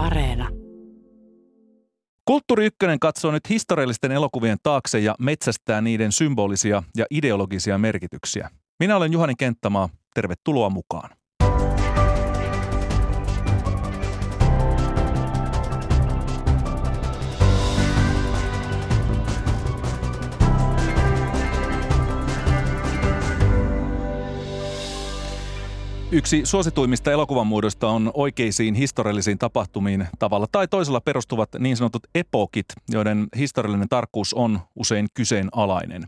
Areena. 0.00 0.48
Kulttuuri 2.24 2.66
Ykkönen 2.66 2.98
katsoo 2.98 3.30
nyt 3.30 3.48
historiallisten 3.48 4.12
elokuvien 4.12 4.58
taakse 4.62 4.98
ja 4.98 5.14
metsästää 5.18 5.80
niiden 5.80 6.12
symbolisia 6.12 6.82
ja 6.96 7.06
ideologisia 7.10 7.78
merkityksiä. 7.78 8.50
Minä 8.78 8.96
olen 8.96 9.12
Juhani 9.12 9.34
Kenttämaa. 9.38 9.88
Tervetuloa 10.14 10.70
mukaan. 10.70 11.19
Yksi 26.12 26.40
suosituimmista 26.44 27.10
elokuvan 27.10 27.46
muodosta 27.46 27.88
on 27.88 28.10
oikeisiin 28.14 28.74
historiallisiin 28.74 29.38
tapahtumiin 29.38 30.06
tavalla 30.18 30.46
tai 30.52 30.68
toisella 30.68 31.00
perustuvat 31.00 31.48
niin 31.58 31.76
sanotut 31.76 32.02
epokit, 32.14 32.66
joiden 32.88 33.28
historiallinen 33.36 33.88
tarkkuus 33.88 34.34
on 34.34 34.60
usein 34.76 35.06
kyseenalainen. 35.14 36.06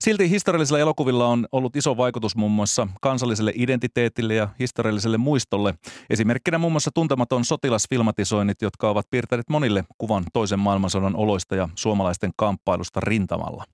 Silti 0.00 0.30
historiallisilla 0.30 0.78
elokuvilla 0.78 1.26
on 1.26 1.46
ollut 1.52 1.76
iso 1.76 1.96
vaikutus 1.96 2.36
muun 2.36 2.52
muassa 2.52 2.88
kansalliselle 3.00 3.52
identiteetille 3.54 4.34
ja 4.34 4.48
historialliselle 4.58 5.18
muistolle. 5.18 5.74
Esimerkkinä 6.10 6.58
muun 6.58 6.72
muassa 6.72 6.90
tuntematon 6.94 7.44
sotilasfilmatisoinnit, 7.44 8.62
jotka 8.62 8.90
ovat 8.90 9.06
piirtäneet 9.10 9.48
monille 9.50 9.84
kuvan 9.98 10.24
toisen 10.32 10.58
maailmansodan 10.58 11.16
oloista 11.16 11.56
ja 11.56 11.68
suomalaisten 11.74 12.30
kamppailusta 12.36 13.00
rintamalla. 13.00 13.64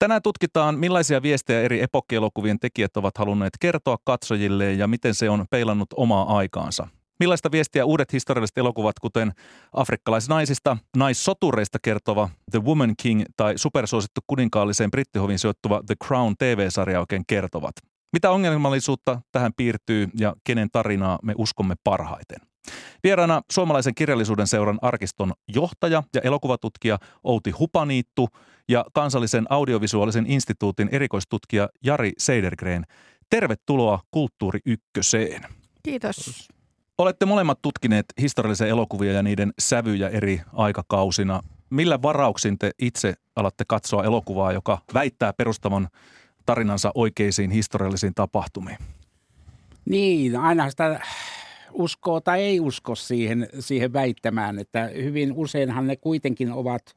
Tänään 0.00 0.22
tutkitaan, 0.22 0.78
millaisia 0.78 1.22
viestejä 1.22 1.60
eri 1.60 1.82
epokkielokuvien 1.82 2.58
tekijät 2.60 2.96
ovat 2.96 3.18
halunneet 3.18 3.52
kertoa 3.60 3.96
katsojille 4.04 4.72
ja 4.72 4.86
miten 4.86 5.14
se 5.14 5.30
on 5.30 5.44
peilannut 5.50 5.88
omaa 5.96 6.36
aikaansa. 6.36 6.88
Millaista 7.18 7.50
viestiä 7.52 7.84
uudet 7.84 8.12
historialliset 8.12 8.58
elokuvat, 8.58 8.98
kuten 9.00 9.32
afrikkalaisnaisista, 9.72 10.76
naissotureista 10.96 11.78
kertova 11.82 12.28
The 12.50 12.58
Woman 12.58 12.94
King 13.02 13.22
tai 13.36 13.58
supersuosittu 13.58 14.20
kuninkaalliseen 14.26 14.90
brittihovin 14.90 15.38
sijoittuva 15.38 15.80
The 15.86 15.94
Crown 16.06 16.34
TV-sarja 16.38 17.00
oikein 17.00 17.24
kertovat? 17.26 17.74
Mitä 18.12 18.30
ongelmallisuutta 18.30 19.20
tähän 19.32 19.52
piirtyy 19.56 20.08
ja 20.18 20.34
kenen 20.44 20.68
tarinaa 20.72 21.18
me 21.22 21.34
uskomme 21.38 21.74
parhaiten? 21.84 22.49
Vieraana 23.04 23.42
suomalaisen 23.52 23.94
kirjallisuuden 23.94 24.46
seuran 24.46 24.78
arkiston 24.82 25.32
johtaja 25.48 26.02
ja 26.14 26.20
elokuvatutkija 26.20 26.98
Outi 27.24 27.50
Hupaniittu 27.50 28.28
ja 28.68 28.84
kansallisen 28.92 29.46
audiovisuaalisen 29.50 30.26
instituutin 30.26 30.88
erikoistutkija 30.92 31.68
Jari 31.84 32.12
Seidergren. 32.18 32.84
Tervetuloa 33.30 34.00
Kulttuuri 34.10 34.60
Ykköseen. 34.66 35.42
Kiitos. 35.82 36.48
Olette 36.98 37.26
molemmat 37.26 37.62
tutkineet 37.62 38.06
historiallisia 38.20 38.66
elokuvia 38.66 39.12
ja 39.12 39.22
niiden 39.22 39.52
sävyjä 39.58 40.08
eri 40.08 40.40
aikakausina. 40.52 41.40
Millä 41.70 42.02
varauksin 42.02 42.58
te 42.58 42.70
itse 42.78 43.14
alatte 43.36 43.64
katsoa 43.68 44.04
elokuvaa, 44.04 44.52
joka 44.52 44.78
väittää 44.94 45.32
perustavan 45.32 45.88
tarinansa 46.46 46.92
oikeisiin 46.94 47.50
historiallisiin 47.50 48.14
tapahtumiin? 48.14 48.78
Niin, 49.84 50.36
aina 50.36 50.70
sitä 50.70 51.00
uskoo 51.72 52.20
tai 52.20 52.42
ei 52.42 52.60
usko 52.60 52.94
siihen, 52.94 53.48
siihen 53.60 53.92
väittämään, 53.92 54.58
että 54.58 54.84
hyvin 54.86 55.32
useinhan 55.32 55.86
ne 55.86 55.96
kuitenkin 55.96 56.52
ovat 56.52 56.96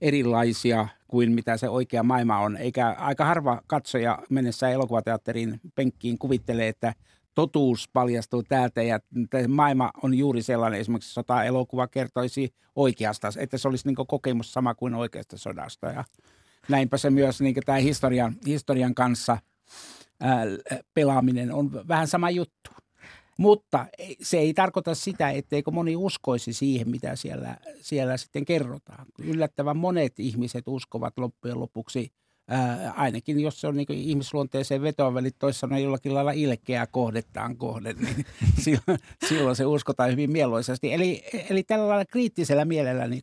erilaisia 0.00 0.88
kuin 1.08 1.32
mitä 1.32 1.56
se 1.56 1.68
oikea 1.68 2.02
maailma 2.02 2.38
on. 2.38 2.56
Eikä 2.56 2.96
aika 2.98 3.24
harva 3.24 3.62
katsoja 3.66 4.18
mennessä 4.30 4.68
elokuvateatterin 4.68 5.60
penkkiin 5.74 6.18
kuvittelee, 6.18 6.68
että 6.68 6.94
totuus 7.34 7.88
paljastuu 7.92 8.42
täältä 8.42 8.82
ja 8.82 9.00
maailma 9.48 9.90
on 10.02 10.14
juuri 10.14 10.42
sellainen, 10.42 10.80
esimerkiksi 10.80 11.12
sota-elokuva 11.12 11.86
kertoisi 11.86 12.54
oikeasta, 12.76 13.28
että 13.38 13.58
se 13.58 13.68
olisi 13.68 13.88
niin 13.88 14.06
kokemus 14.06 14.52
sama 14.52 14.74
kuin 14.74 14.94
oikeasta 14.94 15.38
sodasta. 15.38 15.86
Ja 15.86 16.04
näinpä 16.68 16.96
se 16.96 17.10
myös 17.10 17.40
niin 17.40 17.54
tämä 17.66 17.78
historian, 17.78 18.34
historian 18.46 18.94
kanssa 18.94 19.38
ää, 20.20 20.44
pelaaminen 20.94 21.52
on 21.52 21.88
vähän 21.88 22.08
sama 22.08 22.30
juttu. 22.30 22.70
Mutta 23.38 23.86
se 24.20 24.38
ei 24.38 24.54
tarkoita 24.54 24.94
sitä, 24.94 25.30
etteikö 25.30 25.70
moni 25.70 25.96
uskoisi 25.96 26.52
siihen, 26.52 26.90
mitä 26.90 27.16
siellä, 27.16 27.56
siellä 27.80 28.16
sitten 28.16 28.44
kerrotaan. 28.44 29.06
Yllättävän 29.18 29.76
monet 29.76 30.20
ihmiset 30.20 30.64
uskovat 30.68 31.18
loppujen 31.18 31.60
lopuksi, 31.60 32.12
ää, 32.48 32.92
ainakin 32.96 33.40
jos 33.40 33.60
se 33.60 33.66
on 33.66 33.76
niin 33.76 33.86
ihmisluonteeseen 33.90 34.82
vetoa, 34.82 35.18
eli 35.18 35.30
toisaalta 35.30 35.78
jollakin 35.78 36.14
lailla 36.14 36.32
ilkeää 36.32 36.86
kohdettaan 36.86 37.56
kohde, 37.56 37.92
niin 37.92 38.26
silloin, 38.64 38.98
silloin 39.28 39.56
se 39.56 39.66
uskotaan 39.66 40.10
hyvin 40.10 40.32
mieluisesti. 40.32 40.92
Eli, 40.92 41.22
eli 41.50 41.62
tällä 41.62 41.88
lailla 41.88 42.04
kriittisellä 42.04 42.64
mielellä 42.64 43.06
niin 43.06 43.22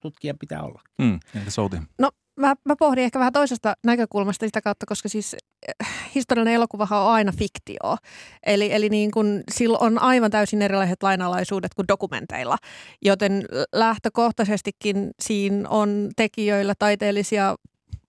tutkijan 0.00 0.38
pitää 0.38 0.62
olla. 0.62 0.80
Mm, 0.98 1.20
entä 1.34 1.50
No 1.98 2.10
mä, 2.40 2.54
mä 2.64 2.76
pohdin 2.76 3.04
ehkä 3.04 3.18
vähän 3.18 3.32
toisesta 3.32 3.74
näkökulmasta 3.84 4.46
sitä 4.46 4.60
kautta, 4.62 4.86
koska 4.86 5.08
siis 5.08 5.34
eh, 5.34 5.88
historiallinen 6.14 6.54
elokuvahan 6.54 7.00
on 7.00 7.12
aina 7.12 7.32
fiktio. 7.32 7.96
Eli, 8.46 8.72
eli 8.72 8.88
niin 8.88 9.10
kun, 9.10 9.42
sillä 9.52 9.78
on 9.80 9.98
aivan 9.98 10.30
täysin 10.30 10.62
erilaiset 10.62 11.02
lainalaisuudet 11.02 11.74
kuin 11.74 11.88
dokumenteilla. 11.88 12.56
Joten 13.02 13.44
lähtökohtaisestikin 13.72 15.10
siinä 15.22 15.68
on 15.68 16.08
tekijöillä 16.16 16.74
taiteellisia 16.78 17.56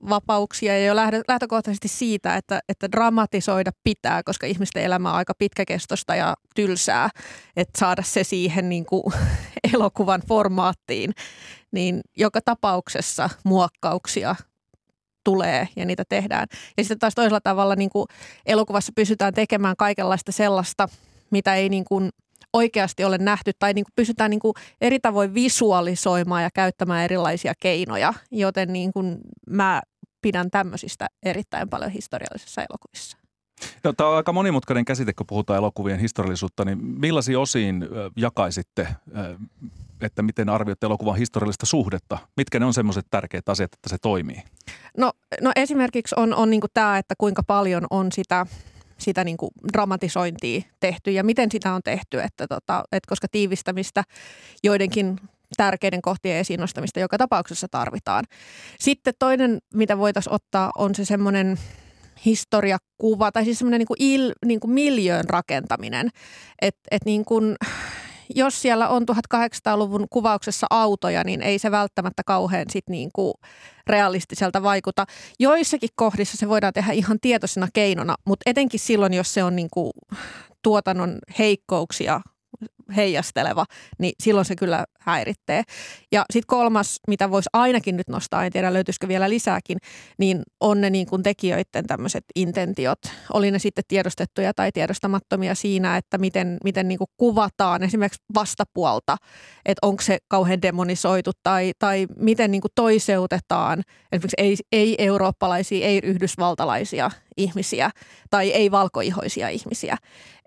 vapauksia 0.09 0.78
ja 0.78 0.86
jo 0.86 0.96
lähtökohtaisesti 1.28 1.88
siitä, 1.88 2.36
että, 2.36 2.59
että 2.70 2.91
dramatisoida 2.91 3.72
pitää, 3.84 4.24
koska 4.24 4.47
ihmisten 4.47 4.84
elämä 4.84 5.09
on 5.09 5.16
aika 5.16 5.34
pitkäkestoista 5.38 6.16
ja 6.16 6.36
tylsää, 6.56 7.09
että 7.56 7.80
saada 7.80 8.03
se 8.03 8.24
siihen 8.24 8.70
niin 8.70 8.86
kuin 8.86 9.03
elokuvan 9.74 10.22
formaattiin, 10.28 11.14
niin 11.72 12.02
joka 12.18 12.42
tapauksessa 12.46 13.30
muokkauksia 13.46 14.36
tulee 15.24 15.68
ja 15.76 15.86
niitä 15.86 16.04
tehdään. 16.09 16.48
Ja 16.78 16.84
sitten 16.84 17.00
taas 17.00 17.16
toisella 17.16 17.42
tavalla 17.42 17.76
niin 17.76 17.90
kuin 17.90 18.06
elokuvassa 18.46 18.92
pysytään 18.96 19.34
tekemään 19.34 19.76
kaikenlaista 19.78 20.32
sellaista, 20.32 20.90
mitä 21.32 21.56
ei 21.56 21.70
niin 21.70 21.86
kuin 21.86 22.09
oikeasti 22.54 23.04
ole 23.04 23.18
nähty 23.18 23.52
tai 23.59 23.74
niin 23.74 23.86
kuin 23.86 23.94
pystytään 23.96 24.30
niin 24.32 24.40
kuin 24.40 24.54
eri 24.82 25.00
tavoin 25.00 25.34
visualisoimaan 25.34 26.44
ja 26.44 26.50
käyttämään 26.54 27.04
erilaisia 27.04 27.54
keinoja, 27.62 28.14
joten 28.32 28.74
niin 28.74 28.94
kuin 28.94 29.18
mä 29.50 29.82
pidän 30.22 30.52
tämmöisistä 30.52 31.08
erittäin 31.24 31.70
paljon 31.70 31.92
historiallisissa 31.92 32.62
elokuvissa. 32.62 33.21
No, 33.83 33.94
tämä 33.94 34.09
on 34.09 34.17
aika 34.17 34.33
monimutkainen 34.33 34.85
käsite, 34.85 35.13
kun 35.13 35.27
puhutaan 35.27 35.57
elokuvien 35.57 35.99
historiallisuutta, 35.99 36.66
niin 36.66 36.77
millaisiin 36.77 37.38
osiin 37.38 37.88
jakaisitte, 38.16 38.88
että 40.01 40.22
miten 40.22 40.49
arvioitte 40.49 40.85
elokuvan 40.85 41.17
historiallista 41.17 41.66
suhdetta? 41.66 42.17
Mitkä 42.38 42.59
ne 42.59 42.66
on 42.66 42.73
semmoiset 42.73 43.05
tärkeät 43.09 43.49
asiat, 43.49 43.73
että 43.73 43.89
se 43.89 43.97
toimii? 44.01 44.44
No, 44.97 45.11
no 45.41 45.51
esimerkiksi 45.55 46.16
on, 46.17 46.33
on 46.33 46.49
niin 46.49 46.61
tämä, 46.73 46.97
että 46.97 47.16
kuinka 47.17 47.44
paljon 47.44 47.88
on 47.89 48.11
sitä 48.11 48.45
sitä 48.97 49.23
niin 49.23 49.38
kuin 49.38 49.51
dramatisointia 49.73 50.61
tehty 50.79 51.11
ja 51.11 51.23
miten 51.23 51.51
sitä 51.51 51.73
on 51.73 51.81
tehty, 51.83 52.22
että, 52.22 52.47
tota, 52.47 52.83
että 52.91 53.09
koska 53.09 53.28
tiivistämistä 53.31 54.03
joidenkin 54.63 55.19
tärkeiden 55.57 56.01
kohtien 56.01 56.38
esiin 56.38 56.59
nostamista 56.59 56.99
joka 56.99 57.17
tapauksessa 57.17 57.67
tarvitaan. 57.72 58.25
Sitten 58.79 59.13
toinen, 59.19 59.59
mitä 59.73 59.97
voitaisiin 59.97 60.33
ottaa, 60.33 60.72
on 60.78 60.95
se 60.95 61.05
semmoinen 61.05 61.59
historiakuva 62.26 63.32
tai 63.32 63.46
siis 63.46 63.59
semmoinen 63.59 63.80
niin 63.80 63.88
kuin 63.88 64.02
il, 64.02 64.34
niin 64.46 64.59
kuin 64.59 64.72
miljöön 64.72 65.30
rakentaminen. 65.30 66.09
Että 66.62 66.82
et 66.92 67.06
niin 67.06 67.26
kuin, 67.26 67.56
jos 68.36 68.62
siellä 68.62 68.90
on 68.90 69.06
1800-luvun 69.12 70.06
kuvauksessa 70.09 70.68
autoja, 70.70 71.24
niin 71.24 71.42
ei 71.42 71.59
se 71.59 71.72
välttämättä 71.72 72.24
kauhean 72.26 72.66
sit 72.70 72.90
niin 72.90 73.09
kuin 73.14 73.34
realistiselta 73.88 74.64
vaikuta. 74.64 75.06
Joissakin 75.40 75.90
kohdissa 75.96 76.38
se 76.38 76.50
voidaan 76.50 76.74
tehdä 76.74 76.92
ihan 76.92 77.18
tietoisena 77.22 77.68
keinona, 77.74 78.16
mutta 78.26 78.50
etenkin 78.50 78.80
silloin, 78.80 79.14
jos 79.14 79.34
se 79.34 79.44
on 79.44 79.56
niin 79.56 79.70
kuin 79.72 79.92
tuotannon 80.64 81.18
heikkouksia 81.40 82.22
heijasteleva, 82.96 83.66
niin 84.00 84.14
silloin 84.24 84.46
se 84.46 84.56
kyllä 84.56 84.85
häiritsee. 85.02 85.64
Ja 86.12 86.26
sitten 86.30 86.48
kolmas, 86.48 87.00
mitä 87.08 87.32
voisi 87.32 87.50
ainakin 87.53 87.98
nyt 87.98 88.08
nostaa, 88.08 88.46
en 88.46 88.52
tiedä 88.52 88.74
löytyisikö 88.74 89.08
vielä 89.08 89.30
lisääkin, 89.30 89.78
niin 90.18 90.44
on 90.59 90.82
ne 90.82 90.90
niin 90.90 91.08
kuin 91.08 91.24
tekijöiden 91.24 91.88
tämmöiset 91.88 92.24
intentiot. 92.36 93.00
Oli 93.34 93.52
ne 93.52 93.59
sitten 93.59 93.84
tiedostettuja 93.88 94.53
tai 94.53 94.72
tiedostamattomia 94.72 95.56
siinä, 95.56 95.98
että 95.98 96.18
miten, 96.18 96.58
miten 96.64 96.88
niin 96.88 96.98
kuin 96.98 97.09
kuvataan 97.18 97.84
esimerkiksi 97.84 98.24
vastapuolta, 98.34 99.18
että 99.66 99.88
onko 99.88 100.02
se 100.02 100.18
kauhean 100.28 100.62
demonisoitu 100.62 101.32
tai, 101.44 101.72
tai 101.80 102.08
miten 102.18 102.52
niin 102.52 102.62
kuin 102.62 102.72
toiseutetaan 102.76 103.84
esimerkiksi 104.12 104.36
ei, 104.38 104.58
ei-eurooppalaisia, 104.72 105.88
ei-yhdysvaltalaisia 105.88 107.12
ihmisiä 107.38 107.92
tai 108.30 108.50
ei-valkoihoisia 108.50 109.50
ihmisiä. 109.50 109.98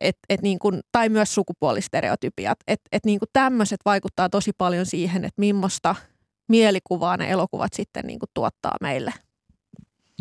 Et, 0.00 0.16
et 0.28 0.42
niin 0.42 0.58
kuin, 0.58 0.80
tai 0.92 1.08
myös 1.08 1.34
sukupuolistereotypiat. 1.34 2.58
Että 2.66 2.88
et 2.92 3.04
niin 3.04 3.18
kuin 3.18 3.28
tämmöiset 3.32 3.80
vaikuttaa 3.84 4.28
tosi 4.28 4.43
paljon 4.52 4.86
siihen, 4.86 5.24
että 5.24 5.40
millaista 5.40 5.94
mielikuvaa 6.48 7.16
ne 7.16 7.30
elokuvat 7.30 7.72
sitten 7.72 8.06
niin 8.06 8.18
kuin 8.18 8.30
tuottaa 8.34 8.76
meille. 8.80 9.12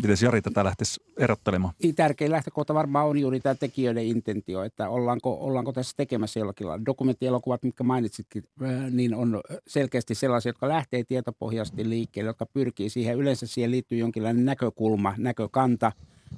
Miten 0.02 0.16
Jari 0.22 0.42
tätä 0.42 0.64
lähtisi 0.64 1.00
erottelemaan? 1.18 1.74
Niin, 1.82 1.94
tärkein 1.94 2.30
lähtökohta 2.30 2.74
varmaan 2.74 3.08
on 3.08 3.18
juuri 3.18 3.40
tämä 3.40 3.54
tekijöiden 3.54 4.04
intentio, 4.04 4.62
että 4.62 4.88
ollaanko, 4.88 5.38
ollaanko 5.40 5.72
tässä 5.72 5.94
tekemässä 5.96 6.40
jollakin 6.40 6.68
lailla. 6.68 6.86
Dokumenttielokuvat, 6.86 7.62
mitkä 7.62 7.84
mainitsitkin, 7.84 8.44
niin 8.90 9.14
on 9.14 9.40
selkeästi 9.66 10.14
sellaisia, 10.14 10.48
jotka 10.48 10.68
lähtee 10.68 11.04
tietopohjaisesti 11.04 11.88
liikkeelle, 11.88 12.28
jotka 12.28 12.46
pyrkii 12.46 12.90
siihen. 12.90 13.16
Yleensä 13.16 13.46
siihen 13.46 13.70
liittyy 13.70 13.98
jonkinlainen 13.98 14.44
näkökulma, 14.44 15.14
näkökanta. 15.18 15.92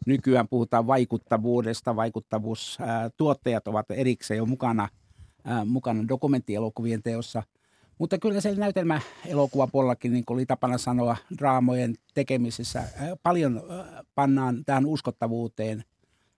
Nykyään 0.07 0.49
puhutaan 0.49 0.87
vaikuttavuudesta, 0.87 1.97
vaikuttavuustuottajat 1.97 3.69
ovat 3.69 3.91
erikseen 3.91 4.39
jo 4.39 4.47
mukana, 4.47 4.89
mukana 5.67 6.09
dokumenttielokuvien 6.09 7.03
teossa– 7.03 7.43
mutta 7.99 8.19
kyllä 8.19 8.41
se 8.41 8.55
näytelmäelokuvapuolellakin, 8.55 10.13
niin 10.13 10.25
kuin 10.25 10.37
oli 10.37 10.47
tapana 10.47 10.79
sanoa, 10.79 11.17
draamojen 11.39 11.95
tekemisessä 12.15 12.79
äh, 12.79 12.89
paljon 13.23 13.57
äh, 13.57 14.05
pannaan 14.15 14.65
tähän 14.65 14.87
uskottavuuteen 14.87 15.85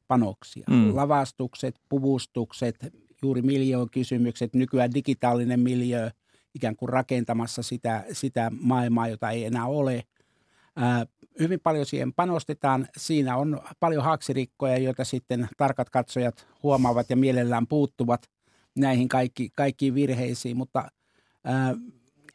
panoksia. 0.08 0.64
Mm. 0.70 0.96
Lavastukset, 0.96 1.80
puvustukset, 1.88 2.76
juuri 3.22 3.42
miljoon 3.42 3.90
kysymykset, 3.90 4.54
nykyään 4.54 4.94
digitaalinen 4.94 5.60
miljö 5.60 6.10
ikään 6.54 6.76
kuin 6.76 6.88
rakentamassa 6.88 7.62
sitä, 7.62 8.04
sitä 8.12 8.50
maailmaa, 8.60 9.08
jota 9.08 9.30
ei 9.30 9.44
enää 9.44 9.66
ole. 9.66 10.04
Ää, 10.76 11.00
äh, 11.00 11.08
hyvin 11.40 11.60
paljon 11.60 11.86
siihen 11.86 12.12
panostetaan. 12.12 12.88
Siinä 12.96 13.36
on 13.36 13.60
paljon 13.80 14.04
haaksirikkoja, 14.04 14.78
joita 14.78 15.04
sitten 15.04 15.48
tarkat 15.56 15.90
katsojat 15.90 16.46
huomaavat 16.62 17.10
ja 17.10 17.16
mielellään 17.16 17.66
puuttuvat 17.66 18.30
näihin 18.76 19.08
kaikki, 19.08 19.50
kaikkiin 19.56 19.94
virheisiin, 19.94 20.56
mutta 20.56 20.88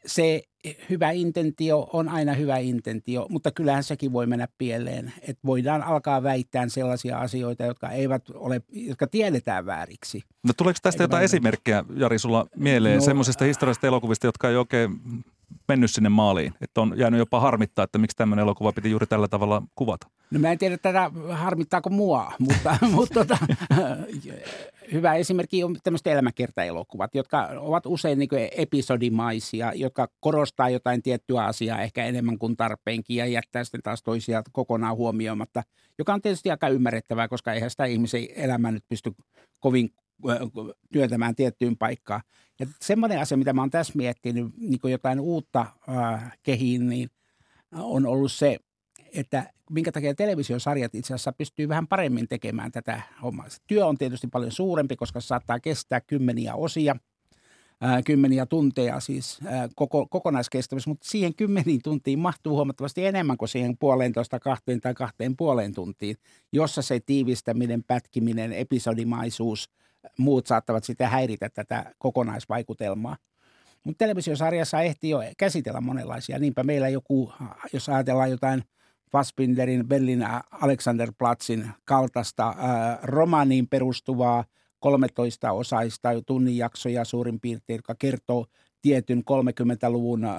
se 0.06 0.42
hyvä 0.90 1.10
intentio 1.10 1.88
on 1.92 2.08
aina 2.08 2.34
hyvä 2.34 2.58
intentio, 2.58 3.26
mutta 3.30 3.50
kyllähän 3.50 3.84
sekin 3.84 4.12
voi 4.12 4.26
mennä 4.26 4.48
pieleen. 4.58 5.12
Että 5.20 5.40
voidaan 5.46 5.82
alkaa 5.82 6.22
väittää 6.22 6.68
sellaisia 6.68 7.18
asioita, 7.18 7.64
jotka 7.64 7.90
eivät 7.90 8.22
ole, 8.34 8.62
jotka 8.72 9.06
tiedetään 9.06 9.66
vääriksi. 9.66 10.22
No 10.42 10.52
tuleeko 10.56 10.78
tästä 10.82 10.96
Eikä 10.96 11.04
jotain 11.04 11.18
vain... 11.18 11.24
esimerkkejä, 11.24 11.84
Jari, 11.96 12.18
sulla 12.18 12.46
mieleen 12.56 12.98
no, 12.98 13.04
semmoisista 13.04 13.44
historiallisista 13.44 13.86
elokuvista, 13.86 14.26
jotka 14.26 14.48
ei 14.48 14.56
oikein 14.56 15.00
mennyt 15.68 15.90
sinne 15.90 16.08
maaliin? 16.08 16.54
Että 16.60 16.80
on 16.80 16.94
jäänyt 16.96 17.18
jopa 17.18 17.40
harmittaa, 17.40 17.82
että 17.82 17.98
miksi 17.98 18.16
tämmöinen 18.16 18.42
elokuva 18.42 18.72
piti 18.72 18.90
juuri 18.90 19.06
tällä 19.06 19.28
tavalla 19.28 19.62
kuvata? 19.74 20.06
No 20.30 20.40
mä 20.40 20.52
en 20.52 20.58
tiedä 20.58 20.78
tätä 20.78 21.10
harmittaako 21.30 21.90
mua, 21.90 22.32
mutta, 22.38 22.78
mutta 22.94 23.14
tota, 23.14 23.38
hyvä 24.92 25.14
esimerkki 25.14 25.64
on 25.64 25.76
tämmöiset 25.84 26.06
elämäkertaelokuvat, 26.06 27.14
jotka 27.14 27.48
ovat 27.58 27.86
usein 27.86 28.18
niin 28.18 28.28
episodimaisia, 28.56 29.72
jotka 29.74 30.08
korostaa 30.20 30.70
jotain 30.70 31.02
tiettyä 31.02 31.44
asiaa 31.44 31.82
ehkä 31.82 32.04
enemmän 32.04 32.38
kuin 32.38 32.56
tarpeenkin 32.56 33.16
ja 33.16 33.26
jättää 33.26 33.64
sitten 33.64 33.82
taas 33.82 34.02
toisia 34.02 34.42
kokonaan 34.52 34.96
huomioimatta, 34.96 35.62
joka 35.98 36.14
on 36.14 36.22
tietysti 36.22 36.50
aika 36.50 36.68
ymmärrettävää, 36.68 37.28
koska 37.28 37.52
eihän 37.52 37.70
sitä 37.70 37.84
ihmisen 37.84 38.26
elämää 38.36 38.72
nyt 38.72 38.84
pysty 38.88 39.12
kovin 39.60 39.90
työtämään 40.92 41.34
tiettyyn 41.34 41.76
paikkaan. 41.76 42.20
Ja 42.60 42.66
semmoinen 42.80 43.20
asia, 43.20 43.36
mitä 43.36 43.52
mä 43.52 43.62
oon 43.62 43.70
tässä 43.70 43.92
miettinyt, 43.96 44.46
niin 44.56 44.80
kuin 44.80 44.92
jotain 44.92 45.20
uutta 45.20 45.66
äh, 45.88 46.38
kehiin, 46.42 46.88
niin 46.88 47.10
on 47.72 48.06
ollut 48.06 48.32
se, 48.32 48.58
että 49.14 49.52
minkä 49.70 49.92
takia 49.92 50.14
televisiosarjat 50.14 50.94
itse 50.94 51.14
asiassa 51.14 51.32
pystyy 51.32 51.68
vähän 51.68 51.86
paremmin 51.86 52.28
tekemään 52.28 52.72
tätä 52.72 53.02
hommaa. 53.22 53.48
Se 53.48 53.58
työ 53.66 53.86
on 53.86 53.98
tietysti 53.98 54.26
paljon 54.26 54.52
suurempi, 54.52 54.96
koska 54.96 55.20
se 55.20 55.26
saattaa 55.26 55.60
kestää 55.60 56.00
kymmeniä 56.00 56.54
osia, 56.54 56.96
ää, 57.80 58.02
kymmeniä 58.02 58.46
tunteja 58.46 59.00
siis 59.00 59.38
ää, 59.44 59.68
koko, 59.74 60.06
kokonaiskestävyys, 60.06 60.86
mutta 60.86 61.08
siihen 61.08 61.34
kymmeniin 61.40 61.80
tuntiin 61.82 62.18
mahtuu 62.18 62.56
huomattavasti 62.56 63.06
enemmän 63.06 63.36
kuin 63.36 63.48
siihen 63.48 63.78
puolentoista, 63.78 64.40
kahteen 64.40 64.80
tai 64.80 64.94
kahteen 64.94 65.36
puoleen 65.36 65.74
tuntiin, 65.74 66.16
jossa 66.52 66.82
se 66.82 67.00
tiivistäminen, 67.00 67.84
pätkiminen, 67.84 68.52
episodimaisuus, 68.52 69.70
muut 70.18 70.46
saattavat 70.46 70.84
sitten 70.84 71.08
häiritä 71.08 71.48
tätä 71.48 71.94
kokonaisvaikutelmaa. 71.98 73.16
Mutta 73.84 74.04
televisiosarjassa 74.04 74.80
ehtii 74.80 75.10
jo 75.10 75.18
käsitellä 75.38 75.80
monenlaisia. 75.80 76.38
Niinpä 76.38 76.62
meillä 76.62 76.88
joku, 76.88 77.32
jos 77.72 77.88
ajatellaan 77.88 78.30
jotain– 78.30 78.64
Fassbinderin 79.14 79.88
Berlin 79.88 80.26
Alexanderplatzin 80.50 81.70
kaltaista 81.84 82.54
ää, 82.58 82.98
romaaniin 83.02 83.68
perustuvaa 83.68 84.44
13-osaista 84.86 86.22
tunninjaksoja 86.26 87.04
suurin 87.04 87.40
piirtein, 87.40 87.76
joka 87.76 87.94
kertoo 87.98 88.46
tietyn 88.82 89.18
30-luvun 89.18 90.24
ää, 90.24 90.36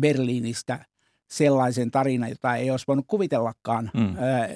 Berliinistä 0.00 0.84
sellaisen 1.28 1.90
tarinan, 1.90 2.28
jota 2.28 2.56
ei 2.56 2.70
olisi 2.70 2.84
voinut 2.88 3.04
kuvitellakaan 3.08 3.90
mm. 3.94 4.16
ää, 4.18 4.48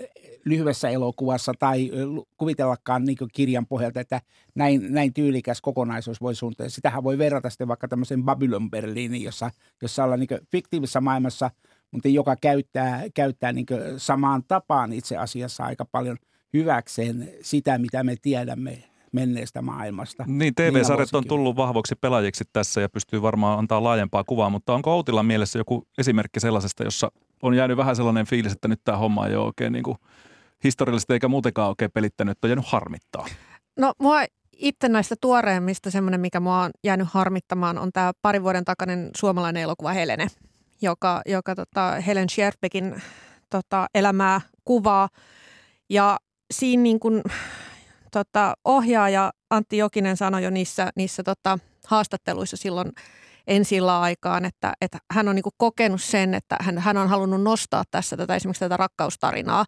lyhyessä 0.45 0.89
elokuvassa 0.89 1.53
tai 1.59 1.91
kuvitellakaan 2.37 3.05
niin 3.05 3.17
kirjan 3.33 3.67
pohjalta, 3.67 4.01
että 4.01 4.21
näin, 4.55 4.87
näin 4.89 5.15
tyylikäs 5.15 5.61
kokonaisuus 5.61 6.21
voi 6.21 6.35
suunnitella. 6.35 6.71
Sitähän 6.71 7.05
voi 7.05 7.19
verrata 7.19 7.51
sitten 7.51 7.69
vaikka 7.69 7.89
tämmöisen 7.89 8.25
Babylon 8.25 8.71
Berliiniin, 8.71 9.23
jossa, 9.23 9.51
jossa 9.83 10.05
ollaan 10.05 10.21
niin 10.21 10.41
fiktiivisessä 10.51 11.01
maailmassa– 11.01 11.51
mutta 11.91 12.09
joka 12.09 12.37
käyttää, 12.37 13.03
käyttää 13.15 13.53
niin 13.53 13.67
samaan 13.97 14.43
tapaan 14.49 14.93
itse 14.93 15.17
asiassa 15.17 15.65
aika 15.65 15.85
paljon 15.85 16.17
hyväkseen 16.53 17.31
sitä, 17.43 17.79
mitä 17.79 18.05
me 18.05 18.17
tiedämme 18.23 18.90
menneestä 19.13 19.63
maailmasta. 19.63 20.25
Niin, 20.27 20.55
TV-sarjat 20.55 21.15
on 21.15 21.27
tullut 21.27 21.57
vahvoiksi 21.57 21.95
pelaajiksi 21.95 22.45
tässä 22.53 22.81
ja 22.81 22.89
pystyy 22.89 23.23
varmaan 23.23 23.59
antaa 23.59 23.85
laajempaa 23.85 24.25
kuvaa, 24.25 24.51
mutta 24.51 24.75
onko 24.75 24.95
Outilla 24.95 25.23
mielessä 25.23 25.59
joku 25.59 25.87
esimerkki 25.99 26.41
sellaisesta, 26.41 26.85
jossa 26.85 27.13
on 27.43 27.55
jäänyt 27.55 27.77
vähän 27.77 27.97
sellainen 27.97 28.27
fiilis, 28.27 28.53
että 28.53 28.69
nyt 28.69 28.81
tämä 28.85 28.99
homma 28.99 29.27
ei 29.27 29.37
ole 29.37 29.47
oikein 29.47 29.73
niin 29.73 29.83
kuin 29.83 29.97
historiallisesti 30.65 31.13
eikä 31.13 31.29
muutenkaan 31.29 31.69
oikein 31.69 31.91
pelittänyt, 31.95 32.33
että 32.33 32.47
on 32.47 32.51
jäänyt 32.51 32.69
harmittaa? 32.69 33.27
No 33.79 33.93
mua 33.99 34.25
itse 34.53 34.89
näistä 34.89 35.15
tuoreimmista 35.21 35.91
semmoinen, 35.91 36.21
mikä 36.21 36.41
mua 36.41 36.63
on 36.63 36.71
jäänyt 36.85 37.09
harmittamaan, 37.11 37.79
on 37.79 37.93
tämä 37.93 38.13
parin 38.23 38.43
vuoden 38.43 38.65
takainen 38.65 39.11
suomalainen 39.17 39.63
elokuva 39.63 39.93
Helene– 39.93 40.27
joka, 40.83 41.23
joka 41.27 41.55
tota 41.55 41.91
Helen 41.91 42.29
Scherfbeckin 42.29 43.03
tota, 43.51 43.87
elämää 43.95 44.41
kuvaa. 44.65 45.09
Ja 45.91 46.19
siinä 46.51 46.83
niin 46.83 47.01
kuin, 47.01 47.23
tota, 48.11 48.55
ohjaaja 48.65 49.33
Antti 49.51 49.77
Jokinen 49.77 50.17
sanoi 50.17 50.45
jo 50.45 50.51
niissä, 50.51 50.91
niissä 50.97 51.23
tota, 51.23 51.59
haastatteluissa 51.87 52.57
silloin 52.57 52.93
ensi 53.47 53.81
aikaan, 53.81 54.45
että, 54.45 54.73
että 54.81 54.99
hän 55.13 55.29
on 55.29 55.35
niin 55.35 55.45
kokenut 55.57 56.03
sen, 56.03 56.35
että 56.35 56.57
hän, 56.61 56.79
hän 56.79 56.97
on 56.97 57.09
halunnut 57.09 57.43
nostaa 57.43 57.85
tässä 57.91 58.17
tätä 58.17 58.37
esimerkiksi 58.37 58.61
tätä 58.61 58.77
rakkaustarinaa, 58.77 59.65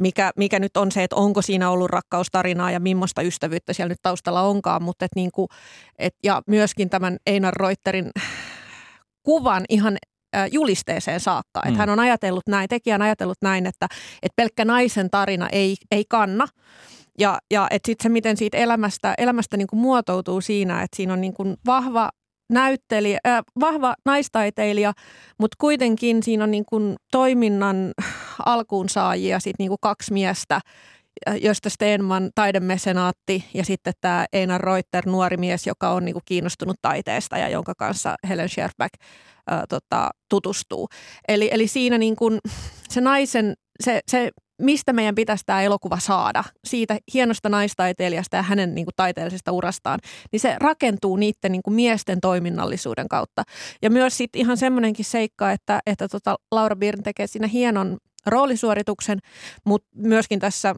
mikä, 0.00 0.30
mikä 0.36 0.58
nyt 0.58 0.76
on 0.76 0.92
se, 0.92 1.04
että 1.04 1.16
onko 1.16 1.42
siinä 1.42 1.70
ollut 1.70 1.90
rakkaustarinaa 1.90 2.70
ja 2.70 2.80
millaista 2.80 3.22
ystävyyttä 3.22 3.72
siellä 3.72 3.88
nyt 3.88 4.02
taustalla 4.02 4.42
onkaan, 4.42 4.82
mutta 4.82 5.04
et 5.04 5.14
niin 5.16 5.30
kuin, 5.32 5.48
et, 5.98 6.14
ja 6.24 6.42
myöskin 6.46 6.90
tämän 6.90 7.16
Einar 7.26 7.54
Reuterin 7.54 8.10
kuvan 9.22 9.64
ihan 9.68 9.96
julisteeseen 10.52 11.20
saakka. 11.20 11.60
Mm. 11.64 11.68
Että 11.68 11.78
hän 11.78 11.88
on 11.88 12.00
ajatellut 12.00 12.46
näin, 12.48 12.68
tekijä 12.68 12.94
on 12.94 13.02
ajatellut 13.02 13.38
näin, 13.42 13.66
että, 13.66 13.86
että 14.22 14.36
pelkkä 14.36 14.64
naisen 14.64 15.10
tarina 15.10 15.48
ei, 15.52 15.76
ei 15.90 16.04
kanna. 16.08 16.48
Ja, 17.18 17.38
ja 17.50 17.68
sitten 17.72 18.02
se, 18.02 18.08
miten 18.08 18.36
siitä 18.36 18.58
elämästä, 18.58 19.14
elämästä 19.18 19.56
niin 19.56 19.66
kuin 19.66 19.80
muotoutuu 19.80 20.40
siinä, 20.40 20.82
että 20.82 20.96
siinä 20.96 21.12
on 21.12 21.20
niin 21.20 21.34
kuin 21.34 21.56
vahva 21.66 22.10
näyttelijä, 22.52 23.18
äh, 23.26 23.42
vahva 23.60 23.94
naistaiteilija, 24.04 24.92
mutta 25.38 25.56
kuitenkin 25.60 26.22
siinä 26.22 26.44
on 26.44 26.50
niin 26.50 26.64
kuin 26.68 26.96
toiminnan 27.12 27.92
alkuunsaajia 28.46 29.40
sit 29.40 29.58
niin 29.58 29.68
kuin 29.68 29.78
kaksi 29.80 30.12
miestä, 30.12 30.60
josta 31.40 31.70
Stenman 31.70 32.30
taidemesenaatti 32.34 33.44
ja 33.54 33.64
sitten 33.64 33.94
tämä 34.00 34.26
Einar 34.32 34.60
Reuter, 34.60 35.06
nuori 35.06 35.36
mies, 35.36 35.66
joka 35.66 35.90
on 35.90 36.04
niinku 36.04 36.20
kiinnostunut 36.24 36.76
taiteesta 36.82 37.38
ja 37.38 37.48
jonka 37.48 37.74
kanssa 37.78 38.14
Helen 38.28 38.48
Scherfback 38.48 38.94
ää, 39.46 39.64
tota, 39.68 40.10
tutustuu. 40.28 40.88
Eli, 41.28 41.48
eli 41.52 41.68
siinä 41.68 41.98
niinku 41.98 42.30
se 42.88 43.00
naisen, 43.00 43.54
se, 43.84 44.00
se 44.10 44.30
mistä 44.62 44.92
meidän 44.92 45.14
pitäisi 45.14 45.44
tämä 45.46 45.62
elokuva 45.62 45.98
saada, 45.98 46.44
siitä 46.64 46.98
hienosta 47.14 47.48
naistaiteilijasta 47.48 48.36
ja 48.36 48.42
hänen 48.42 48.74
niin 48.74 48.86
kuin, 48.86 48.94
taiteellisesta 48.96 49.52
urastaan, 49.52 50.00
niin 50.32 50.40
se 50.40 50.56
rakentuu 50.60 51.16
niiden 51.16 51.52
niin 51.52 51.62
kuin, 51.62 51.74
miesten 51.74 52.20
toiminnallisuuden 52.20 53.08
kautta. 53.08 53.42
Ja 53.82 53.90
myös 53.90 54.16
sitten 54.16 54.40
ihan 54.40 54.56
semmoinenkin 54.56 55.04
seikka, 55.04 55.52
että, 55.52 55.80
että 55.86 56.08
tota, 56.08 56.36
Laura 56.52 56.76
Birn 56.76 57.02
tekee 57.02 57.26
siinä 57.26 57.46
hienon 57.46 57.98
roolisuorituksen, 58.26 59.18
mutta 59.64 59.88
myöskin 59.96 60.40
tässä 60.40 60.74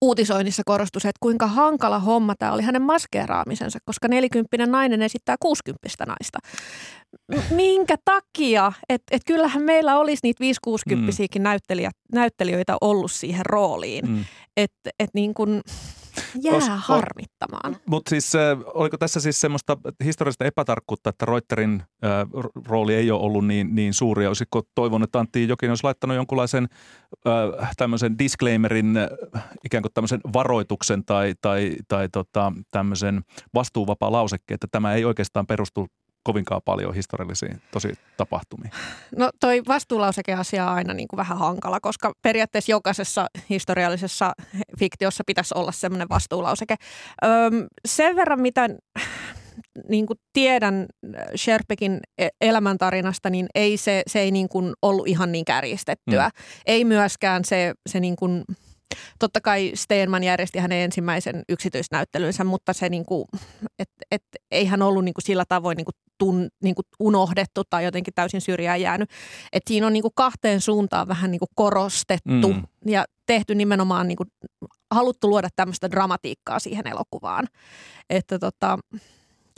uutisoinnissa 0.00 0.62
korostui 0.66 1.00
se, 1.00 1.08
että 1.08 1.18
kuinka 1.20 1.46
hankala 1.46 1.98
homma 1.98 2.34
tämä 2.38 2.52
oli 2.52 2.62
hänen 2.62 2.82
maskeeraamisensa, 2.82 3.78
koska 3.84 4.08
nelikymppinen 4.08 4.70
nainen 4.70 5.02
esittää 5.02 5.36
kuusikymppistä 5.40 6.06
naista. 6.06 6.38
Minkä 7.50 7.96
takia? 8.04 8.72
Että 8.88 9.16
et 9.16 9.22
kyllähän 9.26 9.62
meillä 9.62 9.98
olisi 9.98 10.20
niitä 10.22 10.40
5 10.40 10.60
mm. 10.94 11.42
näyttelijöitä 12.12 12.76
ollut 12.80 13.12
siihen 13.12 13.46
rooliin. 13.46 14.08
Mm. 14.08 14.24
Että 14.56 14.90
et 14.98 15.10
niin 15.14 15.34
kun, 15.34 15.60
jää 16.42 16.58
Os- 16.58 16.70
o- 16.70 16.76
harmittamaan. 16.76 17.76
Mutta 17.86 18.10
siis 18.10 18.34
äh, 18.34 18.58
oliko 18.74 18.98
tässä 18.98 19.20
siis 19.20 19.40
semmoista 19.40 19.76
historiallista 20.04 20.44
epätarkkuutta, 20.44 21.10
että 21.10 21.26
Reuterin 21.26 21.82
äh, 22.04 22.10
ro- 22.42 22.62
rooli 22.66 22.94
ei 22.94 23.10
ole 23.10 23.20
ollut 23.20 23.46
niin, 23.46 23.74
niin 23.74 23.94
suuri? 23.94 24.26
Olisiko 24.26 24.62
toivonut, 24.74 25.08
että 25.08 25.18
Antti 25.18 25.48
Jokinen 25.48 25.70
olisi 25.70 25.84
laittanut 25.84 26.16
jonkunlaisen 26.16 26.68
äh, 27.26 27.70
tämmöisen 27.76 28.18
disclaimerin, 28.18 28.96
äh, 28.96 29.44
ikään 29.64 29.82
kuin 29.82 29.92
tämmöisen 29.94 30.20
varoituksen 30.32 31.04
tai, 31.04 31.34
tai, 31.40 31.76
tai 31.88 32.08
tota, 32.08 32.52
tämmöisen 32.70 33.22
vastuuvapaa 33.54 34.12
lausekkeen, 34.12 34.54
että 34.54 34.66
tämä 34.70 34.94
ei 34.94 35.04
oikeastaan 35.04 35.46
perustu 35.46 35.86
kovinkaan 36.24 36.60
paljon 36.64 36.94
historiallisiin 36.94 37.62
tosi 37.70 37.94
tapahtumiin. 38.16 38.70
No 39.16 39.30
toi 39.40 39.62
vastuulausekeasia 39.68 40.70
on 40.70 40.76
aina 40.76 40.94
niin 40.94 41.08
kuin 41.08 41.18
vähän 41.18 41.38
hankala, 41.38 41.80
koska 41.80 42.12
periaatteessa 42.22 42.72
jokaisessa 42.72 43.26
historiallisessa 43.50 44.32
fiktiossa 44.78 45.24
pitäisi 45.26 45.54
olla 45.56 45.72
semmoinen 45.72 46.08
vastuulauseke. 46.08 46.76
Öm, 47.24 47.66
sen 47.88 48.16
verran, 48.16 48.40
mitä 48.40 48.68
niin 49.88 50.06
kuin 50.06 50.18
tiedän 50.32 50.86
Sherpekin 51.36 52.00
e- 52.18 52.28
elämäntarinasta, 52.40 53.30
niin 53.30 53.46
ei 53.54 53.76
se, 53.76 54.02
se 54.06 54.20
ei 54.20 54.30
niin 54.30 54.48
kuin 54.48 54.72
ollut 54.82 55.08
ihan 55.08 55.32
niin 55.32 55.44
kärjistettyä. 55.44 56.24
Mm. 56.24 56.42
Ei 56.66 56.84
myöskään 56.84 57.44
se, 57.44 57.74
se 57.88 58.00
niin 58.00 58.16
kuin, 58.16 58.44
totta 59.18 59.40
kai 59.40 59.72
Steenman 59.74 60.24
järjesti 60.24 60.58
hänen 60.58 60.78
ensimmäisen 60.78 61.42
yksityisnäyttelynsä, 61.48 62.44
mutta 62.44 62.72
se 62.72 62.88
niin 62.88 63.04
kuin, 63.04 63.24
et, 63.78 63.90
et, 64.10 64.22
ei 64.50 64.66
hän 64.66 64.82
ollut 64.82 65.04
niin 65.04 65.14
kuin 65.14 65.24
sillä 65.24 65.44
tavoin 65.48 65.76
niin 65.76 65.84
kuin 65.84 65.94
tun, 66.18 66.48
niin 66.62 66.74
kuin 66.74 66.86
unohdettu 67.00 67.62
tai 67.70 67.84
jotenkin 67.84 68.14
täysin 68.14 68.40
syrjään 68.40 68.80
jäänyt. 68.80 69.10
Et 69.52 69.62
siinä 69.66 69.86
on 69.86 69.92
niin 69.92 70.02
kuin 70.02 70.12
kahteen 70.14 70.60
suuntaan 70.60 71.08
vähän 71.08 71.30
niin 71.30 71.38
kuin 71.38 71.48
korostettu 71.54 72.52
Mm. 72.52 72.62
ja 72.86 73.04
tehty 73.26 73.54
nimenomaan 73.54 74.08
niin 74.08 74.16
kuin, 74.16 74.28
haluttu 74.94 75.28
luoda 75.28 75.48
tämmöistä 75.56 75.90
dramatiikkaa 75.90 76.58
siihen 76.58 76.86
elokuvaan. 76.86 77.46
Että 78.10 78.38
tota, 78.38 78.78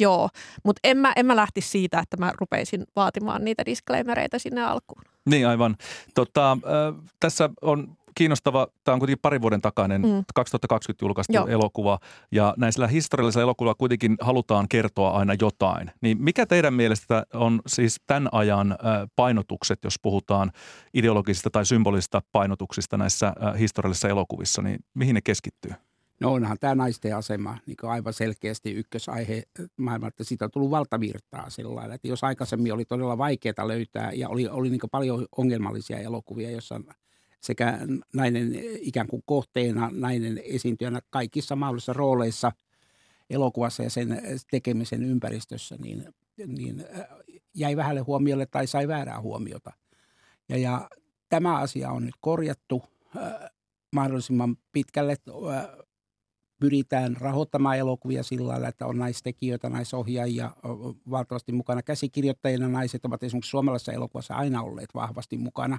joo, 0.00 0.28
mutta 0.64 0.80
en 0.84 0.96
mä, 0.96 1.12
en 1.16 1.26
mä 1.26 1.36
lähtisi 1.36 1.68
siitä, 1.68 1.98
että 1.98 2.16
mä 2.16 2.32
rupeisin 2.40 2.84
vaatimaan 2.96 3.44
niitä 3.44 3.64
disclaimereita 3.66 4.38
sinne 4.38 4.64
alkuun. 4.64 5.02
Niin 5.26 5.48
aivan. 5.48 5.76
Tota, 6.14 6.52
äh, 6.52 7.04
tässä 7.20 7.50
on 7.62 7.96
kiinnostava, 8.16 8.66
tämä 8.84 8.92
on 8.92 8.98
kuitenkin 8.98 9.22
parin 9.22 9.42
vuoden 9.42 9.60
takainen, 9.60 10.02
Mm. 10.02 10.08
mm. 10.08 10.24
2020 10.34 11.04
julkaistu 11.04 11.32
Joo. 11.32 11.46
elokuva, 11.46 11.98
ja 12.32 12.54
näisillä 12.56 12.86
historiallisilla 12.86 13.42
elokuvilla 13.42 13.74
kuitenkin 13.74 14.16
halutaan 14.20 14.68
kertoa 14.68 15.10
aina 15.10 15.34
jotain. 15.40 15.90
Niin 16.00 16.22
mikä 16.22 16.46
teidän 16.46 16.74
mielestä 16.74 17.26
on 17.34 17.60
siis 17.66 18.00
tämän 18.06 18.28
ajan 18.32 18.76
painotukset, 19.16 19.78
jos 19.84 19.94
puhutaan 20.02 20.52
ideologisista 20.94 21.50
tai 21.50 21.66
symbolisista 21.66 22.22
painotuksista 22.32 22.96
näissä 22.96 23.32
historiallisissa 23.58 24.08
elokuvissa, 24.08 24.62
niin 24.62 24.78
mihin 24.94 25.14
ne 25.14 25.20
keskittyy? 25.20 25.72
No 26.20 26.32
onhan 26.32 26.56
tämä 26.60 26.74
naisten 26.74 27.16
asema 27.16 27.58
niin 27.66 27.76
kuin 27.80 27.90
aivan 27.90 28.12
selkeästi 28.12 28.72
ykkösaihe 28.72 29.42
maailmalla, 29.76 30.08
että 30.08 30.24
siitä 30.24 30.44
on 30.44 30.50
tullut 30.50 30.70
valtavirtaa 30.70 31.50
sillä 31.50 31.74
lailla, 31.74 31.94
että 31.94 32.08
jos 32.08 32.24
aikaisemmin 32.24 32.72
oli 32.72 32.84
todella 32.84 33.18
vaikeaa 33.18 33.68
löytää 33.68 34.12
ja 34.12 34.28
oli, 34.28 34.48
oli 34.48 34.70
niin 34.70 34.80
paljon 34.90 35.26
ongelmallisia 35.36 35.98
elokuvia, 35.98 36.50
jossa 36.50 36.80
sekä 37.40 37.78
nainen 38.14 38.52
ikään 38.80 39.06
kuin 39.06 39.22
kohteena, 39.26 39.90
nainen 39.92 40.40
esiintyjänä 40.44 41.00
kaikissa 41.10 41.56
mahdollisissa 41.56 41.92
rooleissa 41.92 42.52
elokuvassa 43.30 43.82
ja 43.82 43.90
sen 43.90 44.22
tekemisen 44.50 45.02
ympäristössä, 45.02 45.76
niin, 45.76 46.14
niin 46.46 46.84
äh, 46.98 47.06
jäi 47.54 47.76
vähälle 47.76 48.00
huomiolle 48.00 48.46
tai 48.46 48.66
sai 48.66 48.88
väärää 48.88 49.20
huomiota. 49.20 49.72
Ja, 50.48 50.56
ja 50.58 50.88
tämä 51.28 51.58
asia 51.58 51.90
on 51.90 52.04
nyt 52.04 52.14
korjattu 52.20 52.82
äh, 53.16 53.50
mahdollisimman 53.92 54.56
pitkälle. 54.72 55.16
Pyritään 56.60 57.16
rahoittamaan 57.16 57.78
elokuvia 57.78 58.22
sillä 58.22 58.48
lailla, 58.48 58.68
että 58.68 58.86
on 58.86 58.98
naistekijöitä, 58.98 59.68
naisohjaajia, 59.68 60.50
valtavasti 61.10 61.52
mukana 61.52 61.82
käsikirjoittajina. 61.82 62.68
Naiset 62.68 63.04
ovat 63.04 63.22
esimerkiksi 63.22 63.50
suomalaisessa 63.50 63.92
elokuvassa 63.92 64.34
aina 64.34 64.62
olleet 64.62 64.88
vahvasti 64.94 65.36
mukana. 65.36 65.78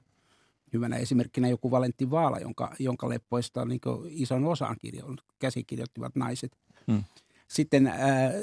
Hyvänä 0.74 0.96
esimerkkinä 0.96 1.48
joku 1.48 1.72
Valentti 1.72 2.12
Vaala, 2.12 2.40
jonka, 2.40 2.76
jonka 2.80 3.10
leppoista 3.10 3.66
niin 3.66 3.82
ison 4.10 4.46
osan 4.46 4.76
kirjo, 4.80 5.16
käsikirjoittivat 5.40 6.16
naiset. 6.16 6.58
Hmm. 6.92 7.04
Sitten 7.48 7.88
äh, 7.88 7.96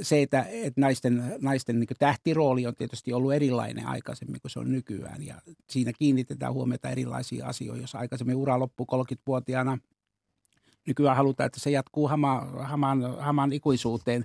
se, 0.02 0.22
että, 0.22 0.46
että 0.50 0.80
naisten, 0.80 1.36
naisten 1.40 1.80
niin 1.80 1.88
tähtirooli 1.98 2.66
on 2.66 2.74
tietysti 2.74 3.12
ollut 3.12 3.32
erilainen 3.32 3.86
aikaisemmin 3.86 4.40
kuin 4.40 4.50
se 4.50 4.58
on 4.58 4.72
nykyään. 4.72 5.26
Ja 5.26 5.34
siinä 5.70 5.92
kiinnitetään 5.98 6.52
huomiota 6.52 6.90
erilaisiin 6.90 7.44
asioihin. 7.44 7.82
Jos 7.82 7.94
aikaisemmin 7.94 8.36
ura 8.36 8.58
loppui 8.58 8.86
30-vuotiaana, 8.92 9.78
nykyään 10.86 11.16
halutaan, 11.16 11.46
että 11.46 11.60
se 11.60 11.70
jatkuu 11.70 12.08
hama, 12.08 12.40
hamaan, 12.58 13.16
hamaan 13.18 13.52
ikuisuuteen, 13.52 14.24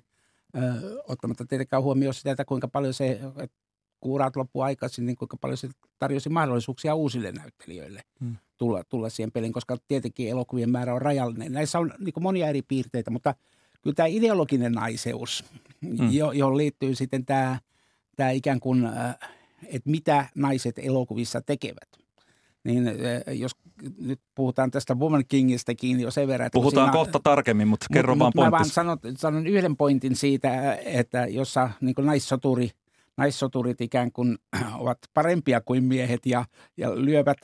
ö, 0.55 0.59
ottamatta 1.07 1.45
tietenkään 1.45 1.83
huomioon 1.83 2.13
sitä, 2.13 2.31
että 2.31 2.45
kuinka 2.45 2.67
paljon 2.67 2.93
se, 2.93 3.11
että 3.37 3.57
kun 4.01 4.11
urat 4.11 4.35
loppuu 4.35 4.61
aikaisin, 4.61 5.05
niin 5.05 5.15
kuinka 5.15 5.37
paljon 5.37 5.57
se 5.57 5.69
tarjosi 5.99 6.29
mahdollisuuksia 6.29 6.95
uusille 6.95 7.31
näyttelijöille 7.31 8.01
Hmm. 8.19 8.35
tulla, 8.57 8.83
tulla 8.83 9.09
siihen 9.09 9.31
peliin, 9.31 9.53
koska 9.53 9.77
tietenkin 9.87 10.29
elokuvien 10.29 10.69
määrä 10.69 10.93
on 10.93 11.01
rajallinen. 11.01 11.51
Näissä 11.53 11.79
on 11.79 11.93
niin 11.99 12.13
monia 12.19 12.47
eri 12.47 12.61
piirteitä, 12.61 13.11
mutta 13.11 13.35
kyllä 13.81 13.95
tämä 13.95 14.07
ideologinen 14.07 14.71
naiseus, 14.71 15.45
Hmm. 15.97 16.11
jo, 16.11 16.31
johon 16.31 16.57
liittyy 16.57 16.95
sitten 16.95 17.25
tämä, 17.25 17.59
tämä 18.15 18.29
ikään 18.29 18.59
kuin, 18.59 18.85
äh, 18.85 19.15
että 19.67 19.89
mitä 19.89 20.25
naiset 20.35 20.79
elokuvissa 20.79 21.41
tekevät. 21.41 21.89
Niin 22.63 22.87
äh, 22.87 22.93
jos 23.37 23.51
nyt 24.01 24.19
puhutaan 24.35 24.71
tästä 24.71 24.95
Woman 24.95 25.23
Kingistäkin 25.27 25.99
jo 25.99 26.11
sen 26.11 26.27
verran, 26.27 26.45
että 26.47 26.55
Puhutaan 26.59 26.85
siinä- 26.87 26.93
kohta 26.93 27.19
tarkemmin, 27.23 27.67
mutta 27.67 27.85
kerro 27.93 28.15
Mut- 28.15 28.19
vaan 28.19 28.31
mut 28.35 28.45
Mä 28.45 28.51
vaan 28.51 28.65
sanon, 28.65 28.97
sanon 29.17 29.47
yhden 29.47 29.77
pointin 29.77 30.15
siitä, 30.15 30.75
että 30.75 31.25
jossa 31.27 31.69
niin 31.81 31.95
naissoturi, 32.01 32.71
naissoturit 33.19 33.81
ikään 33.81 34.11
kuin 34.11 34.37
ovat 34.79 34.97
parempia 35.13 35.61
kuin 35.61 35.83
miehet 35.83 36.25
ja, 36.25 36.45
ja 36.77 36.95
lyövät, 36.95 37.37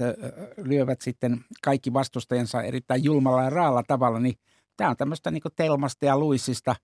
lyövät 0.57 1.01
sitten 1.01 1.45
kaikki 1.63 1.93
vastustajansa 1.93 2.63
erittäin 2.63 3.03
julmalla 3.03 3.43
ja 3.43 3.49
raalla 3.49 3.83
tavalla, 3.87 4.19
niin 4.19 4.35
tämä 4.77 4.89
on 4.89 4.97
tämmöistä 4.97 5.31
niin 5.31 5.41
Telmasta 5.55 6.05
ja 6.05 6.17
Luissista 6.17 6.75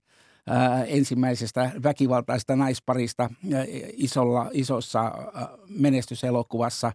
ää, 0.47 0.83
ensimmäisestä 0.83 1.71
väkivaltaista 1.83 2.55
naisparista 2.55 3.29
isolla, 3.93 4.49
isossa 4.53 5.11
menestyselokuvassa 5.69 6.91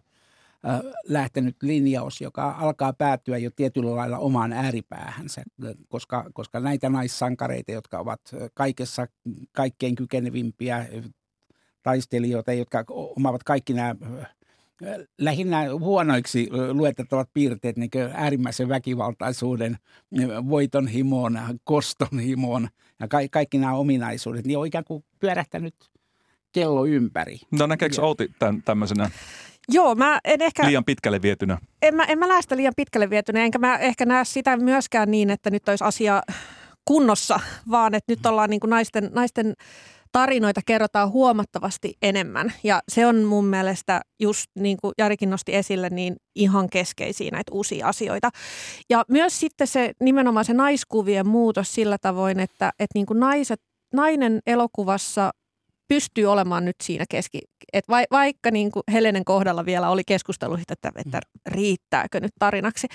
lähtenyt 1.07 1.63
linjaus, 1.63 2.21
joka 2.21 2.55
alkaa 2.59 2.93
päätyä 2.93 3.37
jo 3.37 3.49
tietyllä 3.55 3.95
lailla 3.95 4.17
omaan 4.17 4.53
ääripäähänsä, 4.53 5.43
koska, 5.87 6.29
koska 6.33 6.59
näitä 6.59 6.89
naissankareita, 6.89 7.71
jotka 7.71 7.99
ovat 7.99 8.21
kaikessa 8.53 9.07
kaikkein 9.51 9.95
kykenevimpiä 9.95 10.85
taistelijoita, 11.87 12.53
jotka 12.53 12.83
omaavat 12.89 13.43
kaikki 13.43 13.73
nämä 13.73 13.95
lähinnä 15.17 15.63
huonoiksi 15.79 16.49
luetettavat 16.71 17.29
piirteet, 17.33 17.77
niin 17.77 17.89
äärimmäisen 18.13 18.69
väkivaltaisuuden, 18.69 19.77
voiton 20.49 20.87
himoon, 20.87 21.39
koston 21.63 22.19
himoon 22.19 22.67
ja 22.99 23.07
ka- 23.07 23.17
kaikki 23.31 23.57
nämä 23.57 23.73
ominaisuudet, 23.73 24.45
niin 24.45 24.57
on 24.57 24.67
ikään 24.67 24.83
kuin 24.83 25.03
pyörähtänyt 25.19 25.75
kello 26.51 26.85
ympäri. 26.85 27.39
No 27.51 27.67
näkeekö 27.67 28.01
Outi 28.01 28.31
tämän 28.39 28.63
tämmöisenä 28.63 29.09
Joo, 29.69 29.95
mä 29.95 30.19
en 30.23 30.41
ehkä, 30.41 30.65
liian 30.65 30.85
pitkälle 30.85 31.21
vietynä? 31.21 31.57
en 31.81 31.95
mä, 31.95 32.03
en 32.03 32.19
mä 32.19 32.27
näe 32.27 32.41
sitä 32.41 32.57
liian 32.57 32.73
pitkälle 32.77 33.09
vietynä, 33.09 33.39
enkä 33.43 33.59
mä 33.59 33.77
ehkä 33.77 34.05
näe 34.05 34.25
sitä 34.25 34.57
myöskään 34.57 35.11
niin, 35.11 35.29
että 35.29 35.49
nyt 35.49 35.69
olisi 35.69 35.83
asia 35.83 36.21
kunnossa, 36.85 37.39
vaan 37.71 37.93
että 37.95 38.11
nyt 38.11 38.25
ollaan 38.25 38.49
niin 38.49 38.59
kuin 38.59 38.69
naisten, 38.69 39.09
naisten 39.13 39.53
tarinoita 40.11 40.61
kerrotaan 40.65 41.11
huomattavasti 41.11 41.93
enemmän. 42.01 42.53
Ja 42.63 42.81
se 42.89 43.05
on 43.05 43.23
mun 43.23 43.45
mielestä 43.45 44.01
just 44.19 44.47
niin 44.59 44.77
kuin 44.81 44.93
Jarikin 44.97 45.29
nosti 45.29 45.55
esille, 45.55 45.89
niin 45.89 46.15
ihan 46.35 46.69
keskeisiä 46.69 47.31
näitä 47.31 47.51
uusia 47.51 47.87
asioita. 47.87 48.29
Ja 48.89 49.05
myös 49.09 49.39
sitten 49.39 49.67
se 49.67 49.91
nimenomaan 50.01 50.45
se 50.45 50.53
naiskuvien 50.53 51.27
muutos 51.27 51.73
sillä 51.73 51.97
tavoin, 52.01 52.39
että, 52.39 52.69
että 52.79 52.91
niin 52.95 53.05
kuin 53.05 53.19
naiset, 53.19 53.61
nainen 53.93 54.39
elokuvassa 54.47 55.31
pystyy 55.87 56.25
olemaan 56.25 56.65
nyt 56.65 56.75
siinä 56.83 57.05
keski, 57.09 57.39
että 57.73 57.91
vai, 57.91 58.05
vaikka 58.11 58.51
niin 58.51 58.71
kuin 58.71 58.83
Helenen 58.91 59.25
kohdalla 59.25 59.65
vielä 59.65 59.89
oli 59.89 60.01
keskustelu, 60.07 60.57
että, 60.69 60.89
että 60.95 61.19
riittääkö 61.47 62.19
nyt 62.19 62.31
tarinaksi, 62.39 62.87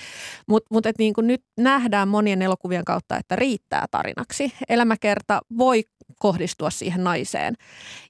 mutta 0.47 0.67
mut, 0.71 0.85
et 0.85 0.97
niin 0.97 1.13
kuin 1.13 1.27
nyt 1.27 1.41
nähdään 1.57 2.07
monien 2.07 2.41
elokuvien 2.41 2.85
kautta, 2.85 3.17
että 3.17 3.35
riittää 3.35 3.85
tarinaksi. 3.91 4.53
Elämäkerta 4.69 5.41
voi 5.57 5.83
kohdistua 6.19 6.69
siihen 6.69 7.03
naiseen 7.03 7.53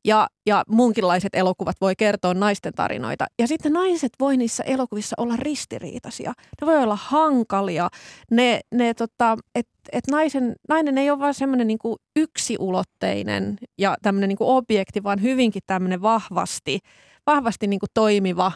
ja, 0.06 0.28
ja 0.46 0.64
munkinlaiset 0.68 1.36
elokuvat 1.36 1.76
voi 1.82 1.96
kertoa 1.96 2.34
naisten 2.34 2.74
tarinoita. 2.74 3.26
Ja 3.40 3.48
sitten 3.48 3.74
naiset 3.74 4.12
voi 4.20 4.38
niissä 4.38 4.64
elokuvissa 4.64 5.16
olla 5.20 5.36
ristiriitaisia. 5.36 6.34
Ne 6.62 6.68
voi 6.68 6.78
olla 6.78 6.98
hankalia. 7.02 7.90
Ne, 8.32 8.60
ne 8.72 8.94
tota, 8.94 9.38
et, 9.56 9.68
et 9.92 10.08
naisen, 10.12 10.56
nainen 10.70 10.98
ei 10.98 11.12
ole 11.12 11.20
vaan 11.20 11.34
semmoinen 11.34 11.68
niin 11.68 11.80
yksiulotteinen 12.16 13.58
ja 13.78 13.96
tämmöinen 14.02 14.28
niin 14.28 14.38
objekti, 14.40 15.04
vaan 15.04 15.22
hyvinkin 15.22 15.62
tämmöinen 15.68 16.02
vahvasti, 16.02 16.80
vahvasti 17.26 17.68
niin 17.68 17.80
kuin 17.80 17.90
toimiva 17.94 18.52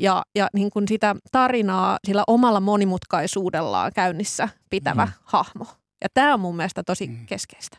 ja, 0.00 0.22
ja 0.34 0.48
niin 0.54 0.70
kuin 0.70 0.88
sitä 0.88 1.16
tarinaa 1.32 1.98
sillä 2.06 2.24
omalla 2.26 2.60
monimutkaisuudellaan 2.60 3.92
käynnissä 3.94 4.48
pitävä 4.70 5.04
mm. 5.04 5.12
hahmo. 5.24 5.66
Ja 6.02 6.08
tämä 6.14 6.34
on 6.34 6.40
mun 6.40 6.56
mielestä 6.56 6.82
tosi 6.82 7.06
mm. 7.06 7.26
keskeistä. 7.26 7.78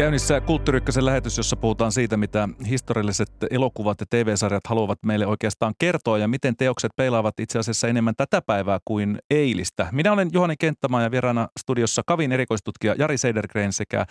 Käynnissä 0.00 0.40
Kulttuurikkasen 0.40 1.06
lähetys, 1.06 1.36
jossa 1.36 1.56
puhutaan 1.56 1.92
siitä, 1.92 2.16
mitä 2.16 2.48
historialliset 2.68 3.30
elokuvat 3.50 4.00
ja 4.00 4.06
TV-sarjat 4.10 4.66
haluavat 4.66 4.98
meille 5.06 5.26
oikeastaan 5.26 5.74
kertoa 5.78 6.18
ja 6.18 6.28
miten 6.28 6.56
teokset 6.56 6.92
peilaavat 6.96 7.40
itse 7.40 7.58
asiassa 7.58 7.88
enemmän 7.88 8.14
tätä 8.16 8.42
päivää 8.42 8.78
kuin 8.84 9.18
eilistä. 9.30 9.88
Minä 9.92 10.12
olen 10.12 10.30
Juhani 10.32 10.54
Kenttämaa 10.58 11.02
ja 11.02 11.10
vieraana 11.10 11.48
studiossa 11.60 12.02
Kavin 12.06 12.32
erikoistutkija 12.32 12.94
Jari 12.98 13.18
Seidergren 13.18 13.72
sekä 13.72 14.06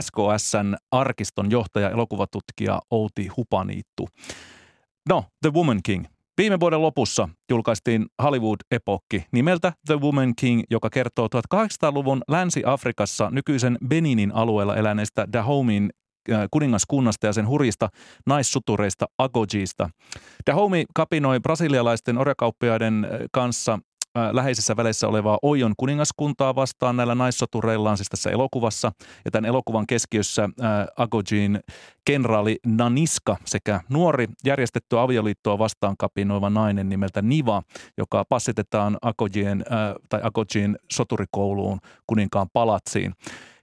SKSn 0.00 0.76
arkiston 0.90 1.50
johtaja 1.50 1.90
elokuvatutkija 1.90 2.80
Outi 2.90 3.26
Hupaniittu. 3.26 4.08
No, 5.08 5.24
The 5.42 5.50
Woman 5.52 5.80
King– 5.82 6.04
Viime 6.40 6.60
vuoden 6.60 6.82
lopussa 6.82 7.28
julkaistiin 7.50 8.06
Hollywood-epokki 8.22 9.24
nimeltä 9.32 9.72
The 9.86 10.00
Woman 10.00 10.32
King, 10.40 10.62
joka 10.70 10.90
kertoo 10.90 11.28
1800-luvun 11.54 12.22
Länsi-Afrikassa 12.28 13.30
nykyisen 13.30 13.78
Beninin 13.88 14.32
alueella 14.34 14.76
eläneestä 14.76 15.26
Dahomin 15.32 15.90
äh, 16.32 16.48
kuningaskunnasta 16.50 17.26
ja 17.26 17.32
sen 17.32 17.48
hurjista 17.48 17.88
naissutureista 18.26 19.06
Agojista. 19.18 19.90
Dahomey 20.46 20.84
kapinoi 20.94 21.40
brasilialaisten 21.40 22.18
orjakauppiaiden 22.18 23.04
äh, 23.04 23.10
kanssa 23.32 23.78
läheisessä 24.32 24.76
väleissä 24.76 25.08
olevaa 25.08 25.38
Oion 25.42 25.74
kuningaskuntaa 25.76 26.54
vastaan 26.54 26.96
näillä 26.96 27.14
naissotureillaan, 27.14 27.96
siis 27.96 28.08
tässä 28.08 28.30
elokuvassa. 28.30 28.92
Ja 29.24 29.30
tämän 29.30 29.48
elokuvan 29.48 29.86
keskiössä 29.86 30.42
äh, 30.44 30.70
Agojin 30.96 31.60
kenraali 32.04 32.56
Naniska 32.66 33.36
sekä 33.44 33.80
nuori 33.88 34.26
järjestettyä 34.44 35.02
avioliittoa 35.02 35.58
vastaan 35.58 35.94
kapinoiva 35.98 36.50
nainen 36.50 36.88
nimeltä 36.88 37.22
Niva, 37.22 37.62
joka 37.98 38.24
passitetaan 38.28 38.96
Agojien, 39.02 39.64
äh, 39.72 39.94
tai 40.08 40.20
Agojin 40.22 40.76
soturikouluun 40.92 41.78
kuninkaan 42.06 42.46
palatsiin. 42.52 43.14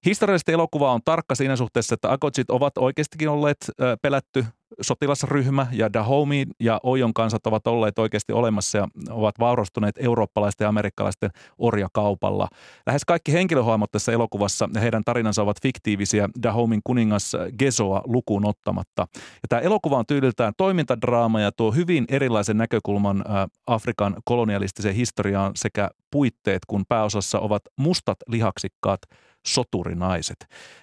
Historiallisesti 0.06 0.52
elokuva 0.52 0.92
on 0.92 1.02
tarkka 1.06 1.36
siinä 1.36 1.56
suhteessa, 1.56 1.94
että 1.94 2.12
Agojit 2.12 2.50
ovat 2.50 2.78
oikeastikin 2.78 3.30
olleet 3.30 3.58
pelätty 4.02 4.46
sotilasryhmä 4.82 5.68
ja 5.72 5.94
Dahomey 5.94 6.46
ja 6.60 6.80
Ojon 6.84 7.14
kansat 7.14 7.48
ovat 7.48 7.68
olleet 7.68 8.00
oikeasti 8.00 8.34
olemassa 8.34 8.78
ja 8.78 8.88
ovat 9.10 9.40
vaurastuneet 9.40 9.96
eurooppalaisten 10.00 10.66
ja 10.66 10.70
amerikkalaisten 10.70 11.30
orjakaupalla. 11.58 12.48
Lähes 12.86 13.06
kaikki 13.06 13.34
henkilöhahmot 13.34 13.92
tässä 13.92 14.12
elokuvassa 14.12 14.70
ja 14.74 14.82
heidän 14.82 15.04
tarinansa 15.06 15.42
ovat 15.42 15.62
fiktiivisiä 15.62 16.30
Dahomin 16.44 16.82
kuningas 16.84 17.32
Gesoa 17.58 18.02
lukuun 18.06 18.46
ottamatta. 18.46 19.08
Ja 19.16 19.48
tämä 19.50 19.60
elokuva 19.60 19.98
on 19.98 20.06
tyyliltään 20.06 20.54
toimintadraama 20.58 21.42
ja 21.42 21.52
tuo 21.52 21.72
hyvin 21.72 22.06
erilaisen 22.10 22.58
näkökulman 22.58 23.24
Afrikan 23.68 24.16
kolonialistiseen 24.26 24.96
historiaan 24.96 25.52
sekä 25.56 25.90
puitteet, 26.12 26.62
kun 26.68 26.86
pääosassa 26.90 27.40
ovat 27.40 27.62
mustat 27.78 28.18
lihaksikkaat 28.28 29.00
soturinaiset. 29.48 30.38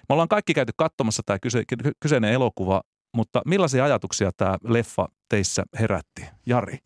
Me 0.09 0.13
ollaan 0.13 0.27
kaikki 0.27 0.53
käyty 0.53 0.71
katsomassa 0.77 1.23
tämä 1.25 1.39
kyseinen 1.99 2.33
elokuva, 2.33 2.81
mutta 3.15 3.41
millaisia 3.45 3.85
ajatuksia 3.85 4.31
tämä 4.37 4.57
leffa 4.63 5.07
teissä 5.29 5.63
herätti? 5.79 6.25
Jari. 6.45 6.77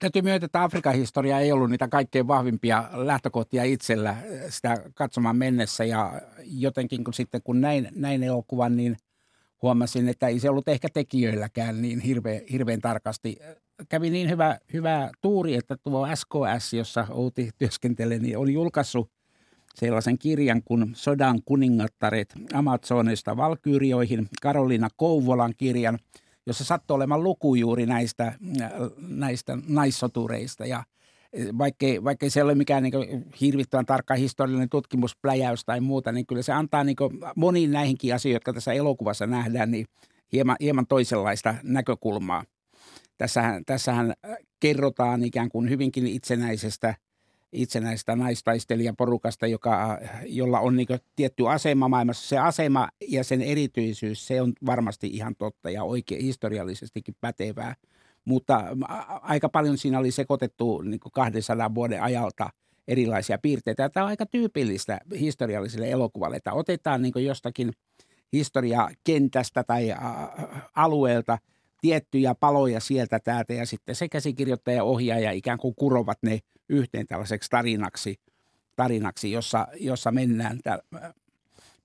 Täytyy 0.00 0.22
myöntää, 0.22 0.44
että 0.44 0.62
Afrikan 0.62 0.94
historia 0.94 1.38
ei 1.38 1.52
ollut 1.52 1.70
niitä 1.70 1.88
kaikkein 1.88 2.28
vahvimpia 2.28 2.84
lähtökohtia 2.92 3.64
itsellä 3.64 4.16
sitä 4.48 4.76
katsomaan 4.94 5.36
mennessä. 5.36 5.84
Ja 5.84 6.20
jotenkin 6.44 7.04
kun 7.04 7.14
sitten 7.14 7.42
kun 7.44 7.60
näin, 7.60 7.88
näin 7.94 8.22
elokuvan, 8.22 8.76
niin 8.76 8.96
huomasin, 9.62 10.08
että 10.08 10.28
ei 10.28 10.40
se 10.40 10.50
ollut 10.50 10.68
ehkä 10.68 10.88
tekijöilläkään 10.94 11.82
niin 11.82 12.00
hirveän, 12.00 12.40
hirveän 12.52 12.80
tarkasti. 12.80 13.38
Kävi 13.88 14.10
niin 14.10 14.30
hyvä, 14.30 14.58
hyvä 14.72 15.10
tuuri, 15.20 15.54
että 15.54 15.76
tuo 15.76 16.08
SKS, 16.14 16.72
jossa 16.72 17.06
Outi 17.10 17.50
työskentelee, 17.58 18.18
niin 18.18 18.38
oli 18.38 18.52
julkaissut 18.52 19.10
sellaisen 19.74 20.18
kirjan 20.18 20.62
kuin 20.64 20.92
Sodan 20.94 21.40
kuningattaret 21.44 22.34
Amazonista 22.52 23.36
Valkyrioihin, 23.36 24.28
Karolina 24.42 24.88
Kouvolan 24.96 25.54
kirjan, 25.56 25.98
jossa 26.46 26.64
sattui 26.64 26.94
olemaan 26.94 27.22
luku 27.22 27.54
juuri 27.54 27.86
näistä, 27.86 28.32
näistä 28.98 29.58
naissotureista. 29.68 30.66
Ja 30.66 30.84
vaikkei, 31.58 32.04
vaikkei 32.04 32.30
se 32.30 32.42
ole 32.42 32.54
mikään 32.54 32.82
niin 32.82 33.24
hirvittävän 33.40 33.86
tarkka 33.86 34.14
historiallinen 34.14 34.68
tutkimuspläjäys 34.68 35.64
tai 35.64 35.80
muuta, 35.80 36.12
niin 36.12 36.26
kyllä 36.26 36.42
se 36.42 36.52
antaa 36.52 36.84
niin 36.84 36.96
moniin 37.36 37.70
näihinkin 37.70 38.14
asioihin, 38.14 38.36
jotka 38.36 38.52
tässä 38.52 38.72
elokuvassa 38.72 39.26
nähdään, 39.26 39.70
niin 39.70 39.86
hieman, 40.32 40.56
hieman 40.60 40.86
toisenlaista 40.86 41.54
näkökulmaa. 41.62 42.44
Tässähän, 43.18 43.64
tässähän 43.66 44.12
kerrotaan 44.60 45.22
ikään 45.22 45.48
kuin 45.48 45.70
hyvinkin 45.70 46.06
itsenäisestä– 46.06 46.94
itsenäistä 47.52 48.16
naistaistelijaporukasta, 48.16 49.46
joka, 49.46 49.98
jolla 50.26 50.60
on 50.60 50.76
niin 50.76 50.88
tietty 51.16 51.48
asema 51.48 51.88
maailmassa. 51.88 52.28
Se 52.28 52.38
asema 52.38 52.88
ja 53.08 53.24
sen 53.24 53.42
erityisyys, 53.42 54.26
se 54.26 54.40
on 54.40 54.52
varmasti 54.66 55.06
ihan 55.06 55.34
totta 55.38 55.70
ja 55.70 55.84
oikein 55.84 56.22
historiallisestikin 56.22 57.14
pätevää. 57.20 57.74
Mutta 58.24 58.64
aika 59.22 59.48
paljon 59.48 59.78
siinä 59.78 59.98
oli 59.98 60.10
sekoitettu 60.10 60.82
niin 60.82 61.00
200 61.12 61.74
vuoden 61.74 62.02
ajalta 62.02 62.50
erilaisia 62.88 63.38
piirteitä. 63.38 63.88
Tämä 63.88 64.04
on 64.04 64.10
aika 64.10 64.26
tyypillistä 64.26 65.00
historialliselle 65.18 65.90
elokuvalle, 65.90 66.36
että 66.36 66.52
otetaan 66.52 67.02
niin 67.02 67.24
jostakin 67.24 67.72
historiakentästä 68.32 69.64
tai 69.64 69.94
alueelta– 70.74 71.38
tiettyjä 71.80 72.34
paloja 72.34 72.80
sieltä 72.80 73.20
täältä 73.20 73.54
ja 73.54 73.66
sitten 73.66 73.94
se 73.94 74.08
käsikirjoittaja 74.08 74.76
ja 74.76 74.84
ohjaaja 74.84 75.30
ikään 75.30 75.58
kuin 75.58 75.74
kurovat 75.74 76.18
ne 76.22 76.38
yhteen 76.70 77.06
tällaiseksi 77.06 77.50
tarinaksi, 77.50 78.20
tarinaksi 78.76 79.32
jossa, 79.32 79.66
jossa 79.80 80.10
mennään, 80.10 80.58
tä, 80.62 80.78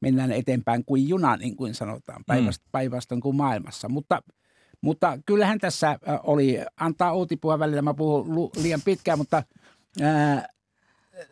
mennään 0.02 0.32
eteenpäin 0.32 0.86
kuin 0.86 1.10
juna, 1.10 1.38
niin 1.38 1.56
kuin 1.56 1.74
sanotaan, 1.74 2.24
päivästä, 2.28 2.66
mm. 2.66 2.72
päivästä 2.72 3.16
kuin 3.22 3.36
maailmassa. 3.36 3.90
Mutta, 3.90 4.24
mutta 4.82 5.20
kyllähän 5.26 5.60
tässä 5.60 6.00
oli, 6.24 6.60
antaa 6.78 7.12
Outi 7.12 7.38
puhua 7.38 7.60
välillä, 7.60 7.82
mä 7.82 7.94
puhun 7.94 8.52
liian 8.62 8.82
pitkään, 8.86 9.18
mutta 9.18 9.44
ää, 10.02 10.48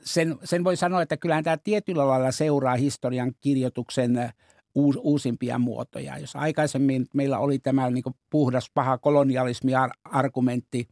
sen, 0.01 0.35
sen 0.43 0.63
voi 0.63 0.77
sanoa, 0.77 1.01
että 1.01 1.17
kyllähän 1.17 1.43
tämä 1.43 1.57
tietyllä 1.57 2.07
lailla 2.07 2.31
seuraa 2.31 2.75
historian 2.75 3.31
kirjoituksen 3.41 4.33
uusimpia 5.03 5.59
muotoja. 5.59 6.17
Jos 6.17 6.35
aikaisemmin 6.35 7.05
meillä 7.13 7.39
oli 7.39 7.59
tämä 7.59 7.89
niin 7.89 8.03
puhdas 8.29 8.71
paha 8.73 8.97
kolonialismi-argumentti 8.97 10.87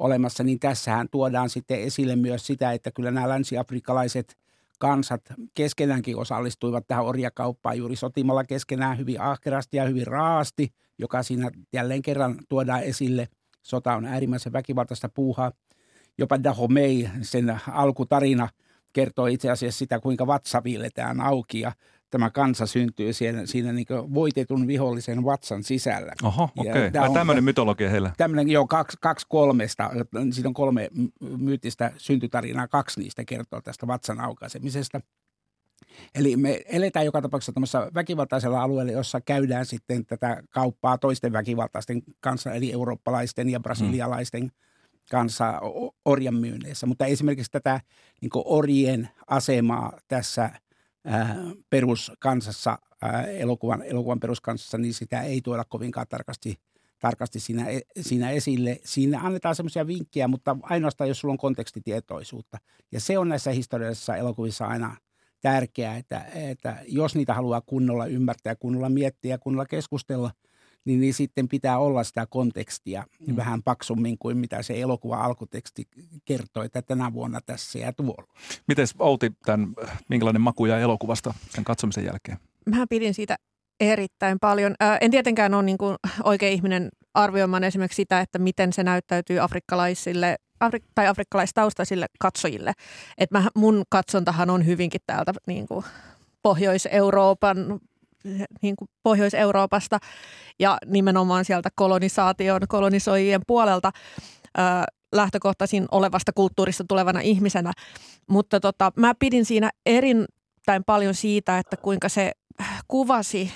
olemassa, 0.00 0.44
niin 0.44 0.58
tässähän 0.58 1.08
tuodaan 1.10 1.50
sitten 1.50 1.80
esille 1.80 2.16
myös 2.16 2.46
sitä, 2.46 2.72
että 2.72 2.90
kyllä 2.90 3.10
nämä 3.10 3.28
länsiafrikkalaiset 3.28 4.36
kansat 4.78 5.22
keskenäänkin 5.54 6.16
osallistuivat 6.16 6.84
tähän 6.88 7.04
orjakauppaan 7.04 7.78
juuri 7.78 7.96
sotimalla 7.96 8.44
keskenään 8.44 8.98
hyvin 8.98 9.20
ahkerasti 9.20 9.76
ja 9.76 9.84
hyvin 9.84 10.06
raasti, 10.06 10.68
joka 10.98 11.22
siinä 11.22 11.50
jälleen 11.72 12.02
kerran 12.02 12.38
tuodaan 12.48 12.82
esille. 12.82 13.28
Sota 13.62 13.96
on 13.96 14.04
äärimmäisen 14.04 14.52
väkivaltaista 14.52 15.08
puuhaa. 15.08 15.52
Jopa 16.18 16.42
Dahomey, 16.44 17.08
sen 17.22 17.60
alkutarina, 17.72 18.48
kertoo 18.92 19.26
itse 19.26 19.50
asiassa 19.50 19.78
sitä, 19.78 20.00
kuinka 20.00 20.26
vatsa 20.26 20.64
viiletään 20.64 21.20
auki 21.20 21.60
ja 21.60 21.72
tämä 22.10 22.30
kansa 22.30 22.66
syntyy 22.66 23.12
siinä, 23.12 23.46
siinä 23.46 23.72
niin 23.72 23.86
voitetun 24.14 24.66
vihollisen 24.66 25.24
vatsan 25.24 25.62
sisällä. 25.62 26.12
Oho, 26.22 26.48
okei. 26.56 26.88
Okay. 26.88 27.12
Tämmöinen 27.14 27.44
mytologia 27.44 27.90
heillä. 27.90 28.10
Tämmöinen, 28.16 28.48
joo, 28.48 28.66
kaksi, 28.66 28.96
kaksi 29.00 29.26
kolmesta. 29.28 29.90
Siinä 30.30 30.48
on 30.48 30.54
kolme 30.54 30.88
myyttistä 31.38 31.92
syntytarinaa, 31.96 32.68
kaksi 32.68 33.00
niistä 33.00 33.24
kertoo 33.24 33.60
tästä 33.60 33.86
vatsan 33.86 34.20
aukaisemisesta. 34.20 35.00
Eli 36.14 36.36
me 36.36 36.60
eletään 36.66 37.04
joka 37.04 37.22
tapauksessa 37.22 37.52
tämmöisessä 37.52 37.90
väkivaltaisella 37.94 38.62
alueella, 38.62 38.92
jossa 38.92 39.20
käydään 39.20 39.66
sitten 39.66 40.06
tätä 40.06 40.42
kauppaa 40.50 40.98
toisten 40.98 41.32
väkivaltaisten 41.32 42.02
kanssa, 42.20 42.52
eli 42.52 42.72
eurooppalaisten 42.72 43.48
ja 43.48 43.60
brasilialaisten 43.60 44.42
mm. 44.42 44.50
kanssa 45.10 45.60
orjan 46.04 46.34
myynneissä. 46.34 46.86
Mutta 46.86 47.06
esimerkiksi 47.06 47.52
tätä 47.52 47.80
niin 48.20 48.30
orjien 48.34 49.08
asemaa 49.26 49.92
tässä– 50.08 50.50
peruskansassa, 51.70 52.78
elokuvan, 53.38 53.82
elokuvan 53.82 54.20
peruskansassa, 54.20 54.78
niin 54.78 54.94
sitä 54.94 55.22
ei 55.22 55.40
tuoda 55.40 55.64
kovinkaan 55.64 56.06
tarkasti, 56.08 56.60
tarkasti 57.00 57.40
siinä, 57.40 57.68
e, 57.68 57.80
siinä 58.00 58.30
esille. 58.30 58.80
Siinä 58.84 59.20
annetaan 59.20 59.54
semmoisia 59.54 59.86
vinkkejä, 59.86 60.28
mutta 60.28 60.56
ainoastaan, 60.62 61.08
jos 61.08 61.20
sulla 61.20 61.32
on 61.32 61.38
kontekstitietoisuutta. 61.38 62.58
Ja 62.92 63.00
se 63.00 63.18
on 63.18 63.28
näissä 63.28 63.50
historiallisissa 63.50 64.16
elokuvissa 64.16 64.66
aina 64.66 64.96
tärkeää, 65.40 65.96
että, 65.96 66.24
että 66.34 66.76
jos 66.88 67.14
niitä 67.14 67.34
haluaa 67.34 67.60
kunnolla 67.60 68.06
ymmärtää, 68.06 68.56
kunnolla 68.56 68.88
miettiä, 68.88 69.38
kunnolla 69.38 69.66
keskustella– 69.66 70.30
niin, 70.84 71.00
niin 71.00 71.14
sitten 71.14 71.48
pitää 71.48 71.78
olla 71.78 72.04
sitä 72.04 72.26
kontekstia 72.26 73.04
mm. 73.26 73.36
vähän 73.36 73.62
paksummin 73.62 74.18
kuin 74.18 74.36
mitä 74.36 74.62
se 74.62 74.80
elokuva 74.80 75.16
alkuteksti 75.16 75.88
kertoo, 76.24 76.62
että 76.62 76.82
tänä 76.82 77.12
vuonna 77.12 77.40
tässä 77.46 77.78
ja 77.78 77.92
tuolla. 77.92 78.32
Miten 78.68 78.86
Outi, 78.98 79.32
tämän, 79.44 79.74
minkälainen 80.08 80.42
maku 80.42 80.66
ja 80.66 80.78
elokuvasta 80.78 81.34
sen 81.48 81.64
katsomisen 81.64 82.04
jälkeen? 82.04 82.38
Mä 82.66 82.86
pidin 82.90 83.14
siitä 83.14 83.36
erittäin 83.80 84.38
paljon. 84.40 84.74
Ää, 84.80 84.98
en 85.00 85.10
tietenkään 85.10 85.54
ole 85.54 85.62
niin 85.62 85.78
kuin 85.78 85.96
oikea 86.24 86.48
ihminen 86.48 86.88
arvioimaan 87.14 87.64
esimerkiksi 87.64 87.96
sitä, 87.96 88.20
että 88.20 88.38
miten 88.38 88.72
se 88.72 88.82
näyttäytyy 88.82 89.38
afrikkalaisille 89.38 90.36
afri- 90.60 90.84
tai 90.94 91.06
afrikkalaistaustaisille 91.06 92.06
katsojille. 92.18 92.72
Et 93.18 93.30
mä, 93.30 93.48
mun 93.56 93.82
katsontahan 93.88 94.50
on 94.50 94.66
hyvinkin 94.66 95.00
täältä 95.06 95.32
niin 95.46 95.68
kuin 95.68 95.84
Pohjois-Euroopan 96.42 97.80
niin 98.62 98.76
kuin 98.76 98.88
Pohjois-Euroopasta 99.02 99.98
ja 100.58 100.78
nimenomaan 100.86 101.44
sieltä 101.44 101.68
kolonisaation, 101.74 102.60
kolonisoijien 102.68 103.40
puolelta 103.46 103.90
ö, 104.58 104.60
lähtökohtaisin 105.12 105.86
olevasta 105.90 106.32
kulttuurista 106.34 106.84
tulevana 106.88 107.20
ihmisenä. 107.20 107.72
Mutta 108.26 108.60
tota, 108.60 108.92
mä 108.96 109.14
pidin 109.18 109.44
siinä 109.44 109.70
erittäin 109.86 110.84
paljon 110.86 111.14
siitä, 111.14 111.58
että 111.58 111.76
kuinka 111.76 112.08
se 112.08 112.32
kuvasi 112.88 113.52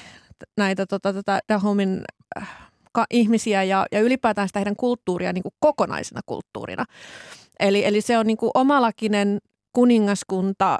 näitä 0.57 0.87
tota, 0.87 1.13
tota 1.13 1.39
Dahomin 1.49 2.03
äh, 2.39 2.49
ihmisiä 3.11 3.63
ja, 3.63 3.87
ja 3.93 4.01
ylipäätään 4.01 4.49
sitä 4.49 4.59
heidän 4.59 4.77
kulttuuria 4.77 5.33
niin 5.33 5.43
kuin 5.43 5.55
kokonaisena 5.61 6.21
kulttuurina. 6.27 6.85
Eli, 7.61 7.85
eli 7.85 8.01
se 8.01 8.19
on 8.19 8.27
niin 8.27 8.37
kuin 8.37 8.51
omalakinen 8.55 9.39
kuningaskunta, 9.75 10.79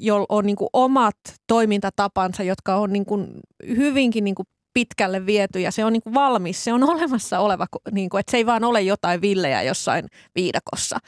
jolla 0.00 0.26
on 0.28 0.46
niin 0.46 0.56
kuin 0.56 0.68
omat 0.72 1.16
toimintatapansa, 1.46 2.42
jotka 2.42 2.76
on 2.76 2.92
niin 2.92 3.04
kuin 3.04 3.26
hyvinkin 3.68 4.24
niin 4.24 4.34
kuin 4.34 4.46
pitkälle 4.74 5.26
viety 5.26 5.60
ja 5.60 5.70
se 5.70 5.84
on 5.84 5.92
niin 5.92 6.02
kuin 6.02 6.14
valmis, 6.14 6.64
se 6.64 6.72
on 6.72 6.82
olemassa 6.92 7.38
oleva, 7.38 7.66
niin 7.92 8.10
kuin, 8.10 8.20
että 8.20 8.30
se 8.30 8.36
ei 8.36 8.46
vaan 8.46 8.64
ole 8.64 8.82
jotain 8.82 9.20
villejä 9.20 9.62
jossain 9.62 10.06
viidakossa. 10.34 10.98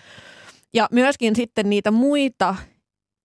Ja 0.75 0.89
myöskin 0.93 1.37
sitten 1.37 1.71
niitä 1.71 1.91
muita 1.91 2.57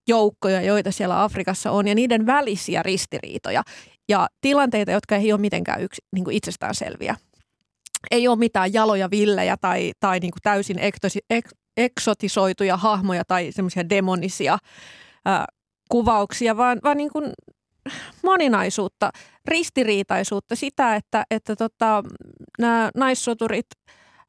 joukkoja, 0.08 0.62
joita 0.62 0.90
siellä 0.90 1.22
Afrikassa 1.22 1.70
on 1.70 1.88
ja 1.88 1.94
niiden 1.94 2.26
välisiä 2.26 2.82
ristiriitoja 2.82 3.62
ja 4.08 4.28
tilanteita, 4.40 4.92
jotka 4.92 5.16
ei 5.16 5.32
ole 5.32 5.40
mitenkään 5.40 5.82
yksi, 5.82 6.02
niin 6.14 6.24
kuin 6.24 6.36
itsestään 6.36 6.74
selviä. 6.74 7.16
Ei 8.10 8.28
ole 8.28 8.38
mitään 8.38 8.72
jaloja 8.72 9.10
villejä 9.10 9.56
tai, 9.56 9.92
tai 10.00 10.18
niin 10.20 10.30
kuin 10.30 10.42
täysin 10.42 10.78
eksotisoituja 11.76 12.76
hahmoja 12.76 13.24
tai 13.24 13.52
semmoisia 13.52 13.88
demonisia 13.88 14.58
ää, 15.24 15.46
kuvauksia, 15.88 16.56
vaan, 16.56 16.78
vaan 16.84 16.96
niin 16.96 17.10
kuin 17.12 17.32
moninaisuutta, 18.22 19.10
ristiriitaisuutta, 19.44 20.56
sitä, 20.56 20.96
että, 20.96 21.24
että 21.30 21.56
tota, 21.56 22.02
nämä 22.58 22.90
naissoturit 22.96 23.66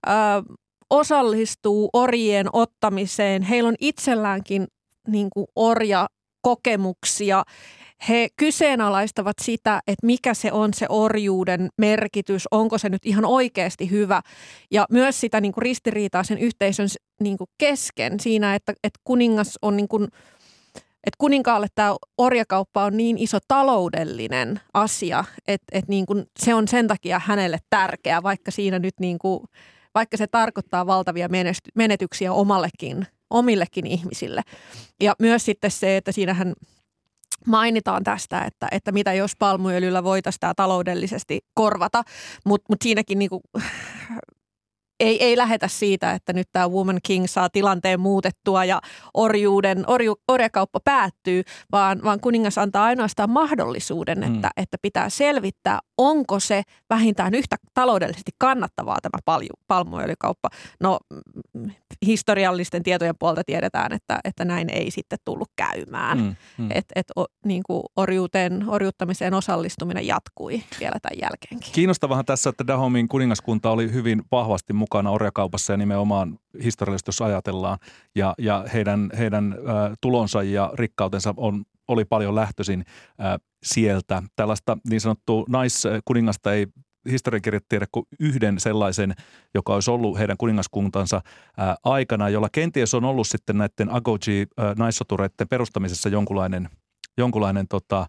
ää, 0.05 0.43
osallistuu 0.89 1.89
orjien 1.93 2.47
ottamiseen. 2.53 3.41
Heillä 3.41 3.67
on 3.67 3.75
itselläänkin 3.79 4.67
niin 5.07 5.29
kuin 5.33 5.45
orja 5.55 6.07
kokemuksia. 6.41 7.43
He 8.09 8.27
kyseenalaistavat 8.35 9.35
sitä, 9.41 9.79
että 9.87 10.05
mikä 10.05 10.33
se 10.33 10.51
on 10.51 10.73
se 10.73 10.85
orjuuden 10.89 11.69
merkitys, 11.77 12.47
onko 12.51 12.77
se 12.77 12.89
nyt 12.89 13.05
ihan 13.05 13.25
oikeasti 13.25 13.91
hyvä. 13.91 14.21
Ja 14.71 14.85
myös 14.91 15.19
sitä 15.19 15.41
niin 15.41 15.51
kuin 15.51 15.61
ristiriitaa 15.61 16.23
sen 16.23 16.37
yhteisön 16.37 16.87
niin 17.21 17.37
kuin 17.37 17.49
kesken 17.57 18.19
siinä, 18.19 18.55
että, 18.55 18.73
että 18.83 18.99
kuningas 19.03 19.59
on 19.61 19.77
niin 19.77 19.87
kuin, 19.87 20.03
että 20.75 21.17
kuninkaalle 21.17 21.67
tämä 21.75 21.95
orjakauppa 22.17 22.83
on 22.83 22.97
niin 22.97 23.17
iso 23.17 23.37
taloudellinen 23.47 24.59
asia, 24.73 25.23
että, 25.47 25.65
että 25.71 25.89
niin 25.89 26.05
kuin 26.05 26.25
se 26.39 26.53
on 26.53 26.67
sen 26.67 26.87
takia 26.87 27.21
hänelle 27.25 27.57
tärkeä, 27.69 28.23
vaikka 28.23 28.51
siinä 28.51 28.79
nyt 28.79 28.93
niin 28.99 29.19
kuin, 29.19 29.39
vaikka 29.95 30.17
se 30.17 30.27
tarkoittaa 30.27 30.87
valtavia 30.87 31.29
menetyksiä 31.75 32.33
omallekin 32.33 33.07
omillekin 33.33 33.87
ihmisille. 33.87 34.41
Ja 35.01 35.15
myös 35.19 35.45
sitten 35.45 35.71
se, 35.71 35.97
että 35.97 36.11
siinähän 36.11 36.53
mainitaan 37.47 38.03
tästä, 38.03 38.41
että, 38.41 38.67
että 38.71 38.91
mitä 38.91 39.13
jos 39.13 39.35
palmuöljyllä 39.39 40.03
voitaisiin 40.03 40.39
tämä 40.39 40.53
taloudellisesti 40.55 41.39
korvata, 41.53 42.03
mutta 42.45 42.65
mut 42.69 42.81
siinäkin 42.83 43.19
niinku 43.19 43.41
ei, 45.03 45.23
ei 45.23 45.37
lähetä 45.37 45.67
siitä, 45.67 46.11
että 46.11 46.33
nyt 46.33 46.47
tämä 46.51 46.69
Woman 46.69 46.99
King 47.03 47.25
saa 47.27 47.49
tilanteen 47.49 47.99
muutettua 47.99 48.65
ja 48.65 48.81
orjuuden, 49.13 49.83
orju, 49.87 50.15
orjakauppa 50.27 50.79
päättyy, 50.85 51.43
vaan, 51.71 52.03
vaan 52.03 52.19
kuningas 52.19 52.57
antaa 52.57 52.85
ainoastaan 52.85 53.29
mahdollisuuden, 53.29 54.17
mm. 54.17 54.35
että, 54.35 54.49
että 54.57 54.77
pitää 54.81 55.09
selvittää, 55.09 55.79
onko 55.97 56.39
se 56.39 56.61
vähintään 56.89 57.33
yhtä 57.33 57.55
taloudellisesti 57.73 58.31
kannattavaa 58.37 58.97
tämä 59.01 59.19
palju, 59.25 59.53
palmuöljykauppa. 59.67 60.49
No 60.79 60.99
mm, 61.53 61.71
historiallisten 62.05 62.83
tietojen 62.83 63.15
puolta 63.19 63.41
tiedetään, 63.45 63.93
että, 63.93 64.19
että 64.23 64.45
näin 64.45 64.69
ei 64.69 64.91
sitten 64.91 65.19
tullut 65.25 65.49
käymään. 65.55 66.17
Mm, 66.17 66.35
mm. 66.57 66.69
Että 66.71 66.93
et, 66.95 67.07
niin 67.45 67.63
orjuuteen, 67.95 68.69
orjuuttamiseen 68.69 69.33
osallistuminen 69.33 70.07
jatkui 70.07 70.63
vielä 70.79 70.95
tämän 71.01 71.19
jälkeenkin. 71.21 71.73
Kiinnostavahan 71.73 72.25
tässä, 72.25 72.49
että 72.49 72.67
Dahomin 72.67 73.07
kuningaskunta 73.07 73.71
oli 73.71 73.93
hyvin 73.93 74.21
vahvasti 74.31 74.73
mukana 74.73 74.92
orjakaupassa 74.99 75.73
ja 75.73 75.77
nimenomaan 75.77 76.39
historiallisesti, 76.63 77.09
jos 77.09 77.21
ajatellaan. 77.21 77.77
Ja, 78.15 78.33
ja 78.37 78.65
heidän, 78.73 79.09
heidän 79.17 79.53
äh, 79.53 79.91
tulonsa 80.01 80.43
ja 80.43 80.71
rikkautensa 80.73 81.33
on, 81.37 81.63
oli 81.87 82.05
paljon 82.05 82.35
lähtöisin 82.35 82.85
äh, 83.21 83.39
sieltä. 83.63 84.23
Tällaista 84.35 84.77
niin 84.89 85.01
sanottua 85.01 85.45
naiskuningasta 85.49 86.53
ei 86.53 86.67
historiankirjat 87.11 87.63
tiedä 87.69 87.85
kuin 87.91 88.05
yhden 88.19 88.59
sellaisen, 88.59 89.13
joka 89.53 89.73
olisi 89.73 89.91
ollut 89.91 90.19
heidän 90.19 90.37
kuningaskuntansa 90.37 91.21
ää, 91.57 91.75
aikana, 91.83 92.29
jolla 92.29 92.49
kenties 92.51 92.93
on 92.93 93.05
ollut 93.05 93.27
sitten 93.27 93.57
näiden 93.57 93.89
Agoji-naissotureiden 93.89 95.47
perustamisessa 95.49 96.09
jonkunlainen, 96.09 96.69
jonkunlainen 97.17 97.67
tota, 97.67 98.07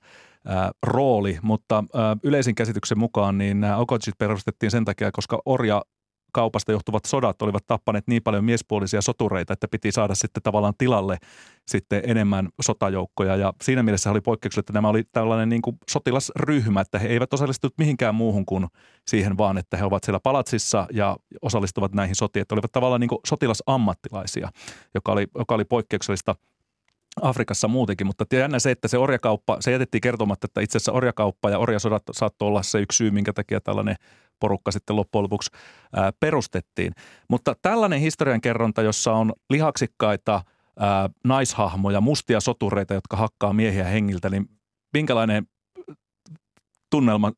rooli, 0.82 1.38
mutta 1.42 1.84
yleisin 2.22 2.54
käsityksen 2.54 2.98
mukaan 2.98 3.38
niin 3.38 3.60
nämä 3.60 3.80
Agojit 3.80 4.18
perustettiin 4.18 4.70
sen 4.70 4.84
takia, 4.84 5.12
koska 5.12 5.42
orja 5.44 5.82
kaupasta 6.34 6.72
johtuvat 6.72 7.04
sodat 7.04 7.42
olivat 7.42 7.66
tappaneet 7.66 8.04
niin 8.06 8.22
paljon 8.22 8.44
miespuolisia 8.44 9.00
sotureita, 9.00 9.52
että 9.52 9.68
piti 9.68 9.92
saada 9.92 10.14
sitten 10.14 10.42
tavallaan 10.42 10.74
tilalle 10.78 11.18
sitten 11.68 12.02
enemmän 12.06 12.48
sotajoukkoja. 12.60 13.36
Ja 13.36 13.52
siinä 13.62 13.82
mielessä 13.82 14.10
oli 14.10 14.20
poikkeuksellista, 14.20 14.60
että 14.60 14.72
nämä 14.72 14.88
oli 14.88 15.02
tällainen 15.12 15.48
niin 15.48 15.62
kuin 15.62 15.76
sotilasryhmä, 15.90 16.80
että 16.80 16.98
he 16.98 17.08
eivät 17.08 17.34
osallistuneet 17.34 17.78
mihinkään 17.78 18.14
muuhun 18.14 18.46
kuin 18.46 18.66
siihen 19.08 19.38
vaan, 19.38 19.58
että 19.58 19.76
he 19.76 19.84
ovat 19.84 20.04
siellä 20.04 20.20
palatsissa 20.20 20.86
ja 20.92 21.16
osallistuvat 21.42 21.94
näihin 21.94 22.16
sotiin. 22.16 22.42
Että 22.42 22.54
olivat 22.54 22.72
tavallaan 22.72 23.00
niin 23.00 23.08
kuin 23.08 23.20
sotilasammattilaisia, 23.26 24.48
joka 24.94 25.12
oli, 25.12 25.26
joka 25.38 25.54
oli 25.54 25.64
poikkeuksellista– 25.64 26.34
Afrikassa 27.22 27.68
muutenkin, 27.68 28.06
mutta 28.06 28.36
jännä 28.36 28.58
se, 28.58 28.70
että 28.70 28.88
se 28.88 28.98
orjakauppa, 28.98 29.56
se 29.60 29.72
jätettiin 29.72 30.00
kertomatta, 30.00 30.44
että 30.44 30.60
itse 30.60 30.76
asiassa 30.78 30.92
orjakauppa 30.92 31.50
ja 31.50 31.58
orjasodat 31.58 32.02
saattoi 32.12 32.48
olla 32.48 32.62
se 32.62 32.80
yksi 32.80 32.96
syy, 32.96 33.10
minkä 33.10 33.32
takia 33.32 33.60
tällainen 33.60 33.96
porukka 34.44 34.70
sitten 34.70 34.96
loppujen 34.96 35.22
lopuksi 35.22 35.50
ää, 35.96 36.12
perustettiin. 36.20 36.92
Mutta 37.28 37.54
tällainen 37.62 38.00
historiankerronta, 38.00 38.82
jossa 38.82 39.12
on 39.12 39.32
lihaksikkaita 39.50 40.42
ää, 40.78 41.10
naishahmoja, 41.24 42.00
mustia 42.00 42.40
sotureita, 42.40 42.94
jotka 42.94 43.16
hakkaa 43.16 43.52
miehiä 43.52 43.84
hengiltä, 43.84 44.30
niin 44.30 44.46
minkälainen 44.92 45.46
tunnelma 46.90 47.32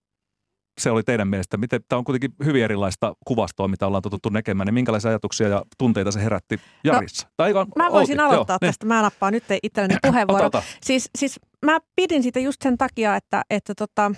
se 0.81 0.91
oli 0.91 1.03
teidän 1.03 1.29
mielestä? 1.29 1.57
Miten, 1.57 1.81
tämä 1.89 1.99
on 1.99 2.05
kuitenkin 2.05 2.33
hyvin 2.45 2.65
erilaista 2.65 3.15
kuvastoa, 3.27 3.69
mitä 3.69 3.87
ollaan 3.87 4.03
totuttu 4.03 4.29
näkemään. 4.29 4.67
Niin 4.67 4.75
minkälaisia 4.75 5.09
ajatuksia 5.09 5.49
ja 5.49 5.63
tunteita 5.79 6.11
se 6.11 6.23
herätti 6.25 6.61
Jarissa? 6.85 7.27
No, 7.27 7.33
tai 7.37 7.53
mä 7.77 7.93
voisin 7.93 8.21
Outi, 8.21 8.35
aloittaa 8.35 8.55
joo, 8.55 8.69
tästä. 8.69 8.85
Niin. 8.85 8.89
Mä 8.89 9.03
nappaan 9.03 9.33
nyt 9.33 9.45
itselleni 9.63 9.97
puheenvuoron. 10.07 10.51
siis, 10.83 11.11
siis 11.19 11.41
mä 11.67 11.79
pidin 11.97 12.23
sitä 12.23 12.41
just 12.41 12.63
sen 12.63 12.79
takia, 12.79 13.17
että, 13.17 13.43
että, 13.51 13.75
tota, 13.75 14.13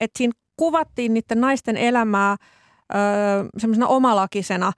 että 0.00 0.18
siinä 0.18 0.32
kuvattiin 0.60 1.14
niiden 1.14 1.40
naisten 1.40 1.76
elämää 1.76 2.36
öö, 2.94 3.00
semmoisena 3.58 3.86
omalakisena, 3.86 4.72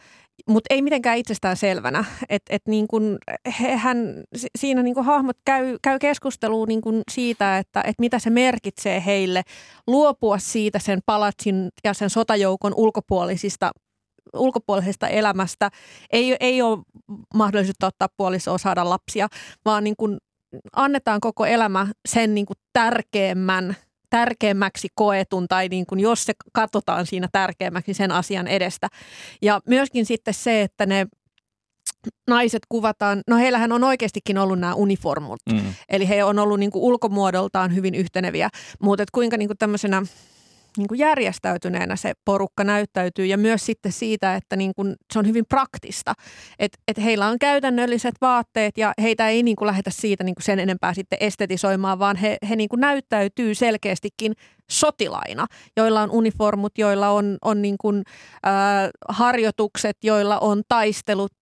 mutta 0.48 0.74
ei 0.74 0.82
mitenkään 0.82 1.18
itsestään 1.18 1.56
selvänä. 1.56 2.04
Että 2.28 2.54
et 2.54 2.62
niin 2.68 2.88
kun 2.88 3.18
hehän, 3.60 3.98
siinä 4.58 4.82
niin 4.82 4.94
kun 4.94 5.04
hahmot 5.04 5.36
käy, 5.44 5.78
käy 5.82 5.98
keskustelua 5.98 6.66
niin 6.66 6.80
kun 6.80 7.02
siitä, 7.10 7.58
että 7.58 7.82
et 7.86 7.98
mitä 7.98 8.18
se 8.18 8.30
merkitsee 8.30 9.02
heille 9.06 9.42
luopua 9.86 10.38
siitä 10.38 10.78
sen 10.78 11.00
palatsin 11.06 11.68
ja 11.84 11.94
sen 11.94 12.10
sotajoukon 12.10 12.74
ulkopuolisista 12.76 13.70
ulkopuolisesta 14.36 15.08
elämästä. 15.08 15.70
Ei, 16.12 16.36
ei 16.40 16.62
ole 16.62 16.78
mahdollisuutta 17.34 17.86
ottaa 17.86 18.08
puolisoa, 18.16 18.58
saada 18.58 18.90
lapsia, 18.90 19.28
vaan 19.64 19.84
niin 19.84 19.96
kun 19.96 20.18
annetaan 20.76 21.20
koko 21.20 21.46
elämä 21.46 21.86
sen 22.08 22.34
niin 22.34 22.46
kuin 22.46 22.56
tärkeämmän 22.72 23.76
tärkeämmäksi 24.12 24.88
koetun 24.94 25.48
tai 25.48 25.68
niin 25.68 25.86
kuin 25.86 26.00
jos 26.00 26.24
se 26.24 26.32
katsotaan 26.52 27.06
siinä 27.06 27.28
tärkeämmäksi 27.32 27.94
sen 27.94 28.10
asian 28.12 28.46
edestä. 28.46 28.88
Ja 29.42 29.60
myöskin 29.66 30.06
sitten 30.06 30.34
se, 30.34 30.62
että 30.62 30.86
ne 30.86 31.06
naiset 32.28 32.62
kuvataan, 32.68 33.22
no 33.26 33.36
heillähän 33.36 33.72
on 33.72 33.84
oikeastikin 33.84 34.38
ollut 34.38 34.58
nämä 34.58 34.74
uniformut, 34.74 35.40
mm. 35.52 35.74
eli 35.88 36.08
he 36.08 36.24
on 36.24 36.38
ollut 36.38 36.60
niin 36.60 36.70
kuin 36.70 36.82
ulkomuodoltaan 36.82 37.74
hyvin 37.74 37.94
yhteneviä, 37.94 38.48
mutta 38.82 39.04
kuinka 39.12 39.36
niin 39.36 39.48
kuin 39.48 39.58
tämmöisenä 39.58 40.02
niin 40.76 40.88
kuin 40.88 40.98
järjestäytyneenä 40.98 41.96
se 41.96 42.12
porukka 42.24 42.64
näyttäytyy 42.64 43.26
ja 43.26 43.38
myös 43.38 43.66
sitten 43.66 43.92
siitä, 43.92 44.36
että 44.36 44.56
niin 44.56 44.74
kuin 44.76 44.96
se 45.12 45.18
on 45.18 45.26
hyvin 45.26 45.44
praktista. 45.48 46.14
Että 46.58 46.78
et 46.88 47.04
heillä 47.04 47.26
on 47.26 47.38
käytännölliset 47.38 48.14
vaatteet 48.20 48.78
ja 48.78 48.92
heitä 49.02 49.28
ei 49.28 49.42
niin 49.42 49.56
kuin 49.56 49.66
lähdetä 49.66 49.90
siitä 49.90 50.24
niin 50.24 50.34
kuin 50.34 50.44
sen 50.44 50.58
enempää 50.58 50.94
sitten 50.94 51.18
estetisoimaan, 51.20 51.98
vaan 51.98 52.16
he, 52.16 52.36
he 52.48 52.56
niin 52.56 52.68
kuin 52.68 52.80
näyttäytyy 52.80 53.54
selkeästikin 53.54 54.32
sotilaina, 54.70 55.46
joilla 55.76 56.02
on 56.02 56.10
uniformut, 56.10 56.78
joilla 56.78 57.08
on, 57.10 57.38
on 57.44 57.62
niin 57.62 57.76
kuin, 57.80 58.02
äh, 58.46 58.90
harjoitukset, 59.08 59.96
joilla 60.02 60.38
on 60.38 60.62
taistelut 60.68 61.32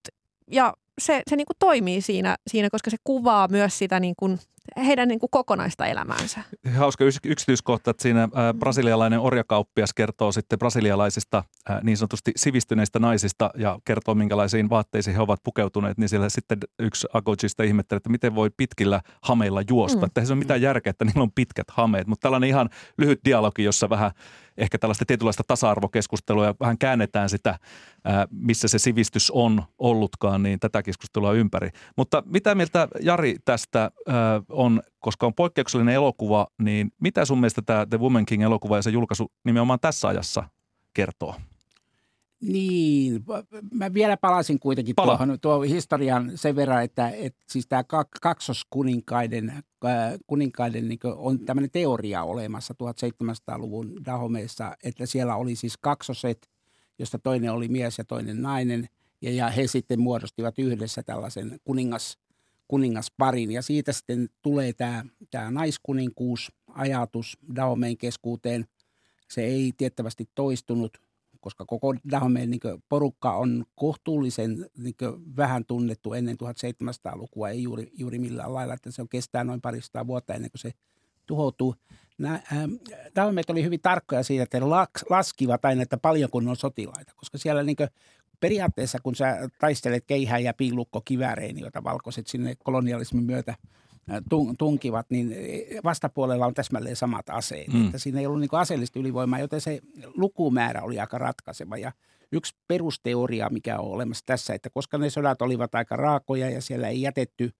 ja 0.50 0.74
se, 1.00 1.22
se 1.30 1.36
niin 1.36 1.46
kuin 1.46 1.56
toimii 1.58 2.00
siinä, 2.00 2.36
siinä, 2.50 2.68
koska 2.70 2.90
se 2.90 2.96
kuvaa 3.04 3.48
myös 3.48 3.78
sitä 3.78 4.00
niin 4.00 4.14
kuin 4.18 4.38
heidän 4.86 5.08
niin 5.08 5.18
kuin 5.18 5.30
kokonaista 5.30 5.86
elämäänsä. 5.86 6.40
Hauska 6.76 7.04
yksityiskohta, 7.24 7.90
että 7.90 8.02
siinä 8.02 8.28
brasilialainen 8.58 9.20
orjakauppias 9.20 9.94
kertoo 9.94 10.32
sitten 10.32 10.58
brasilialaisista 10.58 11.44
niin 11.82 11.96
sanotusti 11.96 12.32
sivistyneistä 12.36 12.98
naisista 12.98 13.50
ja 13.56 13.78
kertoo 13.84 14.14
minkälaisiin 14.14 14.70
vaatteisiin 14.70 15.16
he 15.16 15.22
ovat 15.22 15.40
pukeutuneet, 15.44 15.98
niin 15.98 16.08
siellä 16.08 16.28
sitten 16.28 16.58
yksi 16.78 17.06
Agogista 17.12 17.62
ihmettelee, 17.62 17.96
että 17.96 18.10
miten 18.10 18.34
voi 18.34 18.50
pitkillä 18.56 19.00
hameilla 19.22 19.62
juosta. 19.68 19.98
Mm. 19.98 20.04
Että 20.04 20.24
se 20.24 20.32
ole 20.32 20.38
mitään 20.38 20.62
järkeä, 20.62 20.90
että 20.90 21.04
niillä 21.04 21.22
on 21.22 21.32
pitkät 21.34 21.66
hameet, 21.70 22.06
mutta 22.06 22.22
tällainen 22.22 22.48
ihan 22.48 22.70
lyhyt 22.98 23.20
dialogi, 23.24 23.64
jossa 23.64 23.90
vähän 23.90 24.10
ehkä 24.58 24.78
tällaista 24.78 25.04
tietynlaista 25.04 25.42
tasa-arvokeskustelua 25.46 26.46
ja 26.46 26.54
vähän 26.60 26.78
käännetään 26.78 27.28
sitä, 27.28 27.58
missä 28.30 28.68
se 28.68 28.78
sivistys 28.78 29.30
on 29.30 29.62
ollutkaan, 29.78 30.42
niin 30.42 30.60
tätä 30.60 30.82
keskustelua 30.82 31.32
ympäri. 31.32 31.70
Mutta 31.96 32.22
mitä 32.26 32.54
mieltä 32.54 32.88
Jari 33.00 33.36
tästä 33.44 33.90
on, 34.50 34.82
koska 34.98 35.26
on 35.26 35.34
poikkeuksellinen 35.34 35.94
elokuva, 35.94 36.46
niin 36.62 36.92
mitä 37.00 37.24
sun 37.24 37.38
mielestä 37.38 37.62
tämä 37.62 37.86
The 37.86 37.98
Woman 37.98 38.26
King-elokuva 38.26 38.76
ja 38.76 38.82
se 38.82 38.90
julkaisu 38.90 39.32
nimenomaan 39.44 39.80
tässä 39.80 40.08
ajassa 40.08 40.44
kertoo? 40.94 41.34
Niin, 42.40 43.24
mä 43.74 43.94
vielä 43.94 44.16
palasin 44.16 44.60
kuitenkin 44.60 44.94
Pala. 44.94 45.16
tuohon 45.16 45.40
tuo 45.40 45.60
historian 45.60 46.32
sen 46.34 46.56
verran, 46.56 46.84
että, 46.84 47.08
että 47.08 47.40
siis 47.48 47.66
tämä 47.66 47.84
kaksoskuninkaiden 48.20 49.52
kuninkaiden 50.26 50.88
niin 50.88 50.98
on 51.16 51.38
tämmöinen 51.38 51.70
teoria 51.70 52.22
olemassa 52.22 52.74
1700-luvun 52.82 54.04
Dahomeessa, 54.04 54.76
että 54.84 55.06
siellä 55.06 55.36
oli 55.36 55.56
siis 55.56 55.76
kaksoset, 55.76 56.50
josta 56.98 57.18
toinen 57.18 57.52
oli 57.52 57.68
mies 57.68 57.98
ja 57.98 58.04
toinen 58.04 58.42
nainen, 58.42 58.88
ja, 59.22 59.30
ja 59.30 59.48
he 59.48 59.66
sitten 59.66 60.00
muodostivat 60.00 60.58
yhdessä 60.58 61.02
tällaisen 61.02 61.60
kuningas, 61.64 62.18
kuningasparin, 62.70 63.52
ja 63.52 63.62
siitä 63.62 63.92
sitten 63.92 64.28
tulee 64.42 64.72
tämä, 64.72 65.04
tämä 65.30 65.50
naiskuninkuus 65.50 66.52
ajatus 66.68 67.38
Dahomeen 67.54 67.96
keskuuteen. 67.96 68.66
Se 69.28 69.44
ei 69.44 69.72
tiettävästi 69.76 70.28
toistunut 70.34 71.00
koska 71.40 71.64
koko 71.64 71.94
Dahomeen 72.10 72.50
niin 72.50 72.60
porukka 72.88 73.32
on 73.32 73.64
kohtuullisen 73.74 74.66
niin 74.78 74.94
vähän 75.36 75.64
tunnettu 75.64 76.14
ennen 76.14 76.36
1700-lukua, 76.36 77.48
ei 77.48 77.62
juuri, 77.62 77.92
juuri 77.94 78.18
millään 78.18 78.54
lailla, 78.54 78.74
että 78.74 78.90
se 78.90 79.02
on 79.02 79.08
kestää 79.08 79.44
noin 79.44 79.60
parista 79.60 80.06
vuotta 80.06 80.34
ennen 80.34 80.50
kuin 80.50 80.60
se 80.60 80.72
tuhoutuu. 81.26 81.74
Nämä, 82.18 82.40
Dahomeet 83.16 83.50
oli 83.50 83.64
hyvin 83.64 83.80
tarkkoja 83.80 84.22
siitä, 84.22 84.42
että 84.42 84.70
laskivat 85.10 85.64
aina, 85.64 85.82
että 85.82 85.96
paljonko 85.96 86.38
on 86.38 86.56
sotilaita, 86.56 87.12
koska 87.16 87.38
siellä 87.38 87.62
niin 87.62 87.76
periaatteessa, 88.40 88.98
kun 89.02 89.14
sä 89.14 89.48
taistelet 89.58 90.04
keihää 90.06 90.38
ja 90.38 90.54
piilukko 90.54 91.00
kiväärein, 91.04 91.58
joita 91.58 91.84
valkoiset 91.84 92.26
sinne 92.26 92.54
kolonialismin 92.64 93.24
myötä– 93.24 93.54
tunkivat, 94.58 95.06
niin 95.10 95.34
vastapuolella 95.84 96.46
on 96.46 96.54
täsmälleen 96.54 96.96
samat 96.96 97.30
aseet. 97.30 97.72
Mm. 97.72 97.86
Että 97.86 97.98
siinä 97.98 98.20
ei 98.20 98.26
ollut 98.26 98.40
niin 98.40 98.48
aseellista 98.52 98.98
ylivoimaa, 98.98 99.38
joten 99.38 99.60
se 99.60 99.80
lukumäärä 100.14 100.82
oli 100.82 101.00
aika 101.00 101.18
ratkaiseva. 101.18 101.76
Ja 101.76 101.92
yksi 102.32 102.54
perusteoria, 102.68 103.48
mikä 103.50 103.78
on 103.78 103.90
olemassa 103.90 104.26
tässä, 104.26 104.54
että 104.54 104.70
koska 104.70 104.98
ne 104.98 105.10
sodat 105.10 105.42
olivat 105.42 105.74
aika 105.74 105.96
raakoja 105.96 106.50
ja 106.50 106.62
siellä 106.62 106.88
ei 106.88 107.02
jätetty, 107.02 107.50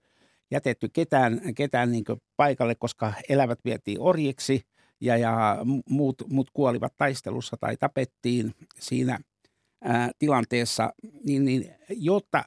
jätetty 0.51 0.89
ketään, 0.89 1.41
ketään 1.57 1.93
niin 1.93 2.05
paikalle, 2.37 2.75
koska 2.75 3.13
elävät 3.29 3.59
vietiin 3.65 4.01
orjiksi 4.01 4.63
ja, 5.01 5.17
ja 5.17 5.59
muut, 5.89 6.23
muut 6.29 6.51
kuolivat 6.53 6.95
taistelussa 6.97 7.57
tai 7.61 7.77
tapettiin 7.77 8.55
siinä 8.79 9.19
tilanteessa, 10.19 10.93
niin, 11.25 11.45
niin 11.45 11.75
jotta 11.89 12.45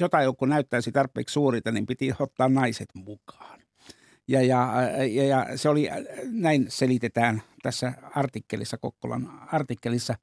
jotain 0.00 0.24
joku 0.24 0.44
näyttäisi 0.44 0.92
tarpeeksi 0.92 1.32
suurita, 1.32 1.72
niin 1.72 1.86
piti 1.86 2.12
ottaa 2.18 2.48
naiset 2.48 2.88
mukaan. 2.94 3.60
Ja, 4.28 4.42
ja, 4.42 4.72
ja, 5.12 5.24
ja 5.24 5.46
se 5.56 5.68
oli, 5.68 5.88
näin 6.24 6.66
selitetään 6.68 7.42
tässä 7.62 7.92
artikkelissa, 8.14 8.78
Kokkolan 8.78 9.48
artikkelissa. 9.52 10.14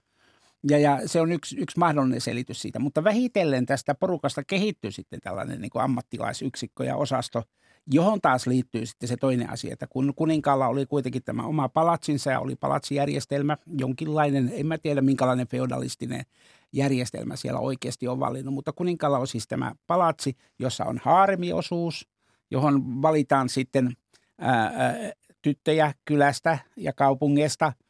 Ja, 0.69 0.77
ja 0.77 0.99
se 1.05 1.21
on 1.21 1.31
yksi, 1.31 1.57
yksi 1.57 1.79
mahdollinen 1.79 2.21
selitys 2.21 2.61
siitä. 2.61 2.79
Mutta 2.79 3.03
vähitellen 3.03 3.65
tästä 3.65 3.95
porukasta 3.95 4.43
kehittyi 4.43 4.91
sitten 4.91 5.19
tällainen 5.21 5.61
niin 5.61 5.69
kuin 5.69 5.83
ammattilaisyksikkö 5.83 6.85
ja 6.85 6.95
osasto– 6.95 7.43
johon 7.91 8.21
taas 8.21 8.47
liittyy 8.47 8.85
sitten 8.85 9.09
se 9.09 9.17
toinen 9.17 9.49
asia, 9.49 9.73
että 9.73 9.87
kun 9.87 10.13
kuninkaalla 10.15 10.67
oli 10.67 10.85
kuitenkin 10.85 11.23
tämä 11.23 11.43
oma 11.43 11.69
palatsinsa 11.69 12.31
ja 12.31 12.39
oli 12.39 12.55
palatsijärjestelmä, 12.55 13.57
jonkinlainen, 13.77 14.51
en 14.53 14.67
mä 14.67 14.77
tiedä 14.77 15.01
minkälainen 15.01 15.47
feodalistinen 15.47 16.25
järjestelmä 16.73 17.35
siellä 17.35 17.59
oikeasti 17.59 18.07
on 18.07 18.19
valinnut, 18.19 18.53
mutta 18.53 18.73
kuninkaalla 18.73 19.17
on 19.17 19.27
siis 19.27 19.47
tämä 19.47 19.71
palatsi, 19.87 20.37
jossa 20.59 20.85
on 20.85 20.99
haaremiosuus, 21.03 22.07
johon 22.51 23.01
valitaan 23.01 23.49
sitten 23.49 23.93
ää, 24.37 24.73
ää, 24.75 25.11
tyttöjä 25.41 25.93
kylästä 26.05 26.59
ja 26.77 26.93
kaupungista– 26.93 27.73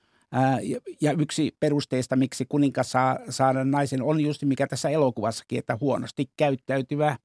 ja 1.01 1.11
yksi 1.11 1.55
perusteista, 1.59 2.15
miksi 2.15 2.45
kuninkas 2.45 2.91
saa 2.91 3.19
saada 3.29 3.63
naisen, 3.63 4.01
on 4.03 4.21
just 4.21 4.43
mikä 4.43 4.67
tässä 4.67 4.89
elokuvassakin, 4.89 5.59
että 5.59 5.77
huonosti 5.81 6.29
käyttäytyvä 6.37 7.17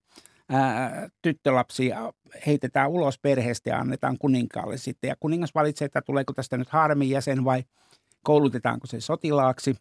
ää, 0.51 1.09
tyttölapsi 1.23 1.91
heitetään 2.47 2.91
ulos 2.91 3.19
perheestä 3.19 3.71
ja 3.71 3.79
annetaan 3.79 4.19
kuninkaalle 4.19 4.79
sitten. 4.79 5.09
Ja 5.09 5.17
kuningas 5.21 5.55
valitsee, 5.55 5.87
että 5.87 6.03
tuleeko 6.03 6.33
tästä 6.33 6.57
nyt 6.57 6.69
harmin 6.69 7.11
jäsen 7.11 7.45
vai 7.45 7.65
koulutetaanko 8.25 8.87
se 8.87 9.01
sotilaaksi. 9.01 9.77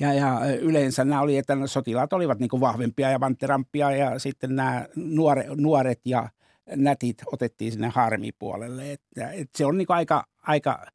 Ja, 0.00 0.12
ja 0.12 0.40
yleensä 0.60 1.04
nämä 1.04 1.20
oli, 1.20 1.36
että 1.36 1.56
sotilaat 1.66 2.12
olivat 2.12 2.38
niin 2.38 2.60
vahvempia 2.60 3.10
ja 3.10 3.20
vantterampia 3.20 3.90
ja 3.90 4.18
sitten 4.18 4.56
nämä 4.56 4.86
nuore, 4.96 5.46
nuoret 5.56 6.00
ja 6.04 6.28
nätit 6.76 7.16
otettiin 7.32 7.72
sinne 7.72 7.88
harmipuolelle. 7.88 8.92
Että, 8.92 9.30
että 9.30 9.58
se 9.58 9.66
on 9.66 9.78
niin 9.78 9.86
aika, 9.88 10.24
aika. 10.42 10.86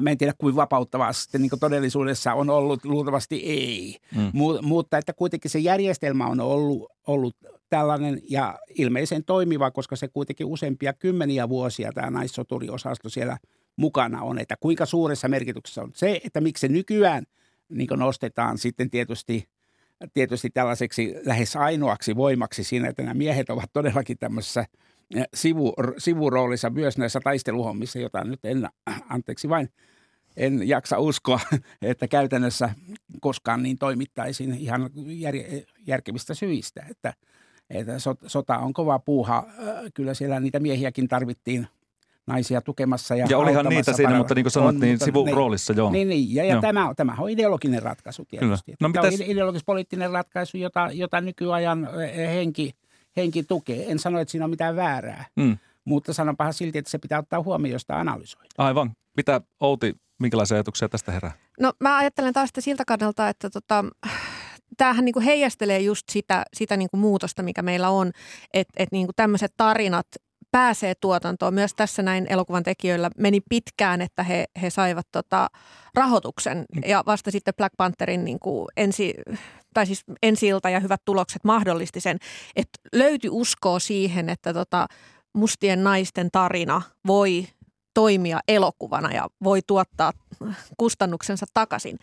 Mä 0.00 0.10
en 0.10 0.18
tiedä, 0.18 0.32
kuin 0.38 0.56
vapauttavaa 0.56 1.12
sitten 1.12 1.42
niin 1.42 1.50
todellisuudessa 1.60 2.34
on 2.34 2.50
ollut, 2.50 2.84
luultavasti 2.84 3.36
ei. 3.36 3.96
Mm. 4.16 4.28
Mu- 4.28 4.62
mutta 4.62 4.98
että 4.98 5.12
kuitenkin 5.12 5.50
se 5.50 5.58
järjestelmä 5.58 6.26
on 6.26 6.40
ollut, 6.40 6.92
ollut 7.06 7.36
tällainen 7.70 8.20
ja 8.30 8.58
ilmeisen 8.74 9.24
toimiva, 9.24 9.70
koska 9.70 9.96
se 9.96 10.08
kuitenkin 10.08 10.46
useampia 10.46 10.92
kymmeniä 10.92 11.48
vuosia 11.48 11.92
tämä 11.92 12.10
naissoturiosasto 12.10 13.08
siellä 13.08 13.38
mukana 13.76 14.22
on. 14.22 14.38
Että 14.38 14.56
kuinka 14.60 14.86
suuressa 14.86 15.28
merkityksessä 15.28 15.82
on 15.82 15.90
se, 15.94 16.20
että 16.24 16.40
miksi 16.40 16.60
se 16.60 16.68
nykyään 16.68 17.24
niin 17.68 17.88
nostetaan 17.96 18.58
sitten 18.58 18.90
tietysti– 18.90 19.44
tietysti 20.14 20.50
tällaiseksi 20.50 21.14
lähes 21.24 21.56
ainoaksi 21.56 22.16
voimaksi 22.16 22.64
siinä, 22.64 22.88
että 22.88 23.02
nämä 23.02 23.14
miehet 23.14 23.50
ovat 23.50 23.70
todellakin 23.72 24.18
tämmöisessä 24.18 24.64
eh, 25.14 25.24
sivu, 25.34 25.74
sivuroolissa 25.98 26.70
myös 26.70 26.98
näissä 26.98 27.20
taisteluhommissa, 27.24 27.98
jota 27.98 28.24
nyt 28.24 28.44
en, 28.44 28.68
anteeksi 29.08 29.48
vain, 29.48 29.68
en 30.36 30.68
jaksa 30.68 30.98
uskoa, 30.98 31.40
että 31.82 32.08
käytännössä 32.08 32.70
koskaan 33.20 33.62
niin 33.62 33.78
toimittaisiin 33.78 34.54
ihan 34.54 34.90
jär, 34.96 35.34
järkevistä 35.86 36.34
syistä. 36.34 36.86
Että, 36.90 37.14
että 37.70 37.92
sota 38.26 38.58
on 38.58 38.72
kova 38.72 38.98
puuha. 38.98 39.46
Kyllä 39.94 40.14
siellä 40.14 40.40
niitä 40.40 40.60
miehiäkin 40.60 41.08
tarvittiin 41.08 41.66
naisia 42.26 42.60
tukemassa. 42.60 43.16
Ja, 43.16 43.26
ja 43.30 43.38
olihan 43.38 43.66
niitä 43.66 43.92
siinä, 43.92 44.16
mutta 44.16 44.34
niin 44.34 44.44
kuin 44.44 44.52
sanot, 44.52 44.74
on, 44.74 44.80
niin 44.80 44.98
sivuroolissa, 44.98 45.72
joo. 45.72 45.90
Niin, 45.90 46.08
niin 46.08 46.34
ja, 46.34 46.44
ja 46.44 46.60
tämä, 46.60 46.92
tämä 46.96 47.14
on 47.18 47.30
ideologinen 47.30 47.82
ratkaisu 47.82 48.24
tietysti. 48.24 48.72
No, 48.80 48.90
tämä 48.92 49.06
mitäs... 49.06 49.20
on 49.20 49.26
ideologis-poliittinen 49.26 50.10
ratkaisu, 50.10 50.56
jota, 50.56 50.88
jota 50.92 51.20
nykyajan 51.20 51.88
eh, 52.02 52.34
henki, 52.34 52.74
henki 53.16 53.42
tukee. 53.42 53.92
En 53.92 53.98
sano, 53.98 54.18
että 54.18 54.32
siinä 54.32 54.44
on 54.44 54.50
mitään 54.50 54.76
väärää, 54.76 55.24
mm. 55.36 55.58
mutta 55.84 56.12
sanonpahan 56.12 56.54
silti, 56.54 56.78
että 56.78 56.90
se 56.90 56.98
pitää 56.98 57.18
ottaa 57.18 57.42
huomioon, 57.42 57.72
josta 57.72 58.00
analysoida. 58.00 58.48
Aivan. 58.58 58.92
Mitä 59.16 59.40
Outi, 59.60 59.96
minkälaisia 60.18 60.54
ajatuksia 60.54 60.88
tästä 60.88 61.12
herää? 61.12 61.32
No 61.60 61.72
mä 61.80 61.96
ajattelen 61.96 62.32
taas 62.32 62.48
sitä 62.48 62.60
siltä 62.60 62.84
kannalta, 62.86 63.28
että 63.28 63.50
tota, 63.50 63.84
tämähän 64.76 65.04
niin 65.04 65.12
kuin 65.12 65.24
heijastelee 65.24 65.78
just 65.78 66.08
sitä, 66.12 66.42
sitä 66.56 66.76
niin 66.76 66.90
kuin 66.90 67.00
muutosta, 67.00 67.42
mikä 67.42 67.62
meillä 67.62 67.88
on, 67.88 68.10
että 68.54 68.72
et 68.76 68.88
niin 68.92 69.08
tämmöiset 69.16 69.52
tarinat 69.56 70.06
pääsee 70.50 70.94
tuotantoon. 71.00 71.54
Myös 71.54 71.74
tässä 71.74 72.02
näin 72.02 72.26
elokuvan 72.30 72.62
tekijöillä 72.62 73.10
meni 73.18 73.40
pitkään, 73.48 74.00
että 74.00 74.22
he, 74.22 74.44
he 74.62 74.70
saivat 74.70 75.06
tota 75.12 75.48
rahoituksen 75.94 76.64
ja 76.86 77.02
vasta 77.06 77.30
sitten 77.30 77.54
Black 77.56 77.74
Pantherin 77.76 78.24
niin 78.24 78.38
kuin 78.38 78.68
ensi, 78.76 79.14
tai 79.74 79.86
siis 79.86 80.04
ensi 80.22 80.48
ja 80.48 80.80
hyvät 80.80 81.00
tulokset 81.04 81.44
mahdollisti 81.44 82.00
sen, 82.00 82.18
että 82.56 82.78
löytyi 82.92 83.30
uskoa 83.30 83.78
siihen, 83.78 84.28
että 84.28 84.54
tota, 84.54 84.86
mustien 85.34 85.84
naisten 85.84 86.28
tarina 86.32 86.82
voi 87.06 87.46
toimia 87.94 88.40
elokuvana 88.48 89.12
ja 89.12 89.28
voi 89.44 89.60
tuottaa 89.66 90.12
kustannuksensa 90.76 91.46
takaisin. 91.54 91.98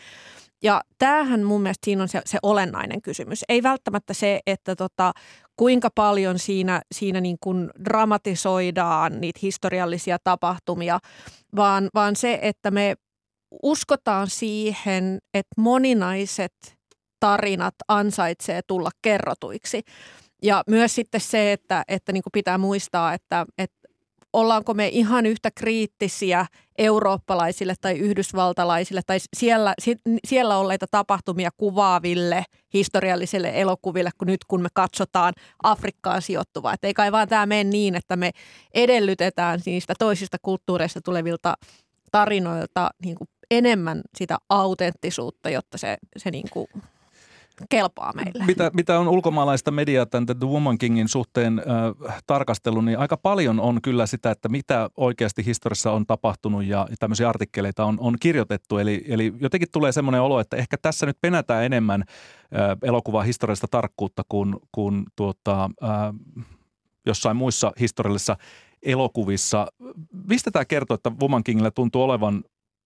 Ja 0.64 0.82
tämähän 0.98 1.44
mun 1.44 1.62
mielestä 1.62 1.86
siinä 1.86 2.02
on 2.02 2.08
se, 2.10 2.22
se 2.26 2.38
olennainen 2.44 3.02
kysymys. 3.02 3.44
Ei 3.50 3.64
välttämättä 3.64 4.14
se, 4.14 4.40
että 4.48 4.76
tota, 4.76 5.12
kuinka 5.56 5.90
paljon 5.96 6.40
siinä, 6.40 6.82
siinä 6.92 7.22
niin 7.22 7.38
kuin 7.40 7.70
dramatisoidaan 7.86 9.22
niitä 9.22 9.40
historiallisia 9.42 10.18
tapahtumia, 10.24 11.00
vaan, 11.56 11.90
vaan 11.94 12.16
se, 12.16 12.40
että 12.42 12.72
me 12.72 12.96
uskotaan 13.64 14.30
siihen, 14.30 15.20
että 15.34 15.62
moninaiset 15.62 16.54
tarinat 17.20 17.76
ansaitsee 17.88 18.62
tulla 18.68 18.90
kerrotuiksi. 19.02 19.82
Ja 20.44 20.64
myös 20.70 20.96
sitten 20.96 21.22
se, 21.22 21.52
että, 21.54 21.84
että 21.88 22.12
niin 22.12 22.24
kuin 22.24 22.32
pitää 22.32 22.58
muistaa, 22.58 23.14
että, 23.14 23.46
että 23.58 23.85
ollaanko 24.36 24.74
me 24.74 24.88
ihan 24.88 25.26
yhtä 25.26 25.52
kriittisiä 25.52 26.46
eurooppalaisille 26.78 27.74
tai 27.82 27.98
yhdysvaltalaisille 27.98 29.02
tai 29.08 29.18
siellä, 29.38 29.74
siellä 30.28 30.58
olleita 30.58 30.86
tapahtumia 30.92 31.50
kuvaaville 31.58 32.44
historiallisille 32.74 33.52
elokuville, 33.54 34.10
kun 34.18 34.28
nyt 34.28 34.46
kun 34.48 34.62
me 34.62 34.70
katsotaan 34.74 35.34
Afrikkaan 35.64 36.22
sijoittuvaa. 36.22 36.76
Ei 36.84 36.94
kai 36.94 37.12
vaan 37.12 37.28
tämä 37.28 37.46
mene 37.46 37.64
niin, 37.64 37.96
että 37.96 38.16
me 38.16 38.32
edellytetään 38.74 39.60
niistä 39.66 39.94
toisista 40.00 40.38
kulttuureista 40.42 41.02
tulevilta 41.02 41.54
tarinoilta 42.12 42.90
niin 43.06 43.16
kuin 43.16 43.28
enemmän 43.52 44.02
sitä 44.18 44.38
autenttisuutta, 44.50 45.50
jotta 45.50 45.78
se, 45.78 45.98
se 46.18 46.32
niin 46.32 46.50
kuin 46.52 46.68
kelpaa 47.70 48.12
meille. 48.16 48.46
Mitä, 48.46 48.72
mitä 48.74 49.00
on 49.00 49.08
ulkomaalaista 49.08 49.72
mediaa 49.72 50.06
tämän 50.06 50.26
The 50.26 50.48
Woman 50.48 50.78
Kingin 50.78 51.10
suhteen 51.10 51.60
äh, 51.60 52.24
tarkastelu, 52.28 52.82
niin 52.82 53.00
aika 53.00 53.18
paljon 53.18 53.60
on 53.60 53.82
kyllä 53.82 54.06
sitä, 54.06 54.32
että 54.32 54.50
mitä 54.50 54.90
oikeasti 54.98 55.46
historiassa 55.46 55.92
on 55.92 56.06
tapahtunut 56.06 56.66
ja 56.66 56.88
tämmöisiä 57.00 57.30
artikkeleita 57.30 57.86
on, 57.86 57.98
on 58.00 58.16
kirjoitettu. 58.20 58.78
Eli, 58.78 59.04
eli 59.08 59.34
jotenkin 59.40 59.72
tulee 59.72 59.92
semmoinen 59.92 60.22
olo, 60.22 60.40
että 60.40 60.58
ehkä 60.58 60.78
tässä 60.82 61.06
nyt 61.06 61.18
penätään 61.22 61.64
enemmän 61.66 62.02
äh, 62.02 62.78
elokuvaa 62.84 63.24
historiallista 63.24 63.68
tarkkuutta 63.72 64.24
kuin, 64.30 64.56
kuin 64.72 65.06
tuota, 65.16 65.64
äh, 65.84 65.90
jossain 67.06 67.38
muissa 67.38 67.72
historiallisissa 67.80 68.38
elokuvissa. 68.84 69.68
Mistä 70.30 70.52
tämä 70.52 70.66
kertoo, 70.66 70.96
että 70.96 71.12
Woman 71.22 71.44
Kingillä 71.44 71.72
tuntuu 71.72 72.04
olevan 72.04 72.44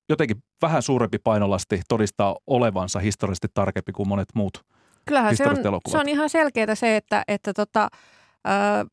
jotenkin 0.10 0.38
vähän 0.62 0.82
suurempi 0.82 1.18
painolasti 1.20 1.82
todistaa 1.90 2.38
olevansa 2.48 3.00
historiallisesti 3.00 3.48
tarkempi 3.54 3.92
kuin 3.92 4.08
monet 4.08 4.30
muut 4.36 4.66
Kyllähän 5.06 5.38
se 5.38 5.44
on, 5.50 5.82
se 5.88 5.98
on 5.98 6.10
ihan 6.10 6.30
selkeää 6.30 6.76
se, 6.76 6.96
että, 6.96 7.24
että 7.28 7.54
tota, 7.54 7.88
ö, 8.48 8.86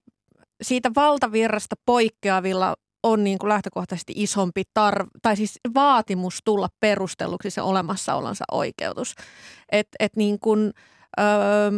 siitä 0.62 0.90
valtavirrasta 0.96 1.76
poikkeavilla 1.86 2.74
on 3.02 3.24
niin 3.24 3.38
kuin 3.38 3.48
lähtökohtaisesti 3.48 4.12
isompi 4.16 4.62
tar- 4.78 5.08
tai 5.22 5.36
siis 5.36 5.60
vaatimus 5.74 6.38
tulla 6.44 6.68
perustelluksi 6.80 7.50
se 7.50 7.62
olemassaolonsa 7.62 8.44
oikeutus. 8.52 9.14
Et, 9.72 9.88
et 9.98 10.16
niin 10.16 10.38
kuin, 10.40 10.72
Öö, 11.20 11.70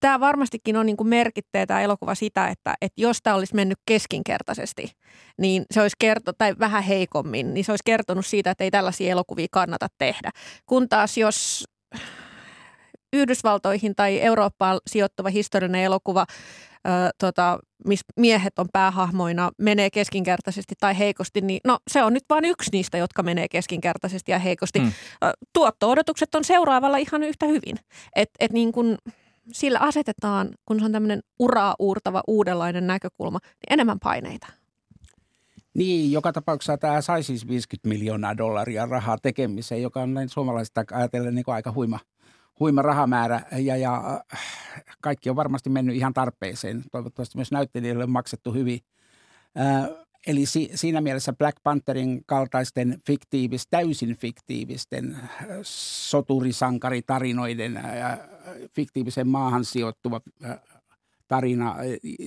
tämä 0.00 0.20
varmastikin 0.20 0.76
on 0.76 0.86
niin 0.86 0.96
kuin 0.96 1.08
merkittää 1.08 1.66
tämä 1.66 1.80
elokuva 1.80 2.14
sitä, 2.14 2.48
että, 2.48 2.74
että 2.80 3.00
jos 3.02 3.18
tämä 3.22 3.36
olisi 3.36 3.54
mennyt 3.54 3.78
keskinkertaisesti, 3.86 4.92
niin 5.38 5.64
se 5.70 5.82
olisi 5.82 5.96
kertonut, 5.98 6.38
tai 6.38 6.54
vähän 6.58 6.82
heikommin, 6.82 7.54
niin 7.54 7.64
se 7.64 7.72
olisi 7.72 7.84
kertonut 7.84 8.26
siitä, 8.26 8.50
että 8.50 8.64
ei 8.64 8.70
tällaisia 8.70 9.12
elokuvia 9.12 9.46
kannata 9.50 9.86
tehdä. 9.98 10.30
Kun 10.66 10.88
taas 10.88 11.18
jos 11.18 11.64
Yhdysvaltoihin 13.12 13.94
tai 13.96 14.20
Eurooppaan 14.20 14.80
sijoittuva 14.86 15.28
historiallinen 15.28 15.84
elokuva 15.84 16.26
ö, 16.28 16.90
tota, 17.18 17.58
missä 17.86 18.04
miehet 18.16 18.58
on 18.58 18.66
päähahmoina, 18.72 19.50
menee 19.58 19.90
keskinkertaisesti 19.90 20.74
tai 20.80 20.98
heikosti, 20.98 21.40
niin 21.40 21.60
no 21.64 21.78
se 21.90 22.02
on 22.02 22.12
nyt 22.12 22.24
vain 22.30 22.44
yksi 22.44 22.70
niistä, 22.72 22.98
jotka 22.98 23.22
menee 23.22 23.48
keskinkertaisesti 23.48 24.32
ja 24.32 24.38
heikosti. 24.38 24.80
Mm. 24.80 24.92
Tuotto-odotukset 25.52 26.34
on 26.34 26.44
seuraavalla 26.44 26.96
ihan 26.96 27.22
yhtä 27.22 27.46
hyvin. 27.46 27.76
Et, 28.16 28.30
et 28.40 28.52
niin 28.52 28.72
kun 28.72 28.98
sillä 29.52 29.78
asetetaan, 29.78 30.48
kun 30.66 30.78
se 30.78 30.84
on 30.84 30.92
tämmöinen 30.92 31.20
uraa 31.38 31.74
uurtava 31.78 32.22
uudenlainen 32.26 32.86
näkökulma, 32.86 33.38
niin 33.42 33.72
enemmän 33.72 33.98
paineita. 34.02 34.46
Niin, 35.74 36.12
joka 36.12 36.32
tapauksessa 36.32 36.78
tämä 36.78 37.00
sai 37.00 37.22
siis 37.22 37.48
50 37.48 37.88
miljoonaa 37.88 38.36
dollaria 38.36 38.86
rahaa 38.86 39.18
tekemiseen, 39.18 39.82
joka 39.82 40.02
on 40.02 40.14
näin 40.14 40.28
suomalaisista 40.28 40.84
ajatellen 40.92 41.34
niin 41.34 41.44
aika 41.46 41.72
huima– 41.72 41.98
huima 42.60 42.82
rahamäärä 42.82 43.40
ja, 43.58 43.76
ja 43.76 44.22
äh, 44.34 44.40
kaikki 45.00 45.30
on 45.30 45.36
varmasti 45.36 45.70
mennyt 45.70 45.96
ihan 45.96 46.14
tarpeeseen. 46.14 46.82
Toivottavasti 46.92 47.38
myös 47.38 47.52
näyttelijöille 47.52 48.04
on 48.04 48.10
maksettu 48.10 48.52
hyvin. 48.52 48.80
Äh, 49.58 49.88
eli 50.26 50.46
si, 50.46 50.70
siinä 50.74 51.00
mielessä 51.00 51.32
Black 51.32 51.58
Pantherin 51.62 52.22
kaltaisten 52.26 52.98
fiktiivis, 53.06 53.66
täysin 53.70 54.16
fiktiivisten 54.16 55.14
äh, 55.14 55.28
soturisankaritarinoiden 55.62 57.74
ja 57.74 58.18
fiktiivisen 58.74 59.28
maahan 59.28 59.64
sijoittuva 59.64 60.20
tarina, 61.28 61.76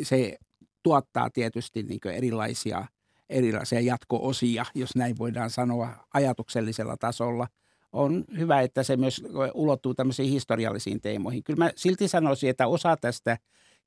se 0.04 0.38
tuottaa 0.84 1.30
tietysti 1.30 1.84
niin 1.84 2.00
erilaisia, 2.14 2.86
erilaisia 3.30 3.80
jatko-osia, 3.80 4.66
jos 4.76 4.96
näin 4.96 5.18
voidaan 5.18 5.50
sanoa 5.50 6.08
ajatuksellisella 6.14 6.98
tasolla– 6.98 7.48
on 7.94 8.24
hyvä, 8.38 8.62
että 8.62 8.84
se 8.84 8.98
myös 8.98 9.24
ulottuu 9.54 9.94
tämmöisiin 9.94 10.30
historiallisiin 10.30 11.02
teemoihin. 11.02 11.44
Kyllä 11.44 11.66
mä 11.66 11.72
silti 11.76 12.08
sanoisin, 12.08 12.50
että 12.50 12.68
osa 12.68 12.98
tästä 12.98 13.38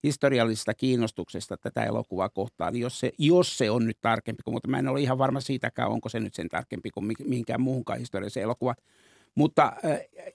historiallisesta 0.02 0.74
kiinnostuksesta 0.74 1.56
tätä 1.56 1.84
elokuvaa 1.84 2.28
kohtaan, 2.28 2.72
niin 2.72 2.82
jos 2.82 3.00
se, 3.00 3.12
jos 3.18 3.58
se 3.58 3.70
on 3.70 3.86
nyt 3.86 3.98
tarkempi, 4.00 4.42
mutta 4.46 4.68
mä 4.68 4.78
en 4.78 4.88
ole 4.88 5.00
ihan 5.00 5.18
varma 5.18 5.40
siitäkään, 5.40 5.88
onko 5.88 6.08
se 6.08 6.20
nyt 6.20 6.34
sen 6.34 6.48
tarkempi 6.48 6.90
kuin 6.90 7.06
mihinkään 7.24 7.60
muuhunkaan 7.60 7.98
historiallisen 7.98 8.42
elokuva. 8.42 8.74
Mutta 9.34 9.72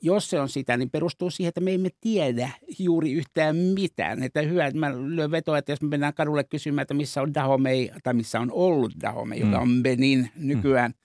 jos 0.01 0.29
se 0.29 0.39
on 0.39 0.49
sitä, 0.49 0.77
niin 0.77 0.89
perustuu 0.89 1.29
siihen, 1.29 1.49
että 1.49 1.61
me 1.61 1.73
emme 1.73 1.89
tiedä 2.01 2.49
juuri 2.79 3.11
yhtään 3.11 3.55
mitään. 3.55 4.23
Että 4.23 4.41
hyvä, 4.41 4.65
että 4.65 4.79
mä 4.79 4.91
lyön 4.95 5.31
vetoa, 5.31 5.57
että 5.57 5.71
jos 5.71 5.81
me 5.81 5.87
mennään 5.87 6.13
kadulle 6.13 6.43
kysymään, 6.43 6.81
että 6.81 6.93
missä 6.93 7.21
on 7.21 7.33
Dahomey, 7.33 7.87
tai 8.03 8.13
missä 8.13 8.39
on 8.39 8.51
ollut 8.51 8.91
Dahomey, 9.01 9.39
mm. 9.39 9.45
joka 9.45 9.61
on 9.61 9.83
Benin 9.83 10.29
nykyään, 10.35 10.91
mm 10.91 11.01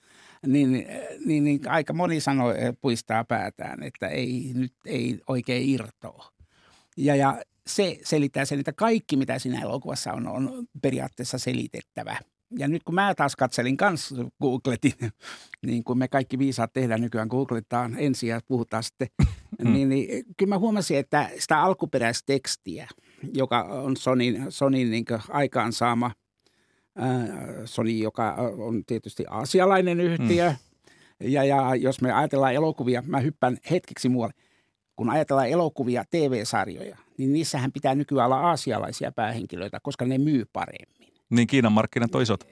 niin, 0.47 0.87
niin, 1.27 1.45
niin 1.45 1.69
aika 1.69 1.93
moni 1.93 2.21
sanoi, 2.21 2.55
puistaa 2.81 3.25
päätään, 3.25 3.83
että 3.83 4.09
ei 4.09 4.51
nyt 4.55 4.73
ei 4.87 5.21
oikein 5.27 5.69
irtoa. 5.69 6.33
Ja, 6.97 7.17
ja 7.17 7.43
se 7.67 7.99
selittää 8.05 8.45
sen, 8.45 8.59
että 8.59 8.73
kaikki 8.73 9.17
mitä 9.17 9.39
siinä 9.39 9.63
elokuvassa 9.63 10.13
on, 10.13 10.27
on 10.27 10.67
periaatteessa 10.83 11.39
selitettävä. 11.39 12.17
Ja 12.59 12.69
nyt 12.69 12.83
kun 12.85 12.95
mä 12.95 13.15
taas 13.15 13.37
katselin 13.37 13.77
kanssa, 13.77 14.15
googletin, 14.43 14.93
niin 15.67 15.85
kuin 15.85 15.99
me 15.99 16.09
kaikki 16.09 16.39
viisaat 16.39 16.73
tehdään 16.73 17.01
nykyään, 17.01 17.29
googletaan 17.29 17.97
ensin 17.99 18.29
ja 18.29 18.41
puhutaan 18.49 18.83
sitten, 18.83 19.09
mm. 19.65 19.73
niin, 19.73 19.89
niin 19.89 20.25
kyllä 20.37 20.55
mä 20.55 20.59
huomasin, 20.59 20.99
että 20.99 21.31
sitä 21.39 21.63
alkuperäistekstiä, 21.63 22.89
joka 23.35 23.63
on 23.63 23.97
Sonin, 23.97 24.45
Sonin 24.49 24.91
niin 24.91 25.05
aikaansaama– 25.29 26.11
Sony, 27.65 27.91
joka 27.91 28.33
on 28.59 28.85
tietysti 28.85 29.25
aasialainen 29.31 30.01
yhtiö. 30.01 30.51
Mm. 30.51 30.57
Ja, 31.21 31.45
ja 31.45 31.75
jos 31.75 32.01
me 32.01 32.13
ajatellaan 32.13 32.55
elokuvia, 32.55 33.03
mä 33.07 33.21
hyppään 33.21 33.57
hetkeksi 33.71 34.09
muualle. 34.09 34.35
Kun 34.97 35.11
ajatellaan 35.11 35.49
elokuvia, 35.49 36.05
TV-sarjoja, 36.11 36.97
niin 37.19 37.33
niissähän 37.33 37.73
pitää 37.73 37.95
nykyään 37.95 38.27
olla 38.27 38.41
aasialaisia 38.41 39.13
päähenkilöitä, 39.13 39.79
koska 39.83 40.05
ne 40.05 40.19
myy 40.19 40.45
paremmin. 40.53 41.13
Niin 41.31 41.47
Kiinan 41.47 41.73
markkinat 41.73 42.15
on 42.15 42.23
isot. 42.23 42.45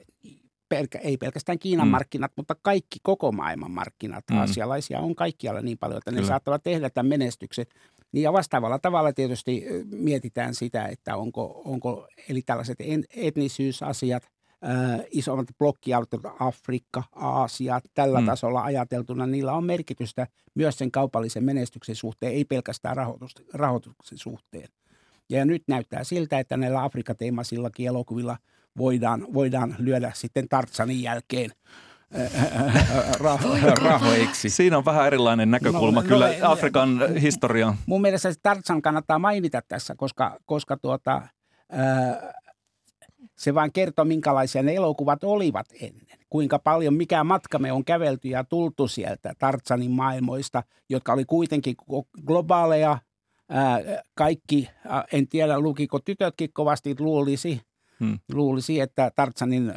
Pelkä, 0.69 0.99
ei 0.99 1.17
pelkästään 1.17 1.59
Kiinan 1.59 1.87
mm. 1.87 1.91
markkinat, 1.91 2.31
mutta 2.37 2.55
kaikki 2.61 2.99
koko 3.03 3.31
maailman 3.31 3.71
markkinat. 3.71 4.23
Mm. 4.31 4.37
Aasialaisia 4.37 4.99
on 4.99 5.15
kaikkialla 5.15 5.61
niin 5.61 5.77
paljon, 5.77 5.97
että 5.97 6.11
ne 6.11 6.15
Kyllä. 6.15 6.27
saattavat 6.27 6.63
tehdä 6.63 6.89
tämän 6.89 7.09
menestyksen. 7.09 7.65
Niin 8.11 8.23
ja 8.23 8.33
vastaavalla 8.33 8.79
tavalla 8.79 9.13
tietysti 9.13 9.65
mietitään 9.91 10.55
sitä, 10.55 10.85
että 10.85 11.15
onko, 11.15 11.61
onko 11.65 12.07
eli 12.29 12.41
tällaiset 12.41 12.77
etnisyysasiat, 13.15 14.23
äh, 14.23 14.34
isommat 15.11 15.47
blokkiautot, 15.59 16.21
Afrikka, 16.39 17.03
Aasia, 17.15 17.79
tällä 17.93 18.19
mm. 18.19 18.25
tasolla 18.25 18.63
ajateltuna, 18.63 19.27
niillä 19.27 19.53
on 19.53 19.63
merkitystä 19.63 20.27
myös 20.55 20.77
sen 20.77 20.91
kaupallisen 20.91 21.43
menestyksen 21.43 21.95
suhteen, 21.95 22.33
ei 22.33 22.45
pelkästään 22.45 22.95
rahoituksen 23.53 24.17
suhteen. 24.17 24.67
Ja 25.29 25.45
nyt 25.45 25.63
näyttää 25.67 26.03
siltä, 26.03 26.39
että 26.39 26.57
näillä 26.57 26.83
Afrikka-teemaisillakin 26.83 27.87
elokuvilla 27.87 28.37
voidaan, 28.77 29.27
voidaan 29.33 29.75
lyödä 29.79 30.11
sitten 30.15 30.49
Tartsanin 30.49 31.01
jälkeen 31.03 31.51
rahoiksi. 33.83 34.49
Siinä 34.49 34.77
on 34.77 34.85
vähän 34.85 35.07
erilainen 35.07 35.51
näkökulma 35.51 36.01
no, 36.01 36.07
kyllä 36.07 36.27
no, 36.27 36.51
Afrikan 36.51 36.97
no, 36.97 37.07
historiaan. 37.21 37.75
Mun 37.85 38.01
mielestä 38.01 38.33
se 38.33 38.39
Tartsan 38.43 38.81
kannattaa 38.81 39.19
mainita 39.19 39.61
tässä, 39.67 39.95
koska, 39.97 40.37
koska 40.45 40.77
tuota, 40.77 41.21
se 43.35 43.53
vain 43.53 43.71
kertoo, 43.73 44.05
minkälaisia 44.05 44.63
ne 44.63 44.75
elokuvat 44.75 45.23
olivat 45.23 45.67
ennen. 45.81 46.19
Kuinka 46.29 46.59
paljon, 46.59 46.93
mikä 46.93 47.23
matka 47.23 47.59
me 47.59 47.71
on 47.71 47.85
kävelty 47.85 48.27
ja 48.27 48.43
tultu 48.43 48.87
sieltä 48.87 49.33
Tartsanin 49.39 49.91
maailmoista, 49.91 50.63
jotka 50.89 51.13
oli 51.13 51.25
kuitenkin 51.25 51.75
globaaleja. 52.25 52.97
Ää, 53.49 53.79
kaikki, 54.15 54.69
ää, 54.87 55.05
en 55.13 55.27
tiedä 55.27 55.59
lukiko 55.59 55.99
tytötkin 55.99 56.49
kovasti, 56.53 56.95
luulisi, 56.99 57.61
hmm. 57.99 58.19
luulisi 58.33 58.79
että 58.79 59.11
Tartsanin 59.15 59.73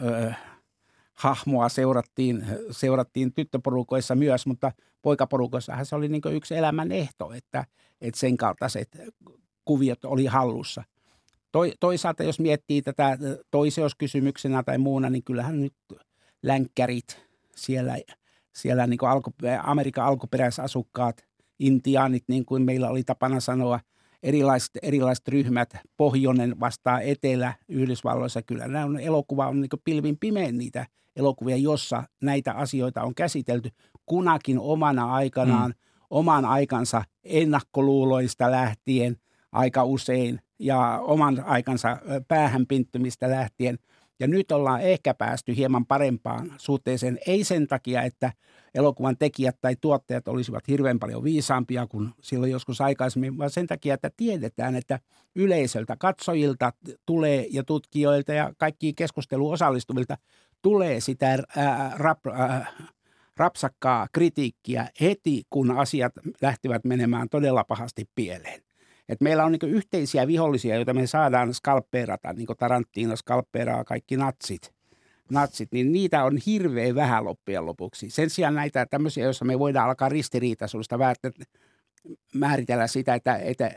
hahmoa 1.14 1.68
seurattiin, 1.68 2.46
seurattiin 2.70 3.32
tyttöporukoissa 3.32 4.14
myös, 4.14 4.46
mutta 4.46 4.72
poikaporukoissahan 5.02 5.86
se 5.86 5.96
oli 5.96 6.08
niin 6.08 6.22
yksi 6.32 6.56
elämän 6.56 6.92
ehto, 6.92 7.32
että, 7.32 7.64
että 8.00 8.20
sen 8.20 8.36
kaltaiset 8.36 8.98
kuviot 9.64 10.04
oli 10.04 10.26
hallussa. 10.26 10.84
Toi, 11.52 11.72
toisaalta 11.80 12.22
jos 12.22 12.40
miettii 12.40 12.82
tätä 12.82 13.18
toiseuskysymyksenä 13.50 14.62
tai 14.62 14.78
muuna, 14.78 15.10
niin 15.10 15.24
kyllähän 15.24 15.60
nyt 15.60 15.74
länkkärit 16.42 17.26
siellä, 17.56 17.96
siellä 18.56 18.86
niin 18.86 18.98
kuin 18.98 19.10
alku, 19.10 19.34
Amerikan 19.62 20.04
alkuperäisasukkaat, 20.04 21.28
intiaanit, 21.58 22.24
niin 22.28 22.44
kuin 22.44 22.62
meillä 22.62 22.90
oli 22.90 23.04
tapana 23.04 23.40
sanoa, 23.40 23.80
erilaiset, 24.22 24.70
erilaiset 24.82 25.28
ryhmät, 25.28 25.70
pohjoinen 25.96 26.60
vastaa 26.60 27.00
etelä 27.00 27.54
Yhdysvalloissa. 27.68 28.42
Kyllä 28.42 28.68
nämä 28.68 28.84
on, 28.84 29.00
elokuva 29.00 29.48
on 29.48 29.60
niin 29.60 29.70
pilvin 29.84 30.18
pimeän 30.18 30.58
niitä 30.58 30.86
elokuvia, 31.16 31.56
jossa 31.56 32.04
näitä 32.22 32.52
asioita 32.52 33.02
on 33.02 33.14
käsitelty 33.14 33.70
kunakin 34.06 34.58
omana 34.58 35.14
aikanaan, 35.14 35.70
mm. 35.70 35.76
oman 36.10 36.44
aikansa 36.44 37.04
ennakkoluuloista 37.24 38.50
lähtien 38.50 39.16
aika 39.52 39.84
usein 39.84 40.40
ja 40.58 41.00
oman 41.02 41.44
aikansa 41.44 41.98
päähänpinttymistä 42.28 43.30
lähtien– 43.30 43.78
ja 44.20 44.26
nyt 44.26 44.52
ollaan 44.52 44.80
ehkä 44.80 45.14
päästy 45.14 45.56
hieman 45.56 45.86
parempaan 45.86 46.54
suhteeseen, 46.58 47.18
ei 47.26 47.44
sen 47.44 47.66
takia, 47.66 48.02
että 48.02 48.32
elokuvan 48.74 49.16
tekijät 49.18 49.56
tai 49.60 49.76
tuottajat 49.80 50.28
olisivat 50.28 50.68
hirveän 50.68 50.98
paljon 50.98 51.24
viisaampia 51.24 51.86
kuin 51.86 52.10
silloin 52.22 52.52
joskus 52.52 52.80
aikaisemmin, 52.80 53.38
vaan 53.38 53.50
sen 53.50 53.66
takia, 53.66 53.94
että 53.94 54.10
tiedetään, 54.16 54.74
että 54.74 55.00
yleisöltä, 55.34 55.96
katsojilta 55.96 56.72
tulee 57.06 57.46
ja 57.50 57.62
tutkijoilta 57.64 58.32
ja 58.32 58.52
kaikkiin 58.58 58.94
keskusteluun 58.94 59.52
osallistuvilta 59.52 60.16
tulee 60.62 61.00
sitä 61.00 61.38
ää, 61.56 61.92
rap, 61.96 62.26
ää, 62.26 62.72
rapsakkaa 63.36 64.08
kritiikkiä 64.12 64.88
heti, 65.00 65.42
kun 65.50 65.78
asiat 65.78 66.12
lähtevät 66.42 66.84
menemään 66.84 67.28
todella 67.28 67.64
pahasti 67.64 68.04
pieleen. 68.14 68.67
Et 69.08 69.20
meillä 69.20 69.44
on 69.44 69.52
niin 69.52 69.74
yhteisiä 69.74 70.26
vihollisia, 70.26 70.74
joita 70.74 70.94
me 70.94 71.06
saadaan 71.06 71.54
skalppeerata, 71.54 72.32
niin 72.32 72.46
kuin 72.46 72.56
Tarantino 72.56 73.16
skalppeeraa 73.16 73.84
kaikki 73.84 74.16
natsit, 74.16 74.74
natsit, 75.30 75.72
niin 75.72 75.92
niitä 75.92 76.24
on 76.24 76.36
hirveän 76.46 76.94
vähän 76.94 77.24
loppujen 77.24 77.66
lopuksi. 77.66 78.10
Sen 78.10 78.30
sijaan 78.30 78.54
näitä 78.54 78.86
tämmöisiä, 78.86 79.24
joissa 79.24 79.44
me 79.44 79.58
voidaan 79.58 79.88
alkaa 79.88 80.08
ristiriitaisuudesta 80.08 80.98
määritellä 82.34 82.86
sitä, 82.86 83.14
että, 83.14 83.36
että 83.36 83.70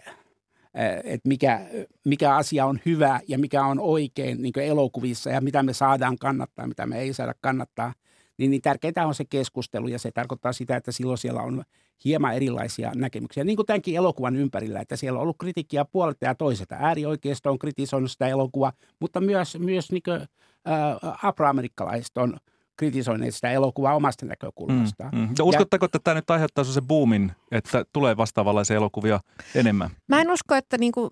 että 1.04 1.30
mikä, 1.30 1.62
mikä 2.06 2.36
asia 2.36 2.66
on 2.66 2.80
hyvä 2.86 3.20
ja 3.28 3.38
mikä 3.38 3.66
on 3.66 3.80
oikein 3.80 4.42
niin 4.42 4.60
elokuvissa 4.60 5.30
ja 5.30 5.42
mitä 5.42 5.64
me 5.64 5.74
saadaan 5.74 6.18
kannattaa, 6.18 6.68
mitä 6.68 6.86
me 6.86 7.00
ei 7.00 7.14
saada 7.14 7.34
kannattaa, 7.42 7.94
niin, 8.42 8.52
niin 8.52 8.62
tärkeintä 8.62 9.08
on 9.08 9.16
se 9.16 9.26
keskustelu 9.26 9.88
ja 9.88 10.00
se 10.00 10.12
tarkoittaa 10.12 10.54
sitä, 10.54 10.76
että 10.76 10.92
silloin 10.92 11.18
siellä 11.18 11.42
on 11.42 11.64
hieman 12.06 12.36
erilaisia 12.36 12.92
näkemyksiä. 12.96 13.44
Niin 13.44 13.56
kuin 13.56 13.66
tämänkin 13.66 13.96
elokuvan 13.96 14.36
ympärillä, 14.36 14.80
että 14.80 14.96
siellä 14.96 15.18
on 15.18 15.24
ollut 15.24 15.38
kritiikkiä 15.40 15.86
puolelta 15.86 16.26
ja 16.26 16.36
toiselta. 16.36 16.76
Äärioikeisto 16.80 17.52
on 17.52 17.60
kritisoinut 17.60 18.12
sitä 18.12 18.28
elokuvaa, 18.28 18.74
mutta 19.00 19.22
myös, 19.22 19.58
myös 19.60 19.92
niin 19.92 20.04
kuin, 20.04 20.22
äh, 20.22 21.18
afroamerikkalaiset 21.24 22.18
on 22.18 22.38
kritisoineet 22.82 23.36
sitä 23.36 23.52
elokuvaa 23.52 23.96
omasta 23.96 24.26
näkökulmastaan. 24.26 25.10
Mm, 25.14 25.20
mm. 25.20 25.30
Ja 25.38 25.46
uskotteko, 25.46 25.86
että 25.86 26.00
tämä 26.04 26.16
nyt 26.16 26.30
aiheuttaa 26.30 26.64
se 26.64 26.82
boomin, 26.82 27.32
että 27.52 27.86
tulee 27.94 28.18
vastaavanlaisia 28.18 28.76
elokuvia 28.76 29.20
enemmän? 29.56 29.90
Mä 30.08 30.22
en 30.22 30.32
usko, 30.32 30.56
että 30.56 30.78
niin 30.78 30.92
kuin 30.92 31.10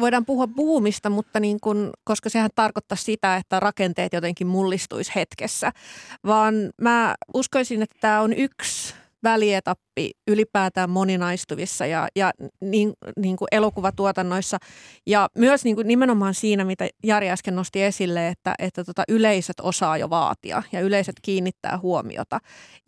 voidaan 0.00 0.24
puhua 0.24 0.46
boomista, 0.46 1.10
mutta 1.10 1.40
niin 1.40 1.60
kuin, 1.60 1.90
koska 2.04 2.28
sehän 2.28 2.50
tarkoittaa 2.54 2.96
sitä, 2.96 3.36
että 3.36 3.60
rakenteet 3.60 4.12
jotenkin 4.12 4.46
mullistuisi 4.46 5.12
hetkessä, 5.14 5.72
vaan 6.26 6.54
mä 6.80 7.14
uskoisin, 7.34 7.82
että 7.82 7.96
tämä 8.00 8.20
on 8.20 8.32
yksi 8.32 8.94
välietappi 9.22 10.10
ylipäätään 10.28 10.90
moninaistuvissa 10.90 11.86
ja, 11.86 12.08
ja 12.16 12.32
niin, 12.60 12.92
niin 13.16 13.36
kuin 13.36 13.48
elokuvatuotannoissa. 13.52 14.58
Ja 15.06 15.28
myös 15.38 15.64
niin 15.64 15.76
kuin 15.76 15.88
nimenomaan 15.88 16.34
siinä, 16.34 16.64
mitä 16.64 16.88
Jari 17.04 17.30
äsken 17.30 17.56
nosti 17.56 17.82
esille, 17.82 18.28
että, 18.28 18.54
että 18.58 18.84
tota 18.84 19.02
yleiset 19.08 19.60
osaa 19.62 19.98
jo 19.98 20.10
vaatia 20.10 20.62
ja 20.72 20.80
yleiset 20.80 21.16
kiinnittää 21.22 21.78
huomiota. 21.82 22.38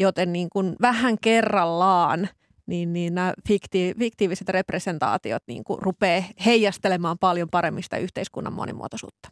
Joten 0.00 0.32
niin 0.32 0.48
kuin 0.52 0.76
vähän 0.80 1.16
kerrallaan 1.20 2.28
niin, 2.66 2.92
niin 2.92 3.14
nämä 3.14 3.32
fikti, 3.48 3.94
fiktiiviset 3.98 4.48
representaatiot 4.48 5.42
niin 5.46 5.64
kuin 5.64 5.82
rupeaa 5.82 6.24
heijastelemaan 6.46 7.18
paljon 7.18 7.48
paremmista 7.50 7.96
yhteiskunnan 7.96 8.52
monimuotoisuutta. 8.52 9.28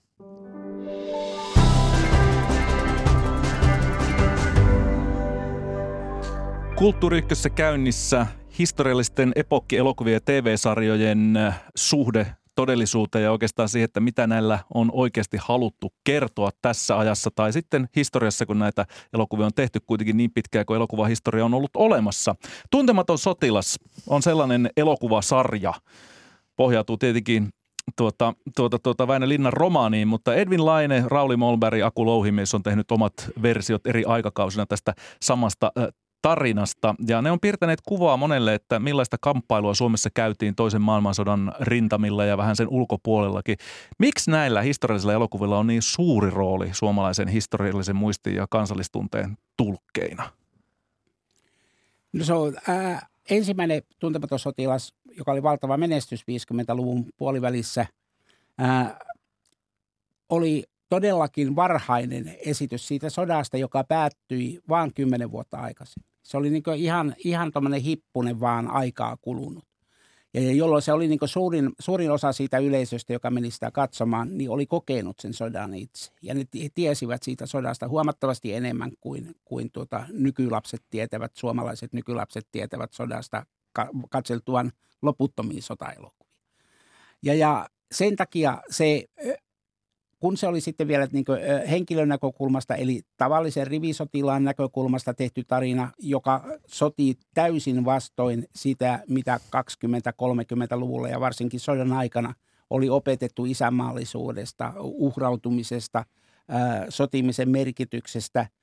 Kulttuuri 6.80 7.22
käynnissä 7.54 8.26
historiallisten 8.58 9.32
epokkielokuvien 9.36 10.14
ja 10.14 10.20
TV-sarjojen 10.20 11.36
äh, 11.36 11.62
suhde 11.76 12.26
todellisuuteen 12.54 13.24
ja 13.24 13.32
oikeastaan 13.32 13.68
siihen, 13.68 13.84
että 13.84 14.00
mitä 14.00 14.26
näillä 14.26 14.58
on 14.74 14.90
oikeasti 14.92 15.36
haluttu 15.40 15.92
kertoa 16.04 16.50
tässä 16.62 16.98
ajassa 16.98 17.30
tai 17.34 17.52
sitten 17.52 17.88
historiassa, 17.96 18.46
kun 18.46 18.58
näitä 18.58 18.86
elokuvia 19.14 19.46
on 19.46 19.52
tehty 19.54 19.80
kuitenkin 19.86 20.16
niin 20.16 20.30
pitkään 20.34 20.66
kuin 20.66 20.76
elokuvahistoria 20.76 21.44
on 21.44 21.54
ollut 21.54 21.70
olemassa. 21.76 22.34
Tuntematon 22.70 23.18
sotilas 23.18 23.76
on 24.06 24.22
sellainen 24.22 24.70
elokuvasarja, 24.76 25.74
pohjautuu 26.56 26.96
tietenkin 26.96 27.48
tuota, 27.96 28.34
tuota, 28.56 28.78
tuota 28.78 29.08
Väinö 29.08 29.28
Linnan 29.28 29.52
romaaniin, 29.52 30.08
mutta 30.08 30.34
Edwin 30.34 30.66
Laine, 30.66 31.04
Rauli 31.06 31.36
Molberg, 31.36 31.82
Aku 31.82 32.06
Louhimies 32.06 32.54
on 32.54 32.62
tehnyt 32.62 32.90
omat 32.90 33.12
versiot 33.42 33.86
eri 33.86 34.04
aikakausina 34.04 34.66
tästä 34.66 34.94
samasta 35.22 35.72
äh, 35.78 35.84
tarinasta. 36.22 36.94
Ja 37.08 37.22
ne 37.22 37.30
on 37.30 37.40
piirtäneet 37.40 37.80
kuvaa 37.88 38.16
monelle, 38.16 38.54
että 38.54 38.78
millaista 38.78 39.16
kamppailua 39.20 39.74
Suomessa 39.74 40.10
käytiin 40.14 40.54
toisen 40.54 40.82
maailmansodan 40.82 41.52
rintamilla 41.60 42.24
ja 42.24 42.36
vähän 42.36 42.56
sen 42.56 42.68
ulkopuolellakin. 42.68 43.56
Miksi 43.98 44.30
näillä 44.30 44.62
historiallisilla 44.62 45.12
elokuvilla 45.12 45.58
on 45.58 45.66
niin 45.66 45.82
suuri 45.82 46.30
rooli 46.30 46.68
suomalaisen 46.72 47.28
historiallisen 47.28 47.96
muistin 47.96 48.34
ja 48.34 48.46
kansallistunteen 48.50 49.38
tulkkeina? 49.56 50.30
No 52.12 52.24
se 52.24 52.32
on 52.32 52.56
äh, 52.68 53.08
ensimmäinen 53.30 53.82
tuntematon 53.98 54.38
sotilas, 54.38 54.94
joka 55.18 55.32
oli 55.32 55.42
valtava 55.42 55.76
menestys 55.76 56.20
50-luvun 56.20 57.06
puolivälissä, 57.16 57.86
äh, 58.62 58.92
oli 60.28 60.64
todellakin 60.88 61.56
varhainen 61.56 62.36
esitys 62.46 62.88
siitä 62.88 63.10
sodasta, 63.10 63.56
joka 63.56 63.84
päättyi 63.84 64.60
vain 64.68 64.94
kymmenen 64.94 65.30
vuotta 65.30 65.56
aikaisemmin. 65.58 66.09
Se 66.22 66.36
oli 66.36 66.50
niin 66.50 66.62
ihan, 66.76 67.14
ihan 67.18 67.52
tuommoinen 67.52 67.80
hippunen 67.80 68.40
vaan 68.40 68.70
aikaa 68.70 69.16
kulunut. 69.16 69.64
Ja 70.34 70.52
jolloin 70.52 70.82
se 70.82 70.92
oli 70.92 71.08
niin 71.08 71.18
suurin, 71.24 71.70
suurin 71.78 72.10
osa 72.10 72.32
siitä 72.32 72.58
yleisöstä, 72.58 73.12
joka 73.12 73.30
meni 73.30 73.50
sitä 73.50 73.70
katsomaan, 73.70 74.38
niin 74.38 74.50
oli 74.50 74.66
kokenut 74.66 75.20
sen 75.20 75.34
sodan 75.34 75.74
itse. 75.74 76.12
Ja 76.22 76.34
ne 76.34 76.44
tiesivät 76.74 77.22
siitä 77.22 77.46
sodasta 77.46 77.88
huomattavasti 77.88 78.54
enemmän 78.54 78.90
kuin, 79.00 79.34
kuin 79.44 79.70
tuota 79.72 80.06
nykylapset 80.12 80.82
tietävät, 80.90 81.32
suomalaiset 81.34 81.92
nykylapset 81.92 82.46
tietävät 82.52 82.92
sodasta 82.92 83.46
katseltuaan 84.10 84.72
loputtomiin 85.02 85.62
sotaelokuvia. 85.62 86.34
Ja, 87.22 87.34
ja 87.34 87.68
sen 87.92 88.16
takia 88.16 88.62
se 88.70 89.04
kun 90.20 90.36
se 90.36 90.46
oli 90.46 90.60
sitten 90.60 90.88
vielä 90.88 91.08
niin 91.12 91.24
henkilön 91.70 92.08
näkökulmasta, 92.08 92.74
eli 92.74 93.02
tavallisen 93.16 93.66
rivisotilaan 93.66 94.44
näkökulmasta 94.44 95.14
tehty 95.14 95.44
tarina, 95.48 95.90
joka 95.98 96.44
sotii 96.66 97.14
täysin 97.34 97.84
vastoin 97.84 98.46
sitä, 98.54 99.02
mitä 99.08 99.40
20-30-luvulla 99.56 101.08
ja 101.08 101.20
varsinkin 101.20 101.60
sodan 101.60 101.92
aikana 101.92 102.34
oli 102.70 102.88
opetettu 102.88 103.44
isänmaallisuudesta, 103.44 104.72
uhrautumisesta, 104.78 106.04
sotimisen 106.88 107.48
merkityksestä– 107.48 108.46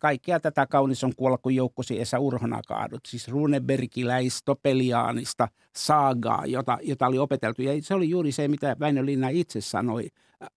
kaikkea 0.00 0.40
tätä 0.40 0.66
kaunis 0.66 1.04
on 1.04 1.12
kuolla, 1.16 1.38
kun 1.38 1.54
joukkosi 1.54 2.00
Esa 2.00 2.18
Urhona 2.18 2.60
kaadut. 2.66 3.00
Siis 3.06 3.28
Runebergiläis, 3.28 4.42
Topeliaanista, 4.44 5.48
saagaa, 5.76 6.46
jota, 6.46 6.78
jota 6.82 7.06
oli 7.06 7.18
opeteltu. 7.18 7.62
Ja 7.62 7.72
se 7.82 7.94
oli 7.94 8.10
juuri 8.10 8.32
se, 8.32 8.48
mitä 8.48 8.76
Väinö 8.80 9.06
Linna 9.06 9.28
itse 9.28 9.60
sanoi 9.60 10.08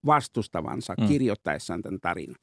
vastustavansa 0.05 0.93
mm. 1.01 1.07
kirjoittaessaan 1.07 1.81
tämän 1.81 1.99
tarinan. 1.99 2.36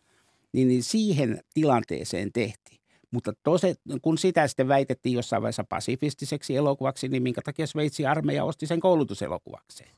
Niin, 0.52 0.68
niin 0.68 0.82
siihen 0.82 1.40
tilanteeseen 1.54 2.32
tehtiin. 2.32 2.80
Mutta 3.10 3.32
tose, 3.42 3.74
kun 4.02 4.18
sitä 4.18 4.48
sitten 4.48 4.68
väitettiin 4.68 5.14
jossain 5.14 5.42
vaiheessa 5.42 5.64
pasifistiseksi 5.64 6.56
elokuvaksi, 6.56 7.08
niin 7.08 7.22
minkä 7.22 7.40
takia 7.44 7.66
Sveitsin 7.66 8.08
armeija 8.08 8.44
osti 8.44 8.66
sen 8.66 8.80
koulutuselokuvakseen? 8.80 9.90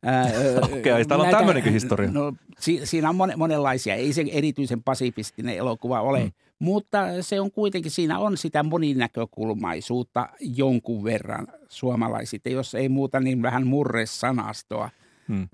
Okei, 0.64 0.78
okay, 0.92 1.04
täällä 1.04 1.24
on 1.24 1.30
tämmöinenkin 1.30 1.72
historia. 1.72 2.10
No, 2.10 2.32
si, 2.58 2.80
siinä 2.84 3.08
on 3.08 3.16
mon, 3.16 3.32
monenlaisia, 3.36 3.94
ei 3.94 4.12
se 4.12 4.24
erityisen 4.32 4.82
pasifistinen 4.82 5.56
elokuva 5.56 6.00
ole, 6.00 6.24
mm. 6.24 6.32
mutta 6.58 7.22
se 7.22 7.40
on 7.40 7.50
kuitenkin, 7.50 7.90
siinä 7.90 8.18
on 8.18 8.36
sitä 8.36 8.62
moninäkökulmaisuutta 8.62 10.28
jonkun 10.40 11.04
verran 11.04 11.46
suomalaisista, 11.68 12.48
jos 12.48 12.74
ei 12.74 12.88
muuta 12.88 13.20
niin 13.20 13.42
vähän 13.42 13.66
murresanastoa. 13.66 14.90
Hmm. 15.30 15.48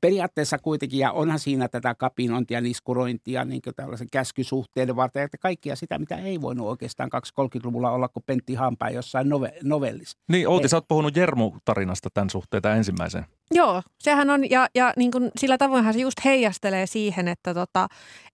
Periaatteessa 0.00 0.58
kuitenkin, 0.58 0.98
ja 0.98 1.12
onhan 1.12 1.38
siinä 1.38 1.68
tätä 1.68 1.94
kapinointia, 1.94 2.60
niskurointia, 2.60 3.44
niin 3.44 3.62
tällaisen 3.76 4.08
käskysuhteiden 4.12 4.96
varten, 4.96 5.22
että 5.22 5.38
kaikkia 5.38 5.76
sitä, 5.76 5.98
mitä 5.98 6.16
ei 6.16 6.40
voinut 6.40 6.66
oikeastaan 6.66 7.10
230-luvulla 7.40 7.90
olla, 7.90 8.08
kuin 8.08 8.24
Pentti 8.26 8.54
Hampaa 8.54 8.90
jossain 8.90 9.28
nove, 9.28 9.52
novellissa. 9.62 10.18
Niin, 10.28 10.48
Outi, 10.48 10.68
sä 10.68 10.76
oot 10.76 10.88
puhunut 10.88 11.16
Jermu-tarinasta 11.16 12.08
tämän 12.14 12.30
suhteen, 12.30 12.76
ensimmäisen. 12.76 13.26
Joo, 13.50 13.82
sehän 13.98 14.30
on, 14.30 14.50
ja, 14.50 14.68
ja 14.74 14.92
niin 14.96 15.10
kuin 15.10 15.30
sillä 15.38 15.58
tavoinhan 15.58 15.94
se 15.94 16.00
just 16.00 16.24
heijastelee 16.24 16.86
siihen, 16.86 17.28
että, 17.28 17.54
tota, 17.54 17.86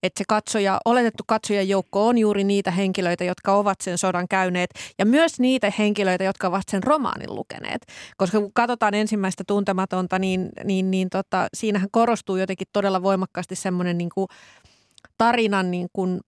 että 0.03 0.17
se 0.17 0.23
katsoja, 0.27 0.79
oletettu 0.85 1.23
katsojan 1.27 1.69
joukko 1.69 2.07
on 2.07 2.17
juuri 2.17 2.43
niitä 2.43 2.71
henkilöitä, 2.71 3.23
jotka 3.23 3.53
ovat 3.53 3.81
sen 3.81 3.97
sodan 3.97 4.27
käyneet, 4.27 4.69
ja 4.99 5.05
myös 5.05 5.39
niitä 5.39 5.73
henkilöitä, 5.77 6.23
jotka 6.23 6.47
ovat 6.47 6.63
sen 6.71 6.83
romaanin 6.83 7.35
lukeneet. 7.35 7.81
Koska 8.17 8.39
kun 8.39 8.53
katsotaan 8.53 8.93
ensimmäistä 8.93 9.43
tuntematonta, 9.47 10.19
niin, 10.19 10.49
niin, 10.63 10.91
niin 10.91 11.09
tota, 11.09 11.47
siinähän 11.53 11.89
korostuu 11.91 12.35
jotenkin 12.35 12.67
todella 12.73 13.03
voimakkaasti 13.03 13.55
semmoinen 13.55 13.97
niin 13.97 14.09
kuin 14.15 14.27
tarinan 15.17 15.71
niin 15.71 15.87
kuin 15.93 16.19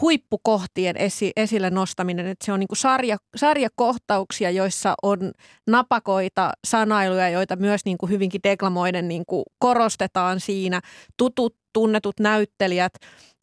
huippukohtien 0.00 0.96
esi, 0.96 1.32
esille 1.36 1.70
nostaminen, 1.70 2.26
että 2.26 2.46
se 2.46 2.52
on 2.52 2.60
niin 2.60 2.68
kuin 2.68 2.78
sarja, 2.78 3.16
sarjakohtauksia, 3.36 4.50
joissa 4.50 4.94
on 5.02 5.18
napakoita 5.66 6.52
sanailuja, 6.66 7.28
joita 7.28 7.56
myös 7.56 7.84
niin 7.84 7.98
kuin 7.98 8.10
hyvinkin 8.10 8.40
deklamoiden 8.44 9.08
niin 9.08 9.26
kuin 9.26 9.44
korostetaan 9.58 10.40
siinä, 10.40 10.80
tutut 11.16 11.56
tunnetut 11.72 12.20
näyttelijät, 12.20 12.92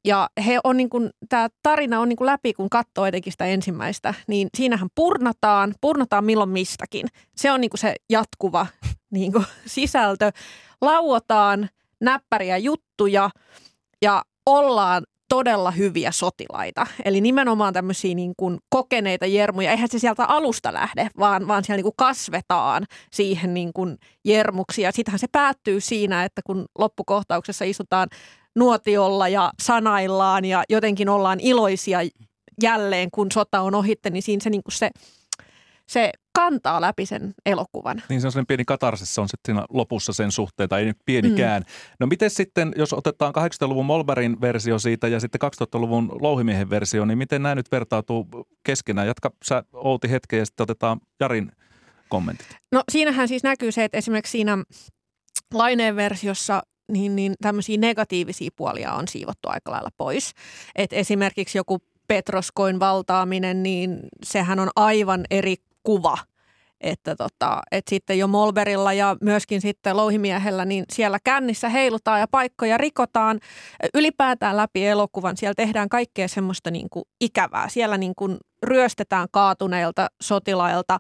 ja 0.06 0.30
he 0.46 0.60
on 0.64 0.78
niin 0.78 0.90
kuin, 0.90 1.10
tämä 1.30 1.48
tarina 1.64 2.00
on 2.00 2.10
niin 2.10 2.18
kuin 2.18 2.26
läpi, 2.26 2.54
kun 2.54 2.70
katsoo 2.70 3.06
etenkin 3.06 3.34
sitä 3.34 3.46
ensimmäistä, 3.46 4.14
niin 4.28 4.50
siinähän 4.58 4.90
purnataan, 4.96 5.74
purnataan 5.82 6.26
milloin 6.26 6.50
mistäkin. 6.50 7.08
Se 7.36 7.52
on 7.52 7.62
niin 7.62 7.70
kuin 7.70 7.80
se 7.80 7.96
jatkuva 8.10 8.68
niin 9.14 9.32
kuin 9.32 9.46
sisältö. 9.66 10.32
Lauotaan 10.82 11.70
näppäriä 12.02 12.58
juttuja 12.58 13.30
ja 14.02 14.24
ollaan 14.46 15.04
todella 15.30 15.72
hyviä 15.72 16.12
sotilaita. 16.12 16.88
Eli 17.06 17.22
nimenomaan 17.22 17.74
tämmöisiä 17.74 18.16
niin 18.16 18.34
kuin 18.38 18.58
kokeneita 18.70 19.26
jermuja. 19.26 19.72
Eihän 19.72 19.90
se 19.92 20.00
sieltä 20.00 20.26
alusta 20.26 20.74
lähde, 20.74 21.10
vaan, 21.20 21.48
vaan 21.48 21.64
siellä 21.64 21.78
niin 21.78 21.84
kuin 21.84 21.94
kasvetaan 21.98 22.86
siihen 23.12 23.54
niin 23.54 23.74
kuin 23.74 23.98
jermuksi. 24.26 24.82
Ja 24.82 24.92
sittenhän 24.92 25.20
se 25.20 25.28
päättyy 25.32 25.82
siinä, 25.82 26.24
että 26.24 26.42
kun 26.46 26.66
loppukohtauksessa 26.78 27.66
istutaan 27.66 28.08
nuotiolla 28.56 29.28
ja 29.28 29.52
sanaillaan 29.62 30.46
ja 30.46 30.64
jotenkin 30.70 31.10
ollaan 31.10 31.40
iloisia 31.40 32.00
jälleen, 32.64 33.12
kun 33.12 33.32
sota 33.32 33.62
on 33.62 33.76
ohitte, 33.76 34.10
niin 34.10 34.24
siinä 34.24 34.44
se, 34.44 34.50
niin 34.50 34.64
kuin 34.64 34.74
se, 34.74 34.90
se 35.88 36.12
kantaa 36.34 36.82
läpi 36.82 37.06
sen 37.06 37.34
elokuvan. 37.46 38.04
Niin 38.10 38.22
se 38.22 38.28
on 38.28 38.32
sellainen 38.32 38.48
pieni 38.48 38.66
katarsis, 38.66 39.16
se 39.16 39.22
on 39.22 39.30
sitten 39.30 39.56
siinä 39.56 39.66
lopussa 39.70 40.14
sen 40.14 40.32
suhteen, 40.32 40.70
tai 40.70 40.80
ei 40.80 40.86
nyt 40.86 40.98
pienikään. 41.06 41.62
Mm. 41.62 41.68
No 42.00 42.08
miten 42.08 42.30
sitten, 42.30 42.74
jos 42.76 42.94
otetaan 42.94 43.34
80-luvun 43.38 43.86
Molberin 43.86 44.42
versio 44.42 44.80
siitä 44.80 45.08
ja 45.08 45.20
sitten 45.20 45.42
2000-luvun 45.62 46.12
Louhimiehen 46.22 46.70
versio, 46.70 47.06
niin 47.06 47.18
miten 47.18 47.44
nämä 47.44 47.56
nyt 47.56 47.72
vertautuu 47.72 48.28
keskenään? 48.64 49.08
Jatka 49.08 49.32
sä 49.46 49.64
Outi 49.74 50.12
hetken 50.12 50.40
ja 50.40 50.46
sitten 50.46 50.64
otetaan 50.64 51.00
Jarin 51.20 51.52
kommentit. 52.10 52.48
No 52.72 52.84
siinähän 52.92 53.28
siis 53.28 53.44
näkyy 53.44 53.72
se, 53.72 53.84
että 53.84 53.98
esimerkiksi 53.98 54.32
siinä 54.32 54.58
Laineen 55.54 55.96
versiossa 55.96 56.62
niin, 56.92 57.16
niin 57.16 57.34
tämmöisiä 57.42 57.78
negatiivisia 57.78 58.50
puolia 58.56 58.94
on 58.94 59.08
siivottu 59.08 59.50
aika 59.50 59.72
lailla 59.72 59.90
pois. 59.98 60.32
Et 60.76 60.94
esimerkiksi 60.94 61.58
joku 61.58 61.80
Petroskoin 62.08 62.80
valtaaminen, 62.80 63.64
niin 63.64 64.00
sehän 64.24 64.60
on 64.60 64.70
aivan 64.76 65.26
eri 65.30 65.56
kuva. 65.84 66.18
Että 66.82 67.16
tota, 67.16 67.62
et 67.72 67.88
sitten 67.88 68.20
jo 68.20 68.28
Molberilla 68.28 68.94
ja 68.94 69.18
myöskin 69.22 69.62
sitten 69.62 69.98
Louhimiehellä, 69.98 70.66
niin 70.66 70.86
siellä 70.94 71.20
kännissä 71.24 71.70
heilutaan 71.70 72.20
ja 72.20 72.28
paikkoja 72.28 72.78
rikotaan 72.78 73.40
ylipäätään 73.94 74.58
läpi 74.58 74.86
elokuvan. 74.86 75.38
Siellä 75.38 75.54
tehdään 75.54 75.90
kaikkea 75.90 76.28
semmoista 76.28 76.72
niin 76.72 76.90
kuin 76.90 77.04
ikävää. 77.22 77.70
Siellä 77.70 77.98
niin 77.98 78.14
kuin 78.16 78.38
ryöstetään 78.64 79.28
kaatuneilta 79.32 80.08
sotilailta, 80.22 81.00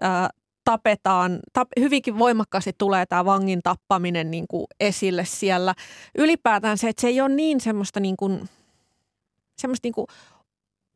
ää, 0.00 0.28
tapetaan, 0.64 1.38
tap, 1.52 1.68
hyvinkin 1.80 2.18
voimakkaasti 2.18 2.72
tulee 2.78 3.06
tämä 3.06 3.24
vangin 3.24 3.60
tappaminen 3.62 4.30
niin 4.30 4.44
kuin 4.48 4.66
esille 4.80 5.24
siellä. 5.24 5.74
Ylipäätään 6.18 6.78
se, 6.78 6.88
että 6.88 7.00
se 7.00 7.08
ei 7.08 7.20
ole 7.20 7.28
niin 7.28 7.60
semmoista, 7.60 8.00
niin 8.00 8.16
kuin, 8.16 8.48
semmoista 9.58 9.86
niin 9.86 9.94
kuin 9.94 10.06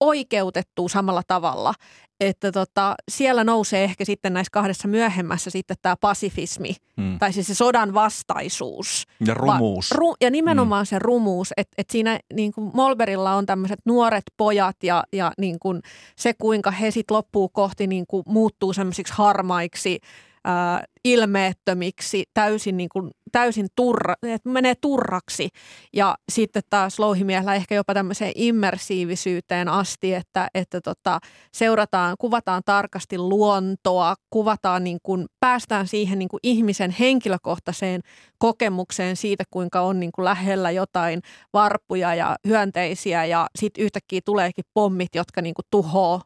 oikeutettua 0.01 0.88
samalla 0.88 1.22
tavalla. 1.26 1.74
Että 2.20 2.53
tota, 2.53 2.94
siellä 3.11 3.44
nousee 3.44 3.84
ehkä 3.84 4.05
sitten 4.05 4.32
näissä 4.32 4.51
kahdessa 4.53 4.88
myöhemmässä 4.88 5.51
sitten 5.51 5.76
tämä 5.82 5.97
pasifismi, 6.01 6.74
hmm. 7.01 7.18
tai 7.18 7.32
siis 7.32 7.47
se 7.47 7.55
sodan 7.55 7.94
vastaisuus. 7.94 9.05
Ja 9.26 9.34
rumuus. 9.34 9.90
Va, 9.90 9.97
ru, 9.97 10.14
ja 10.20 10.30
nimenomaan 10.30 10.84
hmm. 10.84 10.86
se 10.86 10.99
rumuus, 10.99 11.53
että 11.57 11.74
et 11.78 11.90
siinä 11.90 12.20
niin 12.34 12.53
kuin 12.53 12.70
Molberilla 12.74 13.34
on 13.34 13.47
tämmöiset 13.47 13.78
nuoret 13.84 14.24
pojat 14.36 14.76
ja, 14.82 15.05
ja 15.12 15.32
niin 15.38 15.59
kuin 15.59 15.82
se, 16.16 16.34
kuinka 16.34 16.70
he 16.70 16.90
sitten 16.90 17.14
loppuu 17.14 17.49
kohti 17.49 17.86
niin 17.86 18.05
kuin 18.09 18.22
muuttuu 18.26 18.72
semmoisiksi 18.72 19.14
harmaiksi 19.16 19.99
ää, 20.47 20.84
ilmeettömiksi, 21.05 22.24
täysin, 22.34 22.76
niin 22.76 22.88
kuin, 22.88 23.11
täysin 23.32 23.66
turra, 23.76 24.14
että 24.22 24.49
menee 24.49 24.74
turraksi. 24.80 25.49
Ja 25.92 26.14
sitten 26.32 26.62
taas 26.70 26.99
louhimiehellä 26.99 27.55
ehkä 27.55 27.74
jopa 27.74 27.94
tämmöiseen 27.94 28.32
immersiivisyyteen 28.34 29.68
asti, 29.68 30.14
että, 30.14 30.49
että 30.55 30.80
tota, 30.80 31.18
seurataan, 31.53 32.16
kuvataan 32.18 32.62
tarkasti 32.64 33.18
luontoa, 33.18 34.14
kuvataan 34.30 34.84
niin 34.84 34.99
kuin, 35.03 35.26
päästään 35.40 35.86
siihen 35.86 36.18
niin 36.18 36.28
kuin 36.28 36.40
ihmisen 36.42 36.90
henkilökohtaiseen 36.90 38.01
kokemukseen 38.38 39.16
siitä, 39.16 39.44
kuinka 39.51 39.80
on 39.80 40.01
niin 40.01 40.12
kuin 40.12 40.24
lähellä 40.24 40.70
jotain 40.70 41.20
varpuja 41.53 42.14
ja 42.14 42.36
hyönteisiä 42.47 43.24
ja 43.24 43.47
sitten 43.59 43.84
yhtäkkiä 43.84 44.20
tuleekin 44.24 44.64
pommit, 44.74 45.14
jotka 45.14 45.42
niin 45.42 45.55
kuin 45.55 45.66
tuhoaa 45.70 46.22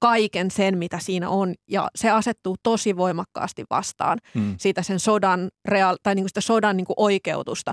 kaiken 0.00 0.50
sen, 0.50 0.78
mitä 0.78 0.98
siinä 0.98 1.28
on. 1.28 1.54
Ja 1.68 1.88
se 1.94 2.10
asettuu 2.10 2.56
tosi 2.62 2.96
voimakkaasti 2.96 3.64
vastaan 3.70 4.18
mm. 4.34 4.54
siitä 4.58 4.82
sen 4.82 5.00
sodan, 5.00 5.48
reaal, 5.64 5.96
tai 6.02 6.14
niin 6.14 6.22
kuin 6.22 6.30
sitä 6.30 6.40
sodan 6.40 6.76
niin 6.76 6.84
kuin 6.86 6.94
oikeutusta. 6.96 7.72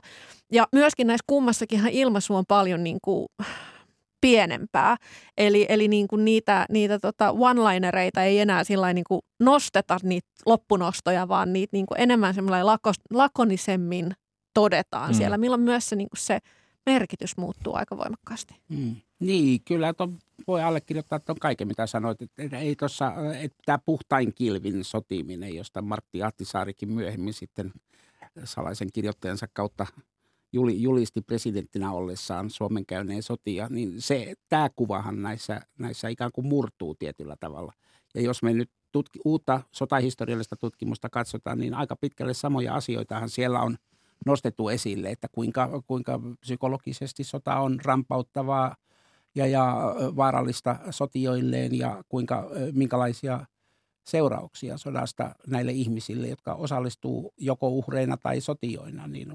Ja 0.51 0.67
myöskin 0.71 1.07
näissä 1.07 1.23
kummassakin 1.27 1.87
ilmaisu 1.87 2.35
on 2.35 2.45
paljon 2.47 2.83
niin 2.83 2.97
kuin 3.01 3.27
pienempää. 4.21 4.95
Eli, 5.37 5.65
eli 5.69 5.87
niin 5.87 6.07
kuin 6.07 6.25
niitä, 6.25 6.65
niitä 6.69 6.99
tota 6.99 7.31
one-linereita 7.31 8.23
ei 8.23 8.39
enää 8.39 8.63
sillä 8.63 8.93
niin 8.93 9.05
kuin 9.07 9.21
nosteta 9.39 9.97
niitä 10.03 10.27
loppunostoja, 10.45 11.27
vaan 11.27 11.53
niitä 11.53 11.77
niin 11.77 11.85
kuin 11.85 12.01
enemmän 12.01 12.35
lako, 12.61 12.91
lakonisemmin 13.13 14.11
todetaan 14.53 15.11
mm. 15.11 15.13
siellä, 15.15 15.37
milloin 15.37 15.61
myös 15.61 15.89
se, 15.89 15.95
niin 15.95 16.09
kuin 16.09 16.19
se 16.19 16.39
merkitys 16.85 17.37
muuttuu 17.37 17.75
aika 17.75 17.97
voimakkaasti. 17.97 18.55
Mm. 18.69 18.95
Niin, 19.19 19.61
kyllä 19.65 19.93
ton 19.93 20.17
voi 20.47 20.63
allekirjoittaa 20.63 21.19
tuon 21.19 21.37
kaiken, 21.39 21.67
mitä 21.67 21.87
sanoit. 21.87 22.21
Että 22.21 22.59
ei 22.59 22.75
tossa, 22.75 23.13
että 23.39 23.57
tämä 23.65 23.79
puhtain 23.85 24.33
kilvin 24.33 24.83
sotiminen, 24.83 25.55
josta 25.55 25.81
Martti 25.81 26.23
Ahtisaarikin 26.23 26.91
myöhemmin 26.91 27.33
sitten 27.33 27.73
salaisen 28.43 28.89
kirjoittajansa 28.93 29.47
kautta 29.53 29.87
julisti 30.53 31.21
presidenttinä 31.21 31.91
ollessaan 31.91 32.49
Suomen 32.49 32.85
käyneen 32.85 33.23
sotia, 33.23 33.67
niin 33.69 34.01
se, 34.01 34.33
tämä 34.49 34.69
kuvahan 34.75 35.21
näissä, 35.21 35.61
näissä 35.79 36.07
ikään 36.07 36.31
kuin 36.33 36.47
murtuu 36.47 36.95
tietyllä 36.95 37.35
tavalla. 37.39 37.73
Ja 38.15 38.21
jos 38.21 38.43
me 38.43 38.53
nyt 38.53 38.69
tutki, 38.91 39.19
uutta 39.25 39.61
sotahistoriallista 39.71 40.55
tutkimusta 40.55 41.09
katsotaan, 41.09 41.57
niin 41.57 41.73
aika 41.73 41.95
pitkälle 41.95 42.33
samoja 42.33 42.75
asioitahan 42.75 43.29
siellä 43.29 43.61
on 43.61 43.77
nostettu 44.25 44.69
esille, 44.69 45.09
että 45.09 45.27
kuinka, 45.31 45.83
kuinka 45.87 46.19
psykologisesti 46.39 47.23
sota 47.23 47.59
on 47.59 47.79
rampauttavaa– 47.85 48.75
ja, 49.37 49.47
ja 49.47 49.95
vaarallista 50.15 50.79
sotijoilleen 50.89 51.77
ja 51.77 52.03
kuinka, 52.09 52.49
minkälaisia 52.73 53.45
seurauksia 54.07 54.77
sodasta 54.77 55.35
näille 55.47 55.71
ihmisille, 55.71 56.27
jotka 56.27 56.53
osallistuu 56.53 57.33
joko 57.37 57.67
uhreina 57.67 58.17
tai 58.17 58.41
sotijoina, 58.41 59.07
niin 59.07 59.33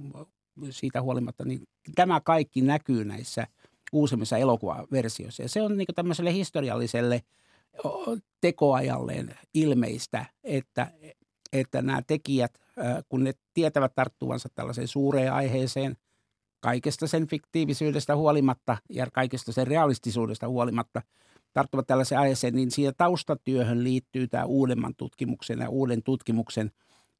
siitä 0.70 1.02
huolimatta, 1.02 1.44
niin 1.44 1.62
tämä 1.94 2.20
kaikki 2.20 2.60
näkyy 2.60 3.04
näissä 3.04 3.46
uusimmissa 3.92 4.38
elokuvaversioissa. 4.38 5.42
Ja 5.42 5.48
se 5.48 5.62
on 5.62 5.76
niin 5.76 5.86
tämmöiselle 5.94 6.32
historialliselle 6.32 7.22
tekoajalleen 8.40 9.34
ilmeistä, 9.54 10.26
että, 10.44 10.92
että 11.52 11.82
nämä 11.82 12.02
tekijät, 12.06 12.58
kun 13.08 13.24
ne 13.24 13.32
tietävät 13.54 13.94
tarttuvansa 13.94 14.48
tällaiseen 14.54 14.88
suureen 14.88 15.32
aiheeseen– 15.32 15.96
kaikesta 16.62 17.06
sen 17.06 17.26
fiktiivisyydestä 17.26 18.16
huolimatta 18.16 18.76
ja 18.90 19.06
kaikesta 19.12 19.52
sen 19.52 19.66
realistisuudesta 19.66 20.48
huolimatta 20.48 21.02
tarttuvat 21.52 21.86
tällaiseen 21.86 22.20
aiheeseen, 22.20 22.54
niin 22.54 22.70
siihen 22.70 22.94
taustatyöhön 22.96 23.84
liittyy 23.84 24.28
tämä 24.28 24.44
uudemman 24.44 24.94
tutkimuksen 24.96 25.58
ja 25.58 25.68
uuden 25.68 26.02
tutkimuksen 26.02 26.70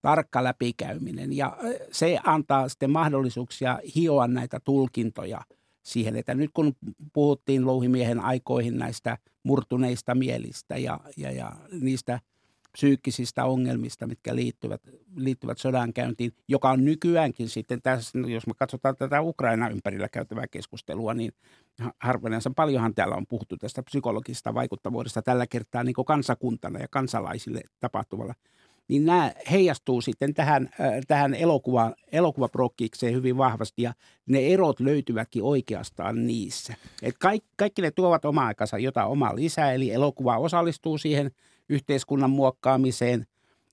tarkka 0.02 0.44
läpikäyminen. 0.44 1.32
Ja 1.32 1.56
se 1.92 2.18
antaa 2.24 2.68
sitten 2.68 2.90
mahdollisuuksia 2.90 3.78
hioa 3.96 4.26
näitä 4.26 4.60
tulkintoja 4.64 5.40
siihen, 5.82 6.16
että 6.16 6.34
nyt 6.34 6.50
kun 6.54 6.76
puhuttiin 7.12 7.66
louhimiehen 7.66 8.20
aikoihin 8.20 8.78
näistä 8.78 9.18
murtuneista 9.42 10.14
mielistä 10.14 10.76
ja, 10.76 11.00
ja, 11.16 11.30
ja 11.30 11.52
niistä 11.80 12.20
psyykkisistä 12.72 13.44
ongelmista, 13.44 14.06
mitkä 14.06 14.36
liittyvät, 14.36 14.80
liittyvät 15.16 15.58
sodankäyntiin, 15.58 16.32
joka 16.48 16.70
on 16.70 16.84
nykyäänkin 16.84 17.48
sitten 17.48 17.82
tässä, 17.82 18.18
no 18.18 18.28
jos 18.28 18.46
me 18.46 18.52
katsotaan 18.58 18.96
tätä 18.96 19.22
Ukraina 19.22 19.68
ympärillä 19.68 20.08
käytävää 20.08 20.46
keskustelua, 20.50 21.14
niin 21.14 21.32
harvinaisen 22.00 22.54
paljonhan 22.54 22.94
täällä 22.94 23.16
on 23.16 23.26
puhuttu 23.26 23.56
tästä 23.56 23.82
psykologista 23.82 24.54
vaikuttavuudesta 24.54 25.22
tällä 25.22 25.46
kertaa 25.46 25.84
niin 25.84 25.94
kansakuntana 26.06 26.78
ja 26.78 26.86
kansalaisille 26.90 27.60
tapahtuvalla 27.80 28.34
niin 28.88 29.06
nämä 29.06 29.32
heijastuu 29.50 30.00
sitten 30.00 30.34
tähän, 30.34 30.68
äh, 30.80 30.92
tähän 31.08 31.34
elokuva, 31.34 31.92
elokuvaprokkikseen 32.12 33.14
hyvin 33.14 33.36
vahvasti 33.36 33.82
ja 33.82 33.94
ne 34.26 34.46
erot 34.46 34.80
löytyvätkin 34.80 35.42
oikeastaan 35.42 36.26
niissä. 36.26 36.74
Et 37.02 37.18
kaikki, 37.18 37.48
kaikki 37.56 37.82
ne 37.82 37.90
tuovat 37.90 38.24
oma 38.24 38.46
aikansa 38.46 38.78
jotain 38.78 39.08
omaa 39.08 39.36
lisää, 39.36 39.72
eli 39.72 39.90
elokuva 39.90 40.38
osallistuu 40.38 40.98
siihen 40.98 41.30
yhteiskunnan 41.68 42.30
muokkaamiseen, 42.30 43.26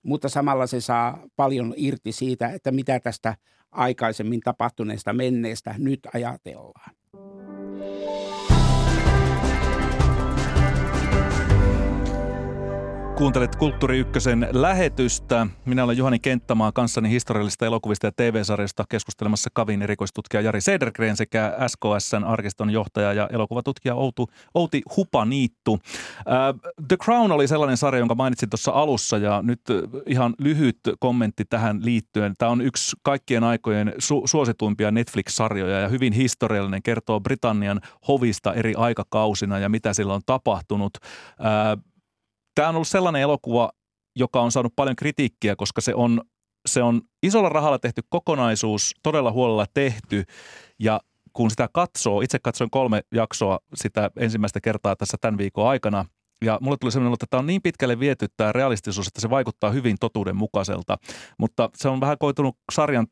mutta 0.03 0.29
samalla 0.29 0.67
se 0.67 0.81
saa 0.81 1.27
paljon 1.35 1.73
irti 1.77 2.11
siitä, 2.11 2.49
että 2.49 2.71
mitä 2.71 2.99
tästä 2.99 3.35
aikaisemmin 3.71 4.39
tapahtuneesta 4.39 5.13
menneestä 5.13 5.75
nyt 5.77 5.99
ajatellaan. 6.13 6.95
Kuuntelet 13.20 13.55
Kulttuuri 13.55 13.99
Ykkösen 13.99 14.47
lähetystä. 14.51 15.47
Minä 15.65 15.84
olen 15.84 15.97
Juhani 15.97 16.20
Kenttämaa 16.20 16.72
kanssani 16.72 17.09
historiallisista 17.09 17.65
elokuvista 17.65 18.07
ja 18.07 18.11
TV-sarjasta 18.11 18.84
keskustelemassa 18.89 19.49
Kavin 19.53 19.82
erikoistutkija 19.82 20.41
Jari 20.41 20.61
Sedergren 20.61 21.17
sekä 21.17 21.57
SKSn 21.67 22.24
arkiston 22.24 22.70
johtaja 22.70 23.13
ja 23.13 23.30
elokuvatutkija 23.32 23.95
Outu, 23.95 24.30
Outi 24.53 24.82
Hupaniittu. 24.97 25.74
Uh, 25.74 25.80
The 26.88 26.97
Crown 26.97 27.32
oli 27.32 27.47
sellainen 27.47 27.78
sarja, 27.78 27.99
jonka 27.99 28.15
mainitsin 28.15 28.49
tuossa 28.49 28.72
alussa 28.72 29.17
ja 29.17 29.41
nyt 29.41 29.61
ihan 30.05 30.36
lyhyt 30.39 30.80
kommentti 30.99 31.45
tähän 31.45 31.80
liittyen. 31.86 32.34
Tämä 32.38 32.51
on 32.51 32.61
yksi 32.61 32.95
kaikkien 33.03 33.43
aikojen 33.43 33.88
su- 33.88 34.28
suosituimpia 34.28 34.91
Netflix-sarjoja 34.91 35.80
ja 35.80 35.88
hyvin 35.88 36.13
historiallinen, 36.13 36.84
kertoo 36.84 37.20
Britannian 37.20 37.82
hovista 38.07 38.53
eri 38.53 38.74
aikakausina 38.78 39.59
ja 39.59 39.70
mitä 39.70 39.93
sillä 39.93 40.13
on 40.13 40.22
tapahtunut. 40.26 40.97
Tämä 42.60 42.70
on 42.70 42.76
ollut 42.76 42.88
sellainen 42.88 43.22
elokuva, 43.22 43.70
joka 44.16 44.41
on 44.41 44.51
saanut 44.51 44.74
paljon 44.76 44.95
kritiikkiä, 44.95 45.55
koska 45.55 45.82
se 45.82 45.95
on, 45.95 46.22
se 46.68 46.84
on 46.84 47.01
isolla 47.24 47.49
rahalla 47.49 47.80
tehty 47.80 48.01
kokonaisuus, 48.10 48.95
todella 49.03 49.32
huolella 49.32 49.66
tehty. 49.74 50.24
Ja 50.80 50.99
kun 51.34 51.49
sitä 51.49 51.70
katsoo, 51.74 52.22
itse 52.22 52.39
katsoin 52.39 52.70
kolme 52.70 53.01
jaksoa 53.12 53.60
sitä 53.76 54.12
ensimmäistä 54.20 54.62
kertaa 54.62 54.95
tässä 54.95 55.18
tämän 55.22 55.38
viikon 55.38 55.68
aikana– 55.68 56.05
ja 56.45 56.57
mulle 56.61 56.77
tuli 56.77 56.91
sellainen, 56.91 57.13
että 57.13 57.25
tämä 57.29 57.39
on 57.39 57.47
niin 57.47 57.61
pitkälle 57.61 57.99
viety 57.99 58.27
tämä 58.37 58.51
realistisuus, 58.51 59.07
että 59.07 59.21
se 59.21 59.29
vaikuttaa 59.29 59.69
hyvin 59.69 59.97
totuudenmukaiselta. 59.99 60.97
Mutta 61.37 61.69
se 61.77 61.89
on 61.89 62.01
vähän 62.01 62.17
koitunut 62.17 62.57
sarjan 62.71 63.07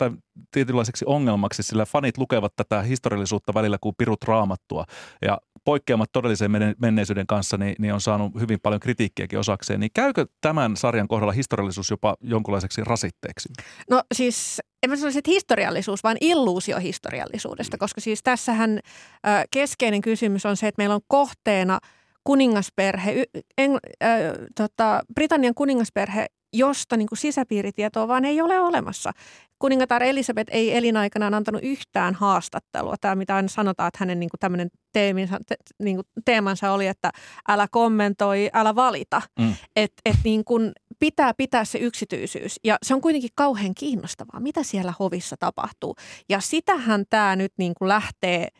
tietynlaiseksi 0.51 1.05
ongelmaksi, 1.07 1.63
sillä 1.63 1.85
fanit 1.85 2.17
lukevat 2.17 2.53
tätä 2.55 2.81
historiallisuutta 2.81 3.53
välillä 3.53 3.77
kuin 3.81 3.95
pirut 3.97 4.23
raamattua. 4.23 4.85
Ja 5.21 5.37
poikkeamat 5.63 6.09
todellisen 6.11 6.51
menneisyyden 6.77 7.27
kanssa, 7.27 7.57
niin, 7.57 7.75
niin 7.79 7.93
on 7.93 8.01
saanut 8.01 8.31
hyvin 8.39 8.59
paljon 8.63 8.79
kritiikkiäkin 8.79 9.39
osakseen. 9.39 9.79
Niin 9.79 9.91
käykö 9.93 10.25
tämän 10.41 10.77
sarjan 10.77 11.07
kohdalla 11.07 11.33
historiallisuus 11.33 11.89
jopa 11.89 12.15
jonkunlaiseksi 12.21 12.83
rasitteeksi? 12.83 13.49
No 13.89 14.03
siis 14.13 14.61
en 14.83 14.89
mä 14.89 14.95
sanoisi, 14.95 15.19
että 15.19 15.31
historiallisuus, 15.31 16.03
vaan 16.03 16.17
illuusio 16.21 16.79
historiallisuudesta, 16.79 17.77
koska 17.77 18.01
siis 18.01 18.23
tässähän 18.23 18.79
ö, 18.79 19.29
keskeinen 19.51 20.01
kysymys 20.01 20.45
on 20.45 20.57
se, 20.57 20.67
että 20.67 20.79
meillä 20.79 20.95
on 20.95 21.01
kohteena– 21.07 21.79
kuningasperhe, 22.27 23.23
en, 23.57 23.71
äh, 24.03 24.09
tota, 24.55 25.01
Britannian 25.15 25.55
kuningasperhe, 25.55 26.25
josta 26.53 26.97
niin 26.97 27.07
kuin 27.07 27.17
sisäpiiritietoa 27.17 28.07
vaan 28.07 28.25
ei 28.25 28.41
ole 28.41 28.59
olemassa. 28.59 29.11
Kuningatar 29.59 30.03
Elisabeth 30.03 30.49
ei 30.53 30.77
elinaikanaan 30.77 31.33
antanut 31.33 31.63
yhtään 31.63 32.13
haastattelua. 32.13 32.95
Tämä, 33.01 33.15
mitä 33.15 33.35
aina 33.35 33.47
sanotaan, 33.47 33.87
että 33.87 33.97
hänen 33.99 34.19
niin 34.19 34.29
kuin 34.29 34.39
tämmöinen 34.39 34.69
teeminsa, 34.93 35.37
te, 35.47 35.55
niin 35.79 35.95
kuin 35.95 36.05
teemansa 36.25 36.71
oli, 36.71 36.87
että 36.87 37.11
älä 37.49 37.67
kommentoi, 37.71 38.49
älä 38.53 38.75
valita. 38.75 39.21
Mm. 39.39 39.55
Että 39.75 40.01
et 40.05 40.17
niin 40.23 40.45
kuin 40.45 40.71
pitää 40.99 41.33
pitää 41.33 41.65
se 41.65 41.77
yksityisyys. 41.77 42.59
Ja 42.63 42.77
se 42.83 42.93
on 42.93 43.01
kuitenkin 43.01 43.29
kauhean 43.35 43.75
kiinnostavaa, 43.75 44.39
mitä 44.39 44.63
siellä 44.63 44.93
hovissa 44.99 45.35
tapahtuu. 45.39 45.95
Ja 46.29 46.39
sitähän 46.39 47.05
tämä 47.09 47.35
nyt 47.35 47.53
niin 47.57 47.73
kuin 47.77 47.89
lähtee– 47.89 48.47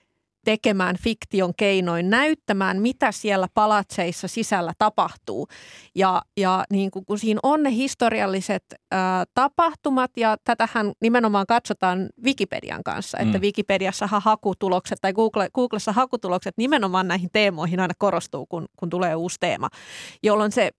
tekemään 0.48 0.96
fiktion 1.04 1.54
keinoin, 1.58 2.10
näyttämään, 2.10 2.82
mitä 2.82 3.12
siellä 3.12 3.48
palatseissa 3.54 4.28
sisällä 4.28 4.74
tapahtuu. 4.78 5.48
Ja, 5.96 6.22
ja 6.38 6.64
niin 6.72 6.92
kuin, 6.92 7.06
kun 7.06 7.20
siinä 7.20 7.40
on 7.44 7.64
ne 7.64 7.72
historialliset 7.72 8.64
ää, 8.92 9.24
tapahtumat, 9.34 10.12
ja 10.18 10.38
tätähän 10.44 10.92
nimenomaan 11.02 11.46
katsotaan 11.48 12.10
Wikipedian 12.24 12.84
kanssa, 12.84 13.18
että 13.18 13.38
mm. 13.38 13.42
Wikipediassahan 13.42 14.22
hakutulokset 14.22 14.98
tai 15.02 15.14
Google, 15.14 15.50
Googlessa 15.54 15.92
hakutulokset 15.92 16.58
nimenomaan 16.58 17.08
näihin 17.08 17.30
teemoihin 17.34 17.80
aina 17.80 17.94
korostuu, 17.98 18.46
kun, 18.46 18.66
kun 18.80 18.90
tulee 18.90 19.16
uusi 19.16 19.38
teema, 19.40 19.70
jolloin 20.24 20.52
se 20.52 20.72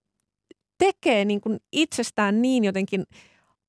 tekee 0.78 1.24
niin 1.24 1.40
kuin 1.40 1.58
itsestään 1.72 2.42
niin 2.42 2.64
jotenkin 2.64 3.04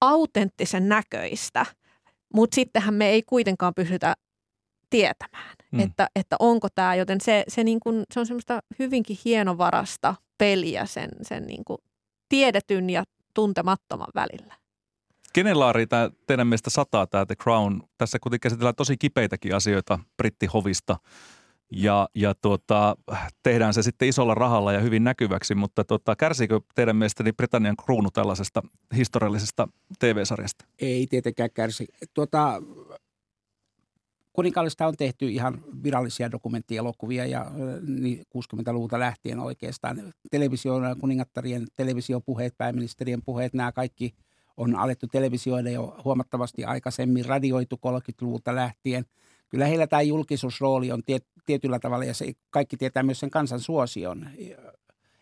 autenttisen 0.01 0.89
näköistä, 0.89 1.65
mutta 2.33 2.55
sittenhän 2.55 2.93
me 2.93 3.09
ei 3.09 3.23
kuitenkaan 3.23 3.73
pysytä 3.73 4.15
tietämään, 4.89 5.55
mm. 5.71 5.79
että, 5.79 6.07
että 6.15 6.35
onko 6.39 6.67
tämä, 6.75 6.95
joten 6.95 7.21
se, 7.21 7.43
se, 7.47 7.63
niin 7.63 7.79
kuin, 7.79 8.03
se 8.13 8.19
on 8.19 8.25
semmoista 8.25 8.59
hyvinkin 8.79 9.17
hienovarasta 9.25 10.15
peliä 10.37 10.85
sen, 10.85 11.09
sen 11.21 11.47
niin 11.47 11.65
kuin 11.65 11.77
tiedetyn 12.29 12.89
ja 12.89 13.03
tuntemattoman 13.33 14.07
välillä. 14.15 14.53
Kenen 15.33 15.59
laari 15.59 15.87
tämä 15.87 16.09
teidän 16.27 16.47
mielestä 16.47 16.69
sataa 16.69 17.07
tämä 17.07 17.25
The 17.25 17.35
Crown? 17.35 17.81
Tässä 17.97 18.19
kuitenkin 18.19 18.41
käsitellään 18.41 18.75
tosi 18.75 18.97
kipeitäkin 18.97 19.55
asioita 19.55 19.99
brittihovista 20.17 20.97
ja, 21.71 22.09
ja 22.15 22.35
tuota, 22.35 22.95
tehdään 23.43 23.73
se 23.73 23.83
sitten 23.83 24.07
isolla 24.07 24.35
rahalla 24.35 24.73
ja 24.73 24.79
hyvin 24.79 25.03
näkyväksi, 25.03 25.55
mutta 25.55 25.83
tuota, 25.83 26.15
kärsiikö 26.15 26.61
teidän 26.75 26.95
mielestäni 26.95 27.33
Britannian 27.33 27.75
kruunu 27.85 28.11
tällaisesta 28.11 28.61
historiallisesta 28.95 29.67
TV-sarjasta? 29.99 30.65
Ei 30.79 31.07
tietenkään 31.07 31.49
kärsi. 31.53 31.87
Tuota, 32.13 32.61
Kuninkaallista 34.39 34.87
on 34.87 34.97
tehty 34.97 35.29
ihan 35.29 35.63
virallisia 35.83 36.31
dokumenttielokuvia 36.31 37.25
ja 37.25 37.51
niin 37.87 38.19
60-luvulta 38.37 38.99
lähtien 38.99 39.39
oikeastaan 39.39 40.13
televisioon, 40.31 40.99
kuningattarien 40.99 41.67
televisiopuheet, 41.75 42.57
pääministerien 42.57 43.21
puheet, 43.21 43.53
nämä 43.53 43.71
kaikki 43.71 44.13
on 44.57 44.75
alettu 44.75 45.07
televisioida 45.07 45.69
jo 45.69 45.97
huomattavasti 46.05 46.65
aikaisemmin, 46.65 47.25
radioitu 47.25 47.79
30-luvulta 47.87 48.55
lähtien. 48.55 49.05
Kyllä 49.49 49.65
heillä 49.65 49.87
tämä 49.87 50.01
julkisuusrooli 50.01 50.91
on 50.91 51.03
tiet, 51.03 51.25
tietyllä 51.45 51.79
tavalla 51.79 52.05
ja 52.05 52.13
se 52.13 52.33
kaikki 52.49 52.77
tietää 52.77 53.03
myös 53.03 53.19
sen 53.19 53.29
kansan 53.29 53.59
suosion 53.59 54.29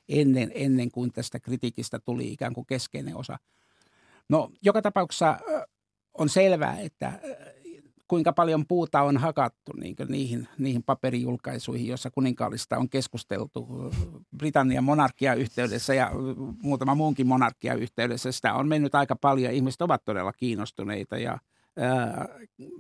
ennen, 0.10 0.52
ennen 0.56 0.92
kuin 0.92 1.12
tästä 1.14 1.40
kritiikistä 1.40 2.00
tuli 2.00 2.32
ikään 2.32 2.54
kuin 2.54 2.68
keskeinen 2.68 3.16
osa. 3.16 3.38
No 4.30 4.52
joka 4.62 4.82
tapauksessa 4.82 5.40
on 6.14 6.30
selvää, 6.30 6.80
että 6.80 7.20
kuinka 8.08 8.34
paljon 8.34 8.68
puuta 8.68 9.02
on 9.02 9.18
hakattu 9.18 9.74
niin 9.74 9.96
niihin, 10.08 10.48
niihin 10.58 10.84
paperijulkaisuihin, 10.84 11.88
joissa 11.88 12.12
kuninkaallista 12.12 12.78
on 12.78 12.90
keskusteltu 12.90 13.68
Britannian 14.38 14.84
monarkia 14.84 15.34
yhteydessä 15.34 15.94
ja 15.94 16.12
muutama 16.64 16.96
muunkin 16.96 17.28
monarkia 17.28 17.74
yhteydessä. 17.74 18.32
Sitä 18.32 18.54
on 18.54 18.68
mennyt 18.68 18.96
aika 18.96 19.16
paljon. 19.16 19.54
Ihmiset 19.54 19.82
ovat 19.82 20.06
todella 20.06 20.34
kiinnostuneita 20.34 21.18
ja 21.18 21.38
ää, 21.78 22.28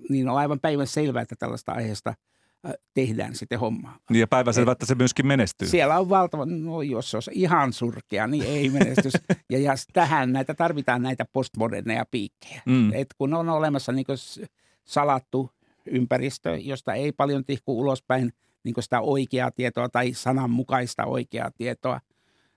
niin 0.09 0.29
on 0.29 0.37
aivan 0.37 0.59
päivän 0.59 0.87
selvää, 0.87 1.21
että 1.21 1.35
tällaista 1.39 1.71
aiheesta 1.71 2.13
tehdään 2.93 3.35
sitten 3.35 3.59
hommaa. 3.59 3.99
Niin 4.09 4.19
ja 4.19 4.27
päiväselvä, 4.27 4.71
että 4.71 4.85
se 4.85 4.95
myöskin 4.95 5.27
menestyy. 5.27 5.67
Siellä 5.67 5.99
on 5.99 6.09
valtava, 6.09 6.45
no 6.45 6.81
jos 6.81 7.11
se 7.11 7.17
on 7.17 7.23
ihan 7.31 7.73
surkea, 7.73 8.27
niin 8.27 8.43
ei 8.43 8.69
menestys. 8.69 9.13
ja, 9.51 9.59
ja 9.59 9.73
tähän 9.93 10.33
näitä 10.33 10.53
tarvitaan 10.53 11.01
näitä 11.01 11.25
postmoderneja 11.33 12.05
piikkejä. 12.11 12.61
Mm. 12.65 12.93
Et 12.93 13.07
kun 13.17 13.33
on 13.33 13.49
olemassa 13.49 13.91
niin 13.91 14.05
salattu 14.87 15.51
ympäristö, 15.85 16.57
josta 16.57 16.93
ei 16.93 17.11
paljon 17.11 17.45
tihku 17.45 17.79
ulospäin 17.79 18.33
niin 18.63 18.75
sitä 18.79 19.01
oikeaa 19.01 19.51
tietoa 19.51 19.89
tai 19.89 20.13
sananmukaista 20.13 21.05
oikeaa 21.05 21.51
tietoa, 21.51 21.99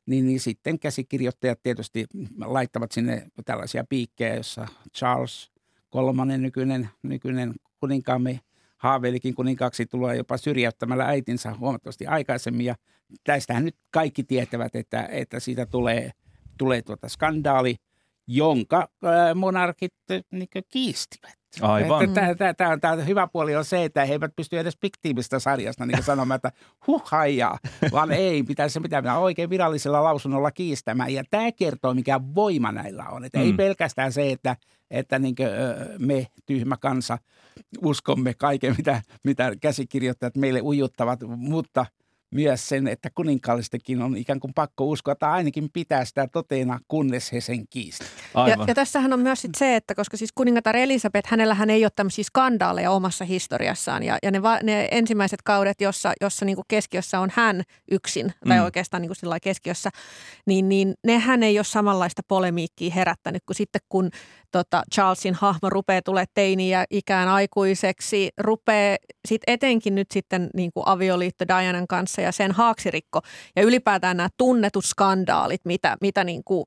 niin, 0.06 0.26
niin 0.26 0.40
sitten 0.40 0.78
käsikirjoittajat 0.78 1.62
tietysti 1.62 2.06
laittavat 2.44 2.92
sinne 2.92 3.26
tällaisia 3.44 3.84
piikkejä, 3.88 4.34
jossa 4.34 4.66
Charles 4.96 5.50
kolmannen 5.90 6.42
nykyinen, 6.42 6.88
nykyinen 7.02 7.54
kuninkaamme 7.80 8.40
haaveilikin 8.76 9.34
kuninkaaksi 9.34 9.86
tulee 9.86 10.16
jopa 10.16 10.36
syrjäyttämällä 10.36 11.04
äitinsä 11.04 11.54
huomattavasti 11.58 12.06
aikaisemmin. 12.06 12.66
Ja 12.66 12.74
tästähän 13.24 13.64
nyt 13.64 13.76
kaikki 13.90 14.24
tietävät, 14.24 14.76
että, 14.76 15.08
että 15.10 15.40
siitä 15.40 15.66
tulee, 15.66 16.10
tulee 16.58 16.82
tuota 16.82 17.08
skandaali– 17.08 17.76
jonka 18.30 18.88
ää, 19.04 19.34
monarkit 19.34 19.94
niin 20.30 20.48
kiistivät. 20.68 21.40
Aivan. 21.60 22.08
Tämä 22.80 22.94
hyvä 22.96 23.28
puoli 23.32 23.56
on 23.56 23.64
se, 23.64 23.84
että 23.84 24.04
he 24.04 24.12
eivät 24.12 24.36
pysty 24.36 24.58
edes 24.58 24.78
fiktiivistä 24.80 25.38
sarjasta 25.38 25.86
niin 25.86 26.02
sanomaan, 26.02 26.36
että 26.36 26.52
huh 26.86 27.02
haijaa, 27.04 27.58
vaan 27.92 28.12
ei, 28.12 28.42
pitäisi 28.42 28.72
se 28.74 28.80
pitää 28.80 29.18
oikein 29.18 29.50
virallisella 29.50 30.04
lausunnolla 30.04 30.50
kiistämään. 30.50 31.12
Ja 31.12 31.24
tämä 31.30 31.52
kertoo, 31.52 31.94
mikä 31.94 32.20
voima 32.34 32.72
näillä 32.72 33.04
on. 33.08 33.24
Että 33.24 33.38
mm. 33.38 33.44
Ei 33.44 33.52
pelkästään 33.52 34.12
se, 34.12 34.30
että, 34.30 34.56
että 34.90 35.18
niin 35.18 35.34
me, 35.98 36.26
tyhmä 36.46 36.76
kansa, 36.76 37.18
uskomme 37.84 38.34
kaiken, 38.34 38.74
mitä, 38.78 39.02
mitä 39.24 39.52
käsikirjoittajat 39.60 40.36
meille 40.36 40.60
ujuttavat, 40.62 41.20
mutta– 41.26 41.86
myös 42.34 42.68
sen, 42.68 42.88
että 42.88 43.08
kuninkaallistakin 43.14 44.02
on 44.02 44.16
ikään 44.16 44.40
kuin 44.40 44.54
pakko 44.54 44.84
uskoa, 44.84 45.12
että 45.12 45.30
ainakin 45.30 45.70
pitää 45.72 46.04
sitä 46.04 46.28
toteena, 46.32 46.78
kunnes 46.88 47.32
he 47.32 47.40
sen 47.40 47.68
kiistävät. 47.70 48.10
Ja, 48.34 48.64
ja 48.66 48.74
tässähän 48.74 49.12
on 49.12 49.20
myös 49.20 49.42
sit 49.42 49.54
se, 49.54 49.76
että 49.76 49.94
koska 49.94 50.16
siis 50.16 50.32
kuningatar 50.32 50.76
Elisabeth, 50.76 51.30
hänellähän 51.30 51.70
ei 51.70 51.84
ole 51.84 51.90
tämmöisiä 51.96 52.24
skandaaleja 52.24 52.90
omassa 52.90 53.24
historiassaan. 53.24 54.02
Ja, 54.02 54.18
ja 54.22 54.30
ne, 54.30 54.42
va, 54.42 54.58
ne 54.62 54.88
ensimmäiset 54.90 55.42
kaudet, 55.42 55.80
jossa, 55.80 56.12
jossa 56.20 56.44
niin 56.44 56.56
keskiössä 56.68 57.20
on 57.20 57.28
hän 57.34 57.62
yksin, 57.90 58.32
tai 58.48 58.58
mm. 58.58 58.64
oikeastaan 58.64 59.02
niin 59.02 59.12
kuin 59.20 59.40
keskiössä, 59.42 59.90
niin, 60.46 60.68
niin 60.68 60.94
nehän 61.06 61.42
ei 61.42 61.58
ole 61.58 61.64
samanlaista 61.64 62.22
polemiikkiä 62.28 62.94
herättänyt 62.94 63.42
kuin 63.46 63.56
sitten, 63.56 63.80
kun 63.88 64.10
tota, 64.52 64.82
Charlesin 64.94 65.34
hahmo 65.34 65.70
rupeaa 65.70 66.02
tulee 66.02 66.24
teiniä 66.34 66.84
ikään 66.90 67.28
aikuiseksi, 67.28 68.28
rupeaa 68.38 68.96
sitten 69.28 69.54
etenkin 69.54 69.94
nyt 69.94 70.10
sitten 70.10 70.50
niin 70.54 70.72
kuin 70.72 70.84
avioliitto 70.86 71.44
Dianan 71.48 71.86
kanssa 71.86 72.20
ja 72.20 72.32
sen 72.32 72.52
haaksirikko 72.52 73.20
ja 73.56 73.62
ylipäätään 73.62 74.16
nämä 74.16 74.28
tunnetut 74.36 74.84
skandaalit, 74.84 75.60
mitä, 75.64 75.96
mitä 76.00 76.24
niin 76.24 76.44
kuin 76.44 76.64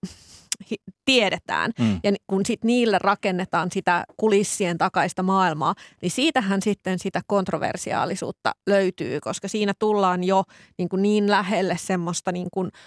tiedetään. 1.06 1.72
Mm. 1.80 2.00
Ja 2.04 2.12
kun 2.28 2.46
sit 2.46 2.64
niille 2.64 3.00
rakennetaan 3.00 3.72
sitä 3.72 4.04
kulissien 4.18 4.78
takaista 4.78 5.24
maailmaa, 5.24 5.76
niin 6.02 6.12
siitähän 6.12 6.62
sitten 6.62 7.00
sitä 7.00 7.22
kontroversiaalisuutta 7.28 8.52
löytyy, 8.68 9.20
koska 9.20 9.48
siinä 9.48 9.74
tullaan 9.80 10.24
jo 10.24 10.44
niin, 10.78 10.90
kuin 10.90 11.02
niin 11.02 11.32
lähelle 11.32 11.78
semmoista 11.80 12.32
niin 12.32 12.48
kuin– 12.52 12.70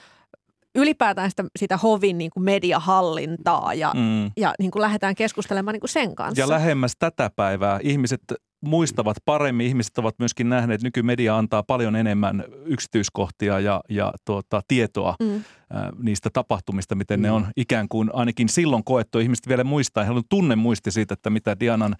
ylipäätään 0.76 1.30
sitä, 1.30 1.44
sitä 1.58 1.76
hovin 1.76 2.18
niin 2.18 2.30
kuin 2.30 2.44
mediahallintaa 2.44 3.74
ja, 3.74 3.92
mm. 3.94 4.30
ja 4.36 4.54
niin 4.58 4.70
kuin 4.70 4.82
lähdetään 4.82 5.14
keskustelemaan 5.14 5.72
niin 5.72 5.80
kuin 5.80 5.90
sen 5.90 6.14
kanssa. 6.14 6.40
Ja 6.40 6.48
lähemmäs 6.48 6.92
tätä 6.98 7.30
päivää 7.36 7.78
ihmiset 7.82 8.22
muistavat 8.60 9.16
paremmin, 9.24 9.66
ihmiset 9.66 9.98
ovat 9.98 10.14
myöskin 10.18 10.48
nähneet, 10.48 10.78
että 10.78 10.86
nykymedia 10.86 11.38
antaa 11.38 11.62
paljon 11.62 11.96
enemmän 11.96 12.44
yksityiskohtia 12.64 13.60
ja, 13.60 13.80
ja 13.88 14.12
tuota, 14.24 14.62
tietoa 14.68 15.14
mm. 15.20 15.44
ää, 15.70 15.92
niistä 16.02 16.30
tapahtumista, 16.32 16.94
miten 16.94 17.20
mm. 17.20 17.22
ne 17.22 17.30
on 17.30 17.46
ikään 17.56 17.88
kuin 17.88 18.10
ainakin 18.12 18.48
silloin 18.48 18.84
koettu. 18.84 19.18
Ihmiset 19.18 19.48
vielä 19.48 19.64
muistaa, 19.64 20.04
heillä 20.04 20.18
on 20.18 20.24
tunne 20.28 20.56
muisti 20.56 20.90
siitä, 20.90 21.14
että 21.14 21.30
mitä 21.30 21.60
Dianan 21.60 21.96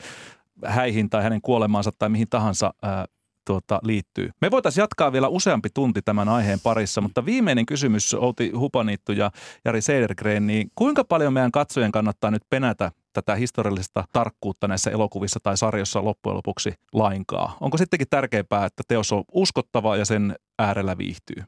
häihin 0.64 1.11
tai 1.11 1.22
hänen 1.22 1.40
kuolemaansa 1.42 1.90
tai 1.98 2.09
mihin 2.09 2.28
tahansa 2.30 2.74
ää, 2.82 3.04
tuota, 3.46 3.80
liittyy. 3.82 4.30
Me 4.40 4.50
voitaisiin 4.50 4.82
jatkaa 4.82 5.12
vielä 5.12 5.28
useampi 5.28 5.68
tunti 5.74 6.02
tämän 6.02 6.28
aiheen 6.28 6.61
parissa, 6.62 7.00
mutta 7.00 7.24
viimeinen 7.24 7.66
kysymys 7.66 8.14
Outi 8.14 8.50
Hupaniittu 8.50 9.12
ja 9.12 9.30
Jari 9.64 9.80
Seidergren, 9.80 10.46
niin 10.46 10.70
kuinka 10.74 11.04
paljon 11.04 11.32
meidän 11.32 11.52
katsojen 11.52 11.92
kannattaa 11.92 12.30
nyt 12.30 12.42
penätä 12.50 12.90
tätä 13.23 13.35
historiallista 13.35 14.05
tarkkuutta 14.12 14.69
näissä 14.69 14.91
elokuvissa 14.91 15.41
tai 15.43 15.57
sarjossa 15.57 16.05
loppujen 16.05 16.37
lopuksi 16.37 16.75
lainkaan? 16.93 17.53
Onko 17.61 17.79
sittenkin 17.79 18.09
tärkeämpää, 18.11 18.67
että 18.67 18.83
teos 18.89 19.12
on 19.12 19.25
uskottava 19.33 19.97
ja 19.97 20.05
sen 20.05 20.35
äärellä 20.59 20.99
viihtyy? 20.99 21.43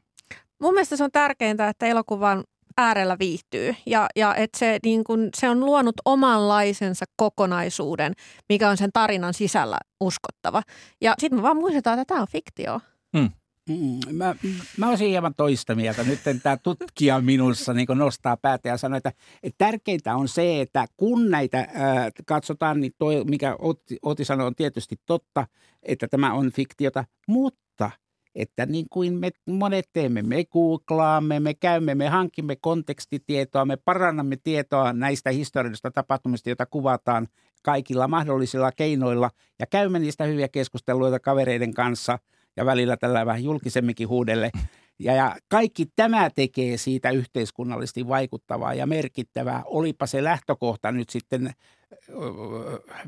Mun 0.61 0.73
mielestä 0.73 0.97
se 0.97 1.03
on 1.03 1.11
tärkeintä, 1.11 1.69
että 1.69 1.85
elokuvan 1.85 2.43
äärellä 2.77 3.17
viihtyy 3.19 3.75
ja, 3.85 4.07
ja 4.15 4.35
että 4.35 4.59
se, 4.59 4.79
niin 4.83 5.03
kun, 5.03 5.29
se 5.37 5.49
on 5.49 5.59
luonut 5.59 5.95
omanlaisensa 6.05 7.05
kokonaisuuden, 7.15 8.13
mikä 8.49 8.69
on 8.69 8.77
sen 8.77 8.89
tarinan 8.93 9.33
sisällä 9.33 9.77
uskottava. 9.99 10.63
Ja 11.01 11.13
sitten 11.19 11.39
me 11.39 11.43
vaan 11.43 11.57
muistetaan, 11.57 11.99
että 11.99 12.13
tämä 12.13 12.21
on 12.21 12.27
fiktio. 12.27 12.81
Hmm. 13.17 13.29
Mm, 13.69 14.15
mä, 14.15 14.35
mä 14.77 14.89
olisin 14.89 15.09
hieman 15.09 15.35
toista 15.37 15.75
mieltä. 15.75 16.03
Nyt 16.03 16.19
tämä 16.43 16.57
tutkija 16.57 17.21
minussa 17.21 17.73
niin 17.73 17.87
nostaa 17.95 18.37
päätä 18.37 18.69
ja 18.69 18.77
sanoo, 18.77 18.97
että, 18.97 19.11
että 19.43 19.65
tärkeintä 19.65 20.15
on 20.15 20.27
se, 20.27 20.61
että 20.61 20.85
kun 20.97 21.29
näitä 21.29 21.67
ää, 21.73 22.09
katsotaan, 22.25 22.81
niin 22.81 22.91
toi, 22.97 23.23
mikä 23.23 23.55
Otti, 23.59 23.97
Otti 24.01 24.25
sanoi, 24.25 24.47
on 24.47 24.55
tietysti 24.55 24.95
totta, 25.05 25.47
että 25.83 26.07
tämä 26.07 26.33
on 26.33 26.51
fiktiota, 26.51 27.05
mutta– 27.27 27.91
että 28.35 28.65
niin 28.65 28.85
kuin 28.89 29.13
me 29.13 29.31
monet 29.45 29.89
teemme, 29.93 30.21
me 30.21 30.45
googlaamme, 30.45 31.39
me 31.39 31.53
käymme, 31.53 31.95
me 31.95 32.07
hankimme 32.07 32.55
kontekstitietoa, 32.55 33.65
me 33.65 33.77
parannamme 33.77 34.37
tietoa 34.43 34.93
näistä 34.93 35.29
historiallisista 35.29 35.91
tapahtumista, 35.91 36.49
joita 36.49 36.65
kuvataan 36.65 37.27
kaikilla 37.63 38.07
mahdollisilla 38.07 38.71
keinoilla 38.71 39.31
ja 39.59 39.65
käymme 39.65 39.99
niistä 39.99 40.23
hyviä 40.23 40.47
keskusteluita 40.47 41.19
kavereiden 41.19 41.73
kanssa 41.73 42.19
ja 42.59 42.65
välillä 42.65 42.97
tällä 42.97 43.25
vähän 43.25 43.43
julkisemminkin 43.43 44.07
huudelle. 44.07 44.51
Ja, 44.99 45.13
ja 45.13 45.35
kaikki 45.47 45.85
tämä 45.95 46.29
tekee 46.35 46.77
siitä 46.77 47.09
yhteiskunnallisesti 47.09 48.07
vaikuttavaa 48.07 48.73
ja 48.73 48.87
merkittävää, 48.87 49.61
olipa 49.65 50.05
se 50.05 50.23
lähtökohta 50.23 50.91
nyt 50.91 51.09
sitten 51.09 51.51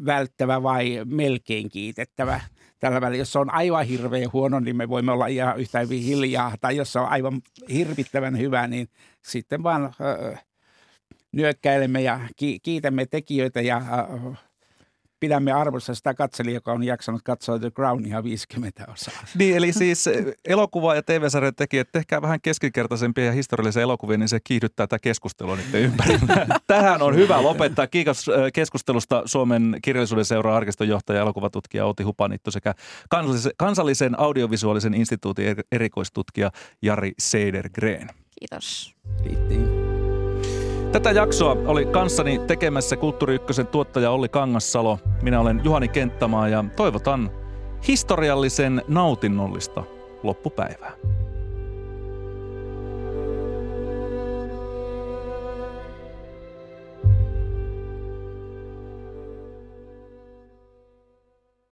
välttävä 0.06 0.64
vai 0.64 1.02
melkein 1.06 1.70
kiitettävä. 1.70 2.42
Tällä 2.80 3.02
välillä, 3.02 3.22
jos 3.22 3.32
se 3.32 3.40
on 3.40 3.54
aivan 3.54 3.86
hirveän 3.86 4.34
huono, 4.34 4.60
niin 4.60 4.76
me 4.76 4.90
voimme 4.90 5.12
olla 5.12 5.28
ihan 5.28 5.60
yhtä 5.60 5.80
hyvin 5.80 6.04
hiljaa. 6.04 6.56
Tai 6.62 6.76
jos 6.76 6.94
se 6.94 7.00
on 7.00 7.08
aivan 7.08 7.42
hirvittävän 7.74 8.38
hyvä, 8.38 8.68
niin 8.68 8.88
sitten 9.22 9.64
vaan 9.64 9.94
nyökkäilemme 11.32 12.02
ja 12.02 12.20
kiitämme 12.64 13.06
tekijöitä 13.06 13.62
ja 13.62 13.82
pidämme 15.22 15.52
arvossa 15.52 15.96
sitä 15.96 16.14
katselijaa, 16.14 16.54
joka 16.54 16.72
on 16.72 16.84
jaksanut 16.84 17.22
katsoa 17.24 17.60
The 17.60 17.72
Crown 17.72 18.06
ihan 18.06 18.24
50 18.24 18.86
osaa. 18.94 19.24
Niin, 19.40 19.58
eli 19.58 19.74
siis 19.74 20.08
eh, 20.08 20.26
elokuva- 20.46 20.96
ja 20.96 21.04
TV-sarjan 21.04 21.56
tekijät, 21.56 21.92
tehkää 21.92 22.22
vähän 22.22 22.42
keskinkertaisempia 22.42 23.26
ja 23.26 23.32
historiallisia 23.32 23.82
elokuvia, 23.82 24.18
niin 24.18 24.30
se 24.30 24.40
kiihdyttää 24.44 24.88
tätä 24.88 25.00
keskustelua 25.00 25.56
niiden 25.56 25.82
ympärillä. 25.82 26.46
Tähän 26.68 27.02
on 27.02 27.16
hyvä 27.16 27.44
lopettaa. 27.44 27.88
Kiitos 27.88 28.28
eh, 28.28 28.52
keskustelusta 28.54 29.22
Suomen 29.26 29.78
kirjallisuuden 29.82 30.26
seuraa 30.26 30.58
arkistonjohtaja 30.58 31.18
ja 31.18 31.22
elokuvatutkija 31.22 31.86
Outi 31.86 32.04
Hupanitto 32.04 32.52
sekä 32.52 32.74
kansallisen, 33.10 33.52
kansallisen 33.58 34.20
audiovisuaalisen 34.20 34.94
instituutin 34.94 35.56
erikoistutkija 35.72 36.52
Jari 36.82 37.12
Seidergren. 37.20 38.10
Kiitos. 38.40 38.96
Kiitos. 39.24 39.81
Tätä 40.92 41.12
jaksoa 41.12 41.58
oli 41.66 41.86
kanssani 41.86 42.40
tekemässä 42.48 42.98
Kulttuuri 42.98 43.36
Ykkösen 43.36 43.68
tuottaja 43.68 44.12
Olli 44.12 44.30
Kangassalo. 44.30 45.00
Minä 45.22 45.40
olen 45.40 45.62
Juhani 45.64 45.88
Kenttämaa 45.88 46.48
ja 46.48 46.66
toivotan 46.76 47.32
historiallisen 47.88 48.82
nautinnollista 48.88 49.84
loppupäivää. 50.24 50.92